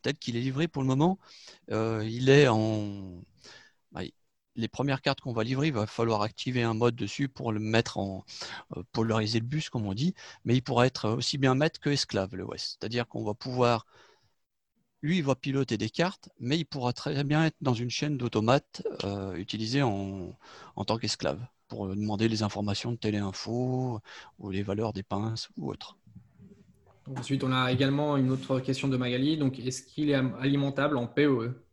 tel 0.01 0.15
qu'il 0.17 0.37
est 0.37 0.41
livré 0.41 0.69
pour 0.69 0.81
le 0.81 0.87
moment, 0.87 1.19
il 1.69 2.29
est 2.29 2.47
en 2.47 3.21
les 4.57 4.67
premières 4.67 5.01
cartes 5.01 5.21
qu'on 5.21 5.33
va 5.33 5.43
livrer, 5.43 5.67
il 5.67 5.73
va 5.73 5.87
falloir 5.87 6.21
activer 6.23 6.63
un 6.63 6.73
mode 6.73 6.95
dessus 6.95 7.29
pour 7.29 7.53
le 7.53 7.59
mettre 7.59 7.97
en 7.99 8.25
euh, 8.75 8.83
polariser 8.91 9.39
le 9.39 9.45
bus, 9.45 9.69
comme 9.69 9.85
on 9.85 9.93
dit, 9.93 10.13
mais 10.43 10.55
il 10.55 10.61
pourra 10.61 10.87
être 10.87 11.09
aussi 11.11 11.37
bien 11.37 11.55
maître 11.55 11.79
que 11.79 11.89
esclave, 11.89 12.35
le 12.35 12.43
West. 12.43 12.77
C'est-à-dire 12.79 13.07
qu'on 13.07 13.23
va 13.23 13.33
pouvoir, 13.33 13.85
lui, 15.01 15.17
il 15.17 15.23
va 15.23 15.35
piloter 15.35 15.77
des 15.77 15.89
cartes, 15.89 16.29
mais 16.39 16.57
il 16.57 16.65
pourra 16.65 16.93
très 16.93 17.23
bien 17.23 17.45
être 17.45 17.57
dans 17.61 17.73
une 17.73 17.89
chaîne 17.89 18.17
d'automates 18.17 18.83
euh, 19.03 19.35
utilisée 19.35 19.83
en, 19.83 20.35
tant 20.85 20.97
qu'esclave 20.97 21.39
pour 21.67 21.87
euh, 21.87 21.95
demander 21.95 22.27
les 22.27 22.43
informations 22.43 22.91
de 22.91 22.97
téléinfo 22.97 23.99
ou 24.39 24.49
les 24.49 24.63
valeurs 24.63 24.93
des 24.93 25.03
pinces 25.03 25.49
ou 25.57 25.69
autres. 25.69 25.97
Ensuite, 27.15 27.43
on 27.43 27.51
a 27.53 27.71
également 27.71 28.17
une 28.17 28.31
autre 28.31 28.59
question 28.59 28.87
de 28.87 28.97
Magali. 28.97 29.37
Donc, 29.37 29.59
est-ce 29.59 29.81
qu'il 29.81 30.09
est 30.09 30.15
alimentable 30.15 30.97
en 30.97 31.07
PoE 31.07 31.63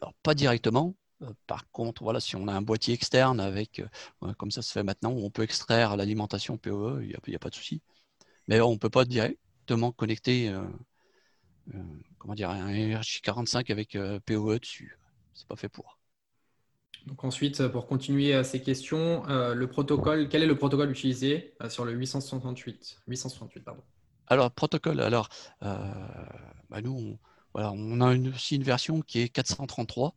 Alors, 0.00 0.14
pas 0.22 0.34
directement, 0.34 0.94
euh, 1.22 1.32
par 1.46 1.70
contre, 1.70 2.02
voilà, 2.02 2.20
si 2.20 2.36
on 2.36 2.48
a 2.48 2.52
un 2.52 2.62
boîtier 2.62 2.94
externe 2.94 3.40
avec, 3.40 3.80
euh, 4.22 4.32
comme 4.34 4.50
ça 4.50 4.62
se 4.62 4.72
fait 4.72 4.82
maintenant, 4.82 5.12
où 5.12 5.24
on 5.24 5.30
peut 5.30 5.42
extraire 5.42 5.96
l'alimentation 5.96 6.56
PoE, 6.56 7.02
il 7.02 7.16
n'y 7.28 7.34
a, 7.34 7.38
pas 7.38 7.50
de 7.50 7.54
souci. 7.54 7.82
Mais 8.48 8.60
on 8.60 8.72
ne 8.72 8.78
peut 8.78 8.90
pas 8.90 9.04
directement 9.04 9.92
connecter 9.92 10.48
euh, 10.48 10.64
comment 12.18 12.34
dire, 12.34 12.50
un 12.50 12.72
RJ45 12.72 13.70
avec 13.70 13.96
PoE 14.26 14.58
dessus. 14.58 14.98
C'est 15.34 15.46
pas 15.46 15.56
fait 15.56 15.68
pour. 15.68 15.99
Donc 17.06 17.24
ensuite, 17.24 17.66
pour 17.68 17.86
continuer 17.86 18.42
ces 18.44 18.62
questions, 18.62 19.24
le 19.26 19.66
protocole, 19.66 20.28
quel 20.28 20.42
est 20.42 20.46
le 20.46 20.56
protocole 20.56 20.90
utilisé 20.90 21.54
sur 21.68 21.84
le 21.84 21.92
868 21.92 22.98
868 23.06 23.60
pardon. 23.64 23.82
Alors, 24.26 24.50
protocole, 24.50 25.00
alors, 25.00 25.28
bah, 25.60 26.80
nous, 26.82 26.92
on, 26.92 27.18
voilà, 27.52 27.72
on 27.74 28.00
a 28.00 28.16
aussi 28.16 28.56
une 28.56 28.62
version 28.62 29.00
qui 29.00 29.20
est 29.20 29.28
433 29.28 30.14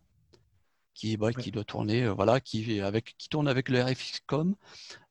qui, 0.94 1.18
qui 1.40 1.52
doit 1.52 1.64
tourner, 1.64 2.04
euh, 2.04 2.14
voilà, 2.14 2.40
qui, 2.40 2.80
avec, 2.82 3.16
qui 3.18 3.30
tourne 3.30 3.48
avec 3.48 3.70
le 3.70 3.82
RFXCOM. 3.82 4.56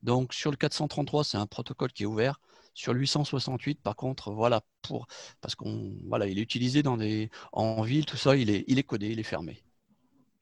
Donc 0.02 0.32
sur 0.32 0.50
le 0.50 0.56
433, 0.56 1.24
c'est 1.24 1.36
un 1.36 1.46
protocole 1.46 1.92
qui 1.92 2.04
est 2.04 2.06
ouvert. 2.06 2.40
Sur 2.74 2.94
le 2.94 3.00
868, 3.00 3.82
par 3.82 3.96
contre, 3.96 4.32
voilà, 4.32 4.62
pour, 4.80 5.06
parce 5.40 5.54
qu'on 5.54 5.92
voilà, 6.06 6.26
il 6.26 6.38
est 6.38 6.42
utilisé 6.42 6.82
dans 6.82 6.96
des, 6.96 7.30
en 7.52 7.82
ville, 7.82 8.06
tout 8.06 8.16
ça, 8.16 8.34
il 8.36 8.48
est, 8.48 8.64
il 8.66 8.78
est 8.78 8.82
codé, 8.82 9.08
il 9.08 9.20
est 9.20 9.24
fermé. 9.24 9.62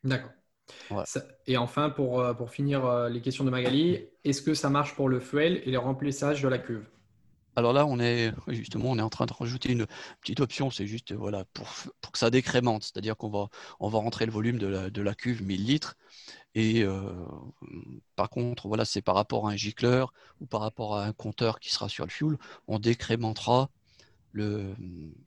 D'accord. 0.05 0.31
Et 1.47 1.57
enfin, 1.57 1.91
pour, 1.91 2.21
euh, 2.21 2.35
pour 2.35 2.51
finir 2.51 2.85
euh, 2.85 3.09
les 3.09 3.21
questions 3.21 3.45
de 3.45 3.51
Magali, 3.51 4.07
est-ce 4.25 4.43
que 4.43 4.55
ça 4.55 4.71
marche 4.71 4.95
pour 4.95 5.09
le 5.09 5.21
fuel 5.21 5.63
et 5.65 5.71
le 5.71 5.79
remplissage 5.79 6.43
de 6.43 6.49
la 6.49 6.59
cuve? 6.59 6.87
Alors 7.57 7.73
là, 7.73 7.85
on 7.85 7.99
est 7.99 8.33
justement, 8.49 8.91
on 8.91 8.99
est 8.99 9.03
en 9.03 9.11
train 9.11 9.27
de 9.27 9.33
rajouter 9.33 9.73
une 9.73 9.87
petite 10.21 10.41
option, 10.41 10.71
c'est 10.71 10.87
juste 10.87 11.13
voilà 11.13 11.45
pour, 11.53 11.69
pour 12.01 12.13
que 12.13 12.19
ça 12.19 12.31
décrémente, 12.31 12.85
c'est-à-dire 12.85 13.17
qu'on 13.17 13.29
va 13.29 13.49
on 13.81 13.89
va 13.89 13.99
rentrer 13.99 14.25
le 14.25 14.33
volume 14.33 14.59
de 14.59 14.69
la, 14.69 14.91
de 14.91 15.03
la 15.03 15.15
cuve 15.15 15.43
1000 15.43 15.67
litres 15.67 15.97
et 16.55 16.85
euh, 16.85 17.13
par 18.15 18.31
contre 18.31 18.69
voilà 18.69 18.85
c'est 18.85 19.03
par 19.03 19.17
rapport 19.17 19.49
à 19.49 19.53
un 19.53 19.57
gicleur 19.57 20.13
ou 20.41 20.47
par 20.47 20.61
rapport 20.61 20.97
à 20.97 21.05
un 21.05 21.13
compteur 21.13 21.59
qui 21.59 21.71
sera 21.71 21.89
sur 21.89 22.05
le 22.05 22.11
fuel, 22.11 22.39
on 22.69 22.79
décrémentera 22.79 23.69
le 24.33 24.75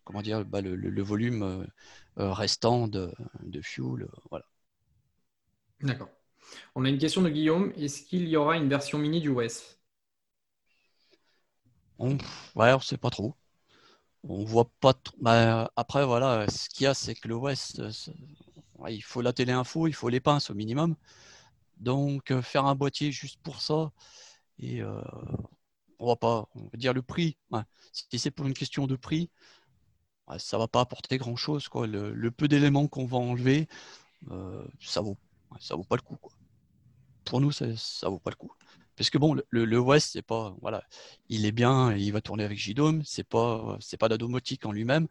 comment 0.06 0.22
dire 0.22 0.46
bah, 0.46 0.62
le, 0.62 1.04
volume 1.04 1.68
restant 2.16 2.88
de, 2.88 3.12
de 3.44 3.62
fuel, 3.62 4.08
voilà. 4.30 4.46
D'accord. 5.84 6.10
On 6.76 6.86
a 6.86 6.90
une 6.90 6.98
question 6.98 7.22
de 7.22 7.30
Guillaume. 7.30 7.74
Est-ce 7.78 8.02
qu'il 8.04 8.28
y 8.28 8.38
aura 8.38 8.58
une 8.58 8.70
version 8.70 8.98
mini 8.98 9.22
du 9.22 9.30
OS 9.30 9.78
on, 12.00 12.18
ouais, 12.56 12.74
on 12.74 12.80
sait 12.80 12.98
pas 12.98 13.10
trop. 13.10 13.36
On 14.24 14.46
voit 14.46 14.70
pas 14.80 14.94
trop. 14.94 15.16
Bah, 15.22 15.72
après, 15.76 16.06
voilà, 16.06 16.50
ce 16.50 16.70
qu'il 16.70 16.86
y 16.86 16.88
a, 16.88 16.94
c'est 16.94 17.16
que 17.16 17.28
le 17.28 17.36
West, 17.36 17.80
euh, 17.80 17.92
il 18.90 19.04
faut 19.04 19.22
la 19.22 19.34
télé-info, 19.34 19.88
il 19.88 19.94
faut 19.94 20.10
les 20.10 20.20
pinces 20.20 20.50
au 20.50 20.54
minimum. 20.56 20.96
Donc, 21.78 22.32
euh, 22.32 22.42
faire 22.42 22.66
un 22.66 22.76
boîtier 22.76 23.12
juste 23.12 23.40
pour 23.44 23.62
ça, 23.62 23.92
et 24.60 24.82
euh, 24.82 25.02
on 26.00 26.08
va 26.08 26.16
pas, 26.16 26.48
on 26.56 26.64
va 26.64 26.78
dire 26.78 26.94
le 26.94 27.02
prix. 27.02 27.38
Si 27.94 28.20
c'est 28.20 28.32
pour 28.32 28.48
une 28.48 28.54
question 28.54 28.88
de 28.88 28.96
prix, 28.96 29.30
ça 30.38 30.58
va 30.58 30.68
pas 30.68 30.82
apporter 30.82 31.18
grand 31.18 31.36
chose. 31.36 31.70
Le, 31.76 32.32
peu 32.32 32.48
d'éléments 32.48 32.88
qu'on 32.88 33.06
va 33.06 33.18
enlever, 33.18 33.68
ça 34.80 35.02
vaut, 35.02 35.18
ça 35.60 35.76
vaut 35.76 35.84
pas 35.84 35.96
le 35.96 36.02
coup. 36.02 36.18
Pour 37.26 37.42
nous, 37.42 37.52
ça, 37.52 37.66
ça 37.76 38.10
vaut 38.10 38.20
pas 38.20 38.32
le 38.32 38.36
coup. 38.36 38.52
Parce 38.96 39.10
que 39.10 39.18
bon, 39.18 39.36
le, 39.50 39.80
West, 39.80 40.12
c'est 40.14 40.22
pas, 40.22 40.56
voilà, 40.62 40.84
il 41.30 41.46
est 41.46 41.52
bien, 41.52 41.96
il 41.96 42.12
va 42.14 42.22
tourner 42.22 42.44
avec 42.44 42.60
JDOM, 42.60 43.02
c'est 43.04 43.24
pas, 43.24 43.78
c'est 43.80 43.98
pas 43.98 44.08
la 44.08 44.18
en 44.66 44.72
lui-même, 44.72 45.08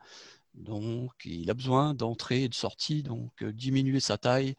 donc 0.55 1.12
il 1.24 1.51
a 1.51 1.55
besoin 1.55 1.95
d'entrée 1.95 2.45
et 2.45 2.49
de 2.49 2.55
sortie, 2.55 3.03
donc 3.03 3.43
euh, 3.43 3.53
diminuer 3.53 3.99
sa 3.99 4.18
taille, 4.18 4.55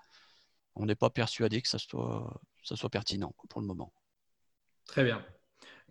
on 0.75 0.86
n'est 0.86 0.95
pas 0.95 1.09
persuadé 1.09 1.61
que 1.61 1.69
ça 1.69 1.79
soit 1.79 2.89
pertinent 2.91 3.34
pour 3.49 3.61
le 3.61 3.67
moment. 3.67 3.93
Très 4.86 5.05
bien. 5.05 5.23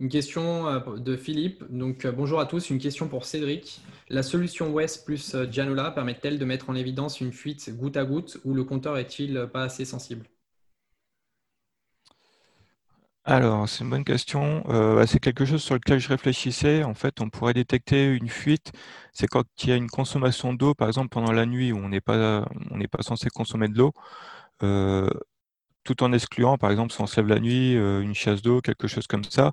Une 0.02 0.08
question 0.08 0.66
euh, 0.66 0.80
de 0.96 1.16
Philippe. 1.16 1.62
Donc, 1.70 2.04
euh, 2.04 2.10
bonjour 2.10 2.40
à 2.40 2.46
tous. 2.46 2.70
Une 2.70 2.80
question 2.80 3.06
pour 3.06 3.24
Cédric. 3.24 3.80
La 4.08 4.24
solution 4.24 4.72
West 4.72 5.06
plus 5.06 5.36
Gianola 5.48 5.92
permet-elle 5.92 6.40
de 6.40 6.44
mettre 6.44 6.68
en 6.70 6.74
évidence 6.74 7.20
une 7.20 7.32
fuite 7.32 7.70
goutte 7.78 7.96
à 7.96 8.04
goutte 8.04 8.38
ou 8.44 8.52
le 8.52 8.64
compteur 8.64 8.98
est-il 8.98 9.48
pas 9.52 9.62
assez 9.62 9.84
sensible? 9.84 10.26
Alors, 13.24 13.68
c'est 13.68 13.84
une 13.84 13.90
bonne 13.90 14.04
question. 14.04 14.64
Euh, 14.70 14.96
bah, 14.96 15.06
c'est 15.06 15.20
quelque 15.20 15.44
chose 15.44 15.62
sur 15.62 15.76
lequel 15.76 16.00
je 16.00 16.08
réfléchissais. 16.08 16.82
En 16.82 16.94
fait, 16.94 17.20
on 17.20 17.30
pourrait 17.30 17.54
détecter 17.54 18.12
une 18.12 18.28
fuite. 18.28 18.72
C'est 19.12 19.28
quand 19.28 19.44
il 19.62 19.68
y 19.68 19.72
a 19.72 19.76
une 19.76 19.88
consommation 19.88 20.52
d'eau, 20.52 20.74
par 20.74 20.88
exemple 20.88 21.10
pendant 21.10 21.30
la 21.30 21.46
nuit 21.46 21.70
où 21.72 21.76
on 21.76 21.88
n'est 21.88 22.00
pas, 22.00 22.44
censé 23.02 23.30
consommer 23.30 23.68
de 23.68 23.78
l'eau, 23.78 23.92
euh, 24.64 25.08
tout 25.84 26.02
en 26.02 26.12
excluant, 26.12 26.58
par 26.58 26.70
exemple, 26.70 26.92
si 26.92 27.00
on 27.00 27.06
se 27.06 27.20
lève 27.20 27.28
la 27.28 27.40
nuit, 27.40 27.76
euh, 27.76 28.00
une 28.00 28.14
chasse 28.14 28.42
d'eau, 28.42 28.60
quelque 28.60 28.88
chose 28.88 29.06
comme 29.06 29.24
ça, 29.24 29.52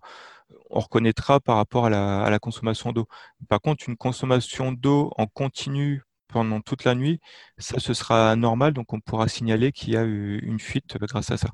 on 0.70 0.80
reconnaîtra 0.80 1.39
par 1.39 1.57
rapport 1.57 1.86
à 1.86 1.89
la, 1.89 2.24
à 2.24 2.30
la 2.30 2.39
consommation 2.39 2.91
d'eau. 2.91 3.07
Par 3.47 3.59
contre, 3.61 3.88
une 3.88 3.97
consommation 3.97 4.72
d'eau 4.72 5.11
en 5.17 5.28
continu 5.28 6.03
pendant 6.28 6.61
toute 6.61 6.84
la 6.84 6.95
nuit, 6.95 7.20
ça, 7.57 7.80
ce 7.80 7.93
sera 7.93 8.36
normal, 8.36 8.74
donc 8.74 8.93
on 8.93 8.99
pourra 8.99 9.28
signaler 9.28 9.72
qu'il 9.72 9.93
y 9.93 9.97
a 9.97 10.03
eu 10.03 10.39
une 10.39 10.59
fuite 10.59 10.97
grâce 10.97 11.32
à 11.32 11.38
ça. 11.38 11.49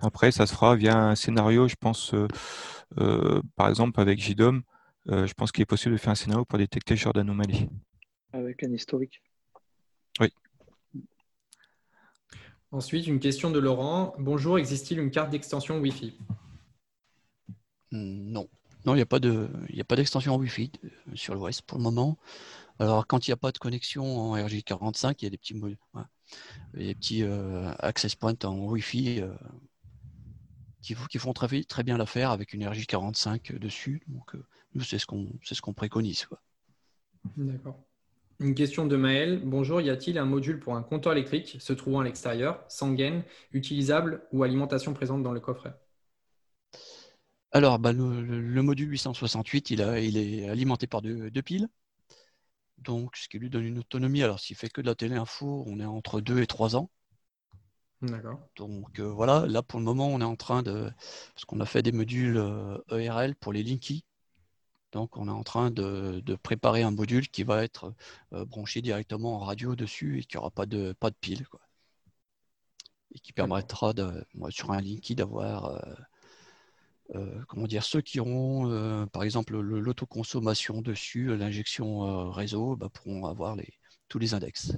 Après, 0.00 0.32
ça 0.32 0.46
se 0.46 0.54
fera 0.54 0.74
via 0.76 0.96
un 0.96 1.14
scénario, 1.14 1.68
je 1.68 1.76
pense, 1.78 2.14
euh, 2.14 2.26
euh, 2.98 3.42
par 3.56 3.68
exemple 3.68 4.00
avec 4.00 4.18
JDOM, 4.18 4.62
euh, 5.10 5.26
je 5.26 5.34
pense 5.34 5.52
qu'il 5.52 5.62
est 5.62 5.66
possible 5.66 5.92
de 5.92 6.00
faire 6.00 6.12
un 6.12 6.14
scénario 6.14 6.44
pour 6.46 6.58
détecter 6.58 6.96
ce 6.96 7.02
genre 7.02 7.12
d'anomalie. 7.12 7.68
Avec 8.32 8.62
un 8.62 8.72
historique. 8.72 9.22
Oui. 10.20 10.32
Ensuite, 12.72 13.06
une 13.06 13.18
question 13.18 13.50
de 13.50 13.58
Laurent. 13.58 14.14
Bonjour, 14.18 14.58
existe-t-il 14.58 15.00
une 15.00 15.10
carte 15.10 15.30
d'extension 15.30 15.78
Wi-Fi? 15.80 16.16
Non. 17.92 18.48
Non, 18.86 18.94
il 18.94 18.96
n'y 18.96 19.02
a 19.02 19.84
pas 19.84 19.96
d'extension 19.96 20.36
Wi-Fi 20.36 20.72
sur 21.14 21.34
l'OS 21.34 21.60
pour 21.60 21.78
le 21.78 21.84
moment. 21.84 22.16
Alors, 22.78 23.06
quand 23.06 23.26
il 23.26 23.30
n'y 23.30 23.34
a 23.34 23.36
pas 23.36 23.52
de 23.52 23.58
connexion 23.58 24.18
en 24.18 24.36
RJ45, 24.36 25.16
il 25.20 25.24
y 25.24 25.26
a 25.26 25.30
des 25.30 25.36
petits, 25.36 25.60
des 26.72 26.94
petits 26.94 27.24
access 27.78 28.14
points 28.14 28.34
en 28.44 28.56
Wi-Fi 28.56 29.22
qui, 30.82 30.94
qui 31.10 31.18
font 31.18 31.32
très, 31.32 31.82
bien 31.82 31.98
l'affaire 31.98 32.30
avec 32.30 32.52
une 32.52 32.64
RJ45 32.64 33.58
dessus. 33.58 34.02
Donc, 34.08 34.34
euh, 34.34 34.44
nous, 34.74 34.82
c'est 34.82 34.98
ce 34.98 35.06
qu'on 35.06 35.74
préconise. 35.74 36.26
D'accord. 37.36 37.84
Une 38.38 38.54
question 38.54 38.86
de 38.86 38.96
Maël. 38.96 39.42
Bonjour, 39.44 39.80
y 39.80 39.90
a-t-il 39.90 40.16
un 40.16 40.24
module 40.24 40.58
pour 40.58 40.74
un 40.74 40.82
compteur 40.82 41.12
électrique 41.12 41.56
se 41.58 41.72
trouvant 41.74 42.00
à 42.00 42.04
l'extérieur, 42.04 42.64
sans 42.68 42.92
gain, 42.92 43.22
utilisable 43.52 44.22
ou 44.32 44.42
alimentation 44.42 44.94
présente 44.94 45.22
dans 45.22 45.32
le 45.32 45.40
coffret? 45.40 45.74
Alors, 47.52 47.78
bah, 47.78 47.92
le, 47.92 48.62
module 48.62 48.90
868, 48.90 49.70
il, 49.70 49.82
a, 49.82 50.00
il 50.00 50.16
est 50.16 50.48
alimenté 50.48 50.86
par 50.86 51.02
deux, 51.02 51.30
deux, 51.30 51.42
piles. 51.42 51.68
Donc, 52.78 53.16
ce 53.16 53.28
qui 53.28 53.38
lui 53.38 53.50
donne 53.50 53.64
une 53.64 53.78
autonomie. 53.78 54.22
Alors, 54.22 54.40
s'il 54.40 54.56
fait 54.56 54.68
que 54.70 54.80
de 54.80 54.86
la 54.86 54.94
télé-info, 54.94 55.64
on 55.66 55.80
est 55.80 55.84
entre 55.84 56.20
2 56.20 56.40
et 56.40 56.46
3 56.46 56.76
ans. 56.76 56.90
D'accord. 58.02 58.38
Donc 58.56 58.98
euh, 58.98 59.10
voilà, 59.12 59.46
là 59.46 59.62
pour 59.62 59.78
le 59.78 59.84
moment, 59.84 60.08
on 60.08 60.20
est 60.20 60.24
en 60.24 60.36
train 60.36 60.62
de. 60.62 60.90
Parce 61.34 61.44
qu'on 61.44 61.60
a 61.60 61.66
fait 61.66 61.82
des 61.82 61.92
modules 61.92 62.36
ERL 62.90 63.30
euh, 63.30 63.32
e 63.32 63.34
pour 63.40 63.52
les 63.52 63.62
Linky. 63.62 64.04
Donc, 64.92 65.16
on 65.16 65.28
est 65.28 65.30
en 65.30 65.44
train 65.44 65.70
de, 65.70 66.22
préparer 66.42 66.82
un 66.82 66.90
module 66.90 67.28
qui 67.28 67.44
va 67.44 67.62
être 67.64 67.94
euh, 68.32 68.44
branché 68.44 68.82
directement 68.82 69.36
en 69.36 69.40
radio 69.40 69.76
dessus 69.76 70.18
et 70.20 70.24
qui 70.24 70.36
n'aura 70.36 70.50
pas 70.50 70.66
de, 70.66 70.92
pas 70.98 71.10
de 71.10 71.16
pile. 71.20 71.46
Et 73.14 73.18
qui 73.20 73.32
permettra, 73.32 73.92
de, 73.92 74.24
sur 74.50 74.70
un 74.72 74.80
Linky, 74.80 75.14
d'avoir 75.14 75.80
comment 77.48 77.66
dire, 77.66 77.84
ceux 77.84 78.00
qui 78.00 78.20
auront, 78.20 79.06
par 79.12 79.22
exemple, 79.22 79.58
l'autoconsommation 79.58 80.82
dessus, 80.82 81.36
l'injection 81.36 82.30
réseau, 82.30 82.76
bah, 82.76 82.88
pourront 82.88 83.26
avoir 83.26 83.56
les, 83.56 83.72
tous 84.08 84.18
les 84.18 84.34
index. 84.34 84.72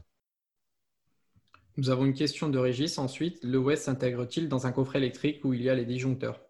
Nous 1.79 1.89
avons 1.89 2.05
une 2.05 2.13
question 2.13 2.49
de 2.49 2.59
Régis 2.59 2.99
ensuite. 2.99 3.43
Le 3.43 3.59
OS 3.59 3.81
s'intègre-t-il 3.81 4.49
dans 4.49 4.67
un 4.67 4.73
coffret 4.73 4.99
électrique 4.99 5.45
où 5.45 5.55
il 5.55 5.63
y 5.63 5.71
a 5.71 5.75
les 5.75 5.87
disjoncteurs? 5.87 6.41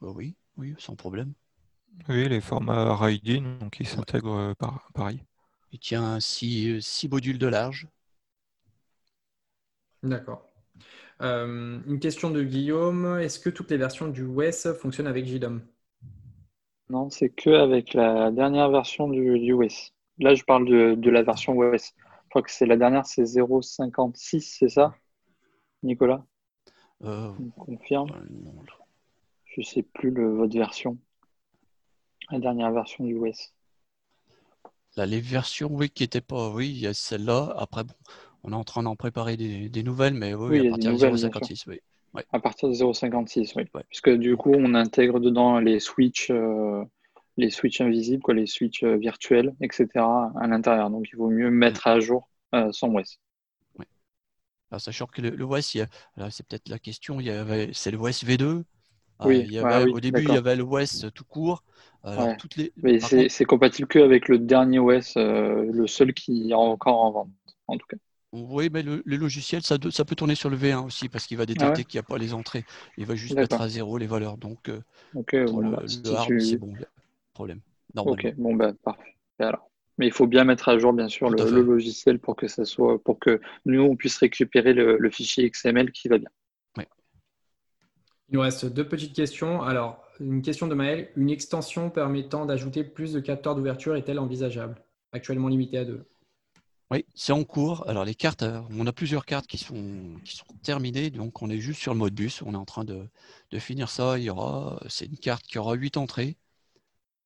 Oui, 0.00 0.36
oui, 0.56 0.74
sans 0.78 0.96
problème. 0.96 1.32
Oui, 2.08 2.28
les 2.28 2.40
formats 2.40 2.96
RAID 2.96 3.58
donc 3.60 3.76
ils 3.78 3.86
s'intègrent 3.86 4.36
euh, 4.36 4.54
par, 4.54 4.90
pareil. 4.94 5.22
Il 5.70 5.78
tient 5.78 6.18
6 6.18 7.08
modules 7.08 7.38
de 7.38 7.46
large. 7.46 7.88
D'accord. 10.02 10.53
Euh, 11.20 11.80
une 11.86 12.00
question 12.00 12.30
de 12.30 12.42
Guillaume. 12.42 13.18
Est-ce 13.20 13.38
que 13.38 13.50
toutes 13.50 13.70
les 13.70 13.76
versions 13.76 14.08
du 14.08 14.24
OS 14.24 14.72
fonctionnent 14.74 15.06
avec 15.06 15.26
JDOM 15.26 15.62
Non, 16.90 17.10
c'est 17.10 17.30
que 17.30 17.50
avec 17.50 17.94
la 17.94 18.30
dernière 18.30 18.70
version 18.70 19.08
du, 19.08 19.52
OS. 19.52 19.92
Là, 20.18 20.34
je 20.34 20.44
parle 20.44 20.66
de, 20.66 21.10
la 21.10 21.22
version 21.22 21.56
OS. 21.56 21.94
Je 22.24 22.28
crois 22.30 22.42
que 22.42 22.50
c'est 22.50 22.66
la 22.66 22.76
dernière, 22.76 23.06
c'est 23.06 23.22
0.56, 23.22 24.40
c'est 24.40 24.68
ça 24.68 24.94
Nicolas? 25.82 26.24
Euh, 27.02 27.32
confirme 27.58 28.08
Je 29.44 29.60
ne 29.60 29.64
sais 29.64 29.82
plus 29.82 30.10
le, 30.10 30.34
votre 30.34 30.56
version. 30.56 30.98
La 32.30 32.38
dernière 32.38 32.72
version 32.72 33.04
du 33.04 33.16
OS. 33.16 33.54
Là, 34.96 35.06
les 35.06 35.20
versions, 35.20 35.68
oui, 35.72 35.90
qui 35.90 36.04
n'étaient 36.04 36.20
pas, 36.20 36.50
oui, 36.50 36.70
il 36.70 36.78
y 36.78 36.86
a 36.86 36.94
celle-là. 36.94 37.52
Après, 37.56 37.82
bon, 37.82 37.94
on 38.44 38.52
est 38.52 38.56
en 38.56 38.64
train 38.64 38.82
d'en 38.82 38.94
préparer 38.94 39.36
des, 39.36 39.82
nouvelles, 39.82 40.14
mais 40.14 40.34
oui, 40.34 40.68
à 40.68 40.70
partir 40.70 40.92
de 40.92 40.98
0.56, 40.98 41.64
oui. 41.66 41.80
À 42.30 42.38
partir 42.38 42.68
de 42.68 42.74
0.56, 42.74 43.54
oui. 43.56 43.64
Puisque 43.88 44.10
du 44.10 44.36
coup, 44.36 44.52
on 44.54 44.74
intègre 44.74 45.18
dedans 45.18 45.58
les 45.58 45.80
switches, 45.80 46.30
euh, 46.30 46.84
les 47.36 47.50
switches 47.50 47.80
invisibles, 47.80 48.22
quoi, 48.22 48.34
les 48.34 48.46
switches 48.46 48.84
euh, 48.84 48.96
virtuels, 48.96 49.54
etc. 49.62 49.88
à 49.96 50.46
l'intérieur. 50.46 50.90
Donc, 50.90 51.08
il 51.10 51.16
vaut 51.16 51.30
mieux 51.30 51.50
mettre 51.50 51.86
à 51.86 51.98
jour 52.00 52.28
euh, 52.54 52.70
son 52.70 52.94
OS. 52.94 53.18
sachant 54.78 55.06
que 55.06 55.22
le, 55.22 55.42
OS, 55.42 55.76
c'est 56.30 56.46
peut-être 56.46 56.68
la 56.68 56.78
question, 56.78 57.18
c'est 57.72 57.90
le 57.90 57.98
OS 57.98 58.24
V2. 58.24 58.62
Ah, 59.20 59.28
oui, 59.28 59.58
au 59.92 60.00
début, 60.00 60.22
il 60.22 60.34
y 60.34 60.36
avait 60.36 60.56
l'OS 60.56 61.06
tout 61.14 61.24
court. 61.24 61.64
toutes 62.38 62.56
les... 62.56 62.72
Mais 62.82 63.00
c'est 63.00 63.44
compatible 63.46 63.88
que 63.88 64.00
avec 64.00 64.28
le 64.28 64.38
dernier 64.38 64.80
OS, 64.80 65.14
le 65.16 65.86
seul 65.86 66.12
qui 66.12 66.50
est 66.50 66.54
encore 66.54 67.00
en 67.00 67.10
vente, 67.10 67.30
en 67.68 67.78
tout 67.78 67.86
cas. 67.88 67.96
Oui, 68.36 68.68
mais 68.72 68.82
le, 68.82 69.00
logiciel, 69.06 69.62
ça, 69.62 69.76
ça, 69.90 70.04
peut 70.04 70.16
tourner 70.16 70.34
sur 70.34 70.50
le 70.50 70.56
V1 70.56 70.84
aussi 70.84 71.08
parce 71.08 71.24
qu'il 71.24 71.36
va 71.36 71.46
détecter 71.46 71.82
ah 71.82 71.84
qu'il 71.84 71.98
n'y 71.98 72.00
a 72.00 72.02
pas 72.02 72.18
les 72.18 72.34
entrées. 72.34 72.64
Il 72.98 73.06
va 73.06 73.14
juste 73.14 73.36
mettre 73.36 73.60
à 73.60 73.68
zéro 73.68 73.96
les 73.96 74.08
valeurs. 74.08 74.38
Donc, 74.38 74.68
euh, 74.68 74.80
le, 75.14 75.70
bah, 75.70 75.82
c'est 75.86 76.56
bon, 76.56 76.74
problème. 77.32 77.60
Ok, 77.96 78.34
bon, 78.36 78.56
bah, 78.56 78.72
parfait. 78.82 79.14
Alors. 79.38 79.70
Mais 79.96 80.08
il 80.08 80.12
faut 80.12 80.26
bien 80.26 80.42
mettre 80.42 80.68
à 80.68 80.76
jour, 80.76 80.92
bien 80.92 81.08
sûr, 81.08 81.30
le, 81.30 81.62
logiciel 81.62 82.18
pour 82.18 82.34
que 82.34 82.48
ça 82.48 82.64
soit, 82.64 82.98
pour 82.98 83.20
que 83.20 83.40
nous, 83.64 83.80
on 83.80 83.94
puisse 83.94 84.16
récupérer 84.18 84.72
le, 84.72 85.10
fichier 85.10 85.48
XML 85.48 85.92
qui 85.92 86.08
va 86.08 86.18
bien. 86.18 86.30
Il 88.30 88.34
nous 88.34 88.40
reste 88.40 88.64
deux 88.66 88.88
petites 88.88 89.14
questions. 89.14 89.62
Alors, 89.62 90.02
une 90.18 90.42
question 90.42 90.66
de 90.66 90.74
Maël. 90.74 91.10
Une 91.14 91.30
extension 91.30 91.90
permettant 91.90 92.46
d'ajouter 92.46 92.82
plus 92.82 93.12
de 93.12 93.20
capteurs 93.20 93.54
d'ouverture 93.54 93.94
est-elle 93.94 94.18
envisageable? 94.18 94.82
Actuellement 95.12 95.46
limitée 95.46 95.78
à 95.78 95.84
deux. 95.84 96.04
Oui, 96.90 97.06
c'est 97.14 97.32
en 97.32 97.44
cours. 97.44 97.88
Alors 97.88 98.04
les 98.04 98.14
cartes, 98.14 98.42
euh, 98.42 98.60
on 98.70 98.86
a 98.86 98.92
plusieurs 98.92 99.24
cartes 99.24 99.46
qui 99.46 99.58
sont, 99.58 100.16
terminées, 100.62 101.10
donc 101.10 101.42
on 101.42 101.50
est 101.50 101.58
juste 101.58 101.80
sur 101.80 101.92
le 101.94 101.98
mode 101.98 102.14
bus. 102.14 102.42
On 102.42 102.52
est 102.52 102.56
en 102.56 102.64
train 102.64 102.84
de, 102.84 103.08
finir 103.58 103.88
ça. 103.88 104.18
Il 104.18 104.24
y 104.24 104.30
aura, 104.30 104.80
c'est 104.88 105.06
une 105.06 105.18
carte 105.18 105.44
qui 105.46 105.58
aura 105.58 105.74
8 105.74 105.96
entrées, 105.96 106.36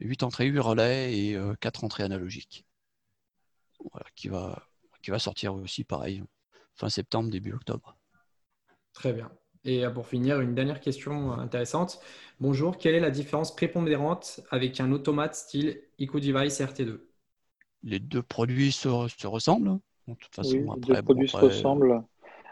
8 0.01 0.23
entrées, 0.23 0.47
8 0.47 0.59
relais 0.61 1.19
et 1.19 1.39
4 1.61 1.83
euh, 1.83 1.87
entrées 1.87 2.03
analogiques. 2.05 2.65
qui 4.15 4.29
va, 4.29 4.69
qui 5.03 5.11
va 5.11 5.19
sortir 5.19 5.55
aussi 5.55 5.85
pareil, 5.85 6.23
fin 6.75 6.89
septembre, 6.89 7.31
début 7.31 7.53
octobre. 7.53 7.97
Très 8.93 9.13
bien. 9.13 9.31
Et 9.65 9.85
euh, 9.85 9.91
pour 9.91 10.07
finir, 10.07 10.41
une 10.41 10.55
dernière 10.55 10.81
question 10.81 11.33
intéressante. 11.33 12.01
Bonjour, 12.41 12.79
quelle 12.79 12.95
est 12.95 13.01
la 13.01 13.11
différence 13.11 13.55
prépondérante 13.55 14.41
avec 14.51 14.81
un 14.81 14.93
automate 14.93 15.35
style 15.35 15.83
EcoDevice 16.01 16.61
RT2 16.61 17.08
les 17.83 18.01
deux 18.01 18.23
produits 18.23 18.73
se, 18.73 18.89
ressemblent. 19.27 19.79
De 20.07 20.15
toute 20.15 20.35
façon, 20.35 20.57
oui, 20.57 20.81
les 20.89 20.95
deux 20.95 21.03
produits 21.03 21.29
se 21.29 21.37
ressemblent. 21.37 22.03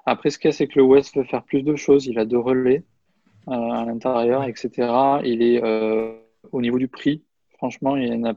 Après, 0.04 0.30
ce 0.30 0.38
qu'il 0.38 0.48
y 0.48 0.52
a, 0.54 0.56
c'est 0.56 0.68
que 0.68 0.78
le 0.78 0.84
West 0.84 1.16
veut 1.16 1.24
faire 1.24 1.42
plus 1.42 1.62
de 1.62 1.74
choses. 1.74 2.06
Il 2.06 2.18
a 2.18 2.24
deux 2.24 2.38
relais 2.38 2.84
euh, 3.48 3.52
à 3.52 3.84
l'intérieur, 3.84 4.44
etc. 4.44 4.70
Il 5.24 5.42
est 5.42 5.62
euh, 5.62 6.12
au 6.52 6.60
niveau 6.60 6.78
du 6.78 6.88
prix. 6.88 7.24
Franchement, 7.58 7.96
il 7.96 8.08
y 8.08 8.12
en 8.12 8.24
a 8.24 8.34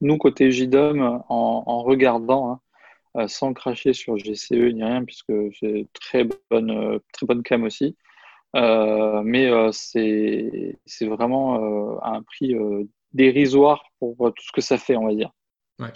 nous 0.00 0.18
côté 0.18 0.52
JDOM, 0.52 1.22
en, 1.28 1.82
regardant, 1.82 2.50
hein, 2.50 2.60
euh, 3.16 3.28
sans 3.28 3.54
cracher 3.54 3.94
sur 3.94 4.16
GCE 4.16 4.52
ni 4.52 4.84
rien, 4.84 5.04
puisque 5.04 5.32
c'est 5.58 5.88
très 5.94 6.28
bonne, 6.50 7.00
très 7.12 7.26
bonne 7.26 7.42
cam 7.42 7.64
aussi. 7.64 7.96
mais 8.54 9.50
c'est 9.72 11.06
vraiment 11.06 12.04
un 12.04 12.22
prix 12.22 12.54
dérisoire 13.12 13.84
pour 13.98 14.16
tout 14.34 14.44
ce 14.44 14.52
que 14.52 14.60
ça 14.60 14.76
fait, 14.76 14.96
on 14.96 15.06
va 15.06 15.14
dire. 15.14 15.30
Ouais. 15.80 15.88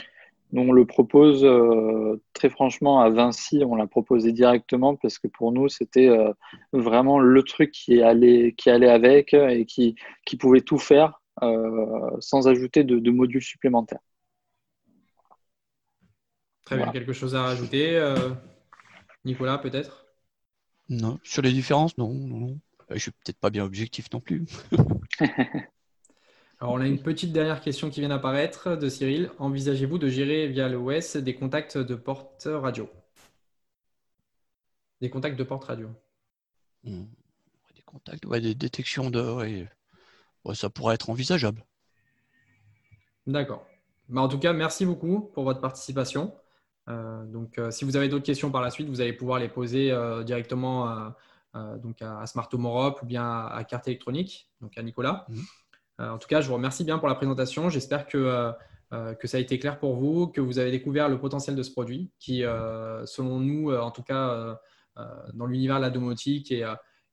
Nous, 0.52 0.62
on 0.62 0.72
le 0.72 0.86
propose 0.86 1.44
euh, 1.44 2.22
très 2.32 2.48
franchement 2.48 3.00
à 3.00 3.10
Vinci, 3.10 3.62
on 3.64 3.74
l'a 3.74 3.86
proposé 3.86 4.32
directement 4.32 4.94
parce 4.94 5.18
que 5.18 5.26
pour 5.26 5.52
nous, 5.52 5.68
c'était 5.68 6.08
euh, 6.08 6.32
vraiment 6.72 7.18
le 7.18 7.42
truc 7.42 7.72
qui 7.72 8.00
allait, 8.00 8.54
qui 8.56 8.70
allait 8.70 8.88
avec 8.88 9.34
et 9.34 9.66
qui, 9.66 9.96
qui 10.24 10.36
pouvait 10.36 10.60
tout 10.60 10.78
faire 10.78 11.20
euh, 11.42 12.10
sans 12.20 12.46
ajouter 12.46 12.84
de, 12.84 13.10
modules 13.10 13.42
supplémentaires. 13.42 14.00
Très 16.64 16.76
bien, 16.76 16.90
quelque 16.92 17.12
chose 17.12 17.34
à 17.34 17.42
rajouter 17.42 18.00
Nicolas, 19.24 19.58
peut-être? 19.58 20.06
Non, 20.88 21.18
sur 21.24 21.42
les 21.42 21.52
différences, 21.52 21.98
non. 21.98 22.12
non. 22.12 22.58
Je 22.88 22.94
ne 22.94 22.98
suis 23.00 23.10
peut-être 23.10 23.38
pas 23.38 23.50
bien 23.50 23.64
objectif 23.64 24.06
non 24.12 24.20
plus. 24.20 24.44
Alors, 26.58 26.72
on 26.72 26.80
a 26.80 26.86
une 26.86 27.02
petite 27.02 27.32
dernière 27.32 27.60
question 27.60 27.90
qui 27.90 28.00
vient 28.00 28.08
d'apparaître 28.08 28.76
de 28.76 28.88
Cyril. 28.88 29.30
Envisagez-vous 29.38 29.98
de 29.98 30.08
gérer 30.08 30.48
via 30.48 30.68
l'OS 30.68 31.16
des 31.16 31.34
contacts 31.34 31.76
de 31.76 31.94
porte 31.94 32.48
radio? 32.50 32.88
Des 35.02 35.10
contacts 35.10 35.38
de 35.38 35.44
porte 35.44 35.64
radio 35.64 35.90
hmm. 36.84 37.04
Des 37.74 37.82
contacts, 37.82 38.24
ouais, 38.24 38.40
des 38.40 38.54
détections 38.54 39.10
de. 39.10 39.66
ça 40.54 40.70
pourrait 40.70 40.94
être 40.94 41.10
envisageable. 41.10 41.62
D'accord. 43.26 43.66
Bah, 44.08 44.22
en 44.22 44.28
tout 44.28 44.38
cas, 44.38 44.54
merci 44.54 44.86
beaucoup 44.86 45.20
pour 45.34 45.44
votre 45.44 45.60
participation. 45.60 46.34
Euh, 46.88 47.24
donc, 47.26 47.58
euh, 47.58 47.70
si 47.70 47.84
vous 47.84 47.96
avez 47.96 48.08
d'autres 48.08 48.24
questions 48.24 48.50
par 48.50 48.62
la 48.62 48.70
suite, 48.70 48.88
vous 48.88 49.02
allez 49.02 49.12
pouvoir 49.12 49.40
les 49.40 49.48
poser 49.48 49.90
euh, 49.90 50.22
directement 50.22 51.12
donc 51.82 52.02
à 52.02 52.26
Smart 52.26 52.50
Home 52.52 52.66
Europe 52.66 53.00
ou 53.02 53.06
bien 53.06 53.46
à, 53.46 53.64
Carte 53.64 53.88
Électronique, 53.88 54.50
donc 54.60 54.76
à 54.76 54.82
Nicolas. 54.82 55.24
Hmm. 55.28 55.40
Euh, 56.00 56.10
en 56.10 56.18
tout 56.18 56.28
cas, 56.28 56.40
je 56.40 56.48
vous 56.48 56.54
remercie 56.54 56.84
bien 56.84 56.98
pour 56.98 57.08
la 57.08 57.14
présentation. 57.14 57.68
J'espère 57.68 58.06
que, 58.06 58.18
euh, 58.18 58.52
euh, 58.92 59.14
que 59.14 59.26
ça 59.26 59.38
a 59.38 59.40
été 59.40 59.58
clair 59.58 59.78
pour 59.78 59.96
vous, 59.96 60.28
que 60.28 60.40
vous 60.40 60.58
avez 60.58 60.70
découvert 60.70 61.08
le 61.08 61.18
potentiel 61.18 61.56
de 61.56 61.62
ce 61.62 61.70
produit 61.70 62.10
qui, 62.18 62.42
selon 63.04 63.40
nous, 63.40 63.74
en 63.74 63.90
tout 63.90 64.02
cas 64.02 64.58
dans 65.34 65.46
l'univers 65.46 65.76
de 65.76 65.82
la 65.82 65.90
domotique 65.90 66.50
et, 66.52 66.66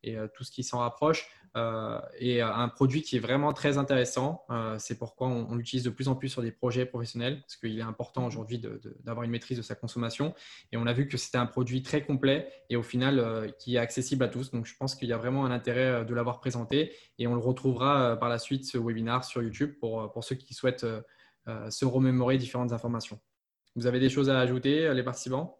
et 0.03 0.15
tout 0.35 0.43
ce 0.43 0.51
qui 0.51 0.63
s'en 0.63 0.79
rapproche, 0.79 1.27
et 1.55 2.41
un 2.41 2.67
produit 2.67 3.01
qui 3.01 3.17
est 3.17 3.19
vraiment 3.19 3.53
très 3.53 3.77
intéressant. 3.77 4.43
Euh, 4.49 4.77
c'est 4.79 4.97
pourquoi 4.97 5.27
on, 5.27 5.55
l'utilise 5.55 5.83
de 5.83 5.89
plus 5.89 6.07
en 6.07 6.15
plus 6.15 6.29
sur 6.29 6.41
des 6.41 6.51
projets 6.51 6.85
professionnels, 6.85 7.41
parce 7.41 7.57
qu'il 7.57 7.77
est 7.77 7.83
important 7.83 8.25
aujourd'hui 8.25 8.59
d'avoir 9.03 9.23
une 9.23 9.31
maîtrise 9.31 9.57
de 9.57 9.63
sa 9.63 9.75
consommation. 9.75 10.33
Et 10.71 10.77
on 10.77 10.85
a 10.87 10.93
vu 10.93 11.07
que 11.07 11.17
c'était 11.17 11.37
un 11.37 11.45
produit 11.45 11.83
très 11.83 12.03
complet 12.03 12.47
et 12.69 12.75
au 12.75 12.83
final 12.83 13.19
euh, 13.19 13.47
qui 13.59 13.75
est 13.75 13.79
accessible 13.79 14.23
à 14.23 14.29
tous. 14.29 14.51
Donc 14.51 14.65
je 14.65 14.75
pense 14.75 14.95
qu'il 14.95 15.07
y 15.09 15.13
a 15.13 15.17
vraiment 15.17 15.45
un 15.45 15.51
intérêt 15.51 16.05
de 16.05 16.13
l'avoir 16.13 16.39
présenté 16.39 16.93
et 17.19 17.27
on 17.27 17.35
le 17.35 17.41
retrouvera 17.41 18.17
par 18.17 18.29
la 18.29 18.39
suite, 18.39 18.65
ce 18.65 18.77
webinaire 18.77 19.23
sur 19.23 19.41
YouTube 19.41 19.73
pour, 19.79 20.11
pour 20.11 20.23
ceux 20.23 20.35
qui 20.35 20.53
souhaitent 20.53 20.85
se 21.45 21.85
remémorer 21.85 22.37
différentes 22.37 22.71
informations. 22.71 23.19
Vous 23.75 23.87
avez 23.87 23.99
des 23.99 24.09
choses 24.09 24.29
à 24.29 24.39
ajouter, 24.39 24.93
les 24.93 25.03
participants? 25.03 25.57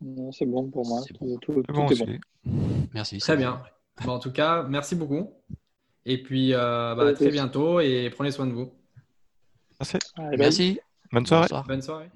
Non, 0.00 0.32
c'est 0.32 0.46
bon 0.46 0.70
pour 0.70 0.86
moi. 0.86 1.02
Tout, 1.14 1.38
est 1.90 1.98
bon. 1.98 2.18
Merci. 2.92 3.18
Très 3.18 3.36
bien 3.36 3.62
en 4.06 4.18
tout 4.18 4.32
cas, 4.32 4.62
merci 4.64 4.94
beaucoup. 4.94 5.30
Et 6.06 6.22
puis, 6.22 6.52
euh, 6.52 6.94
bah, 6.94 7.08
à 7.08 7.12
très 7.12 7.30
bientôt 7.30 7.80
et 7.80 8.10
prenez 8.14 8.30
soin 8.30 8.46
de 8.46 8.52
vous. 8.52 8.72
Merci. 9.80 9.98
Merci. 10.38 10.80
Bonne 11.12 11.26
soirée. 11.26 11.48
Bonne 11.66 11.82
soirée. 11.82 12.10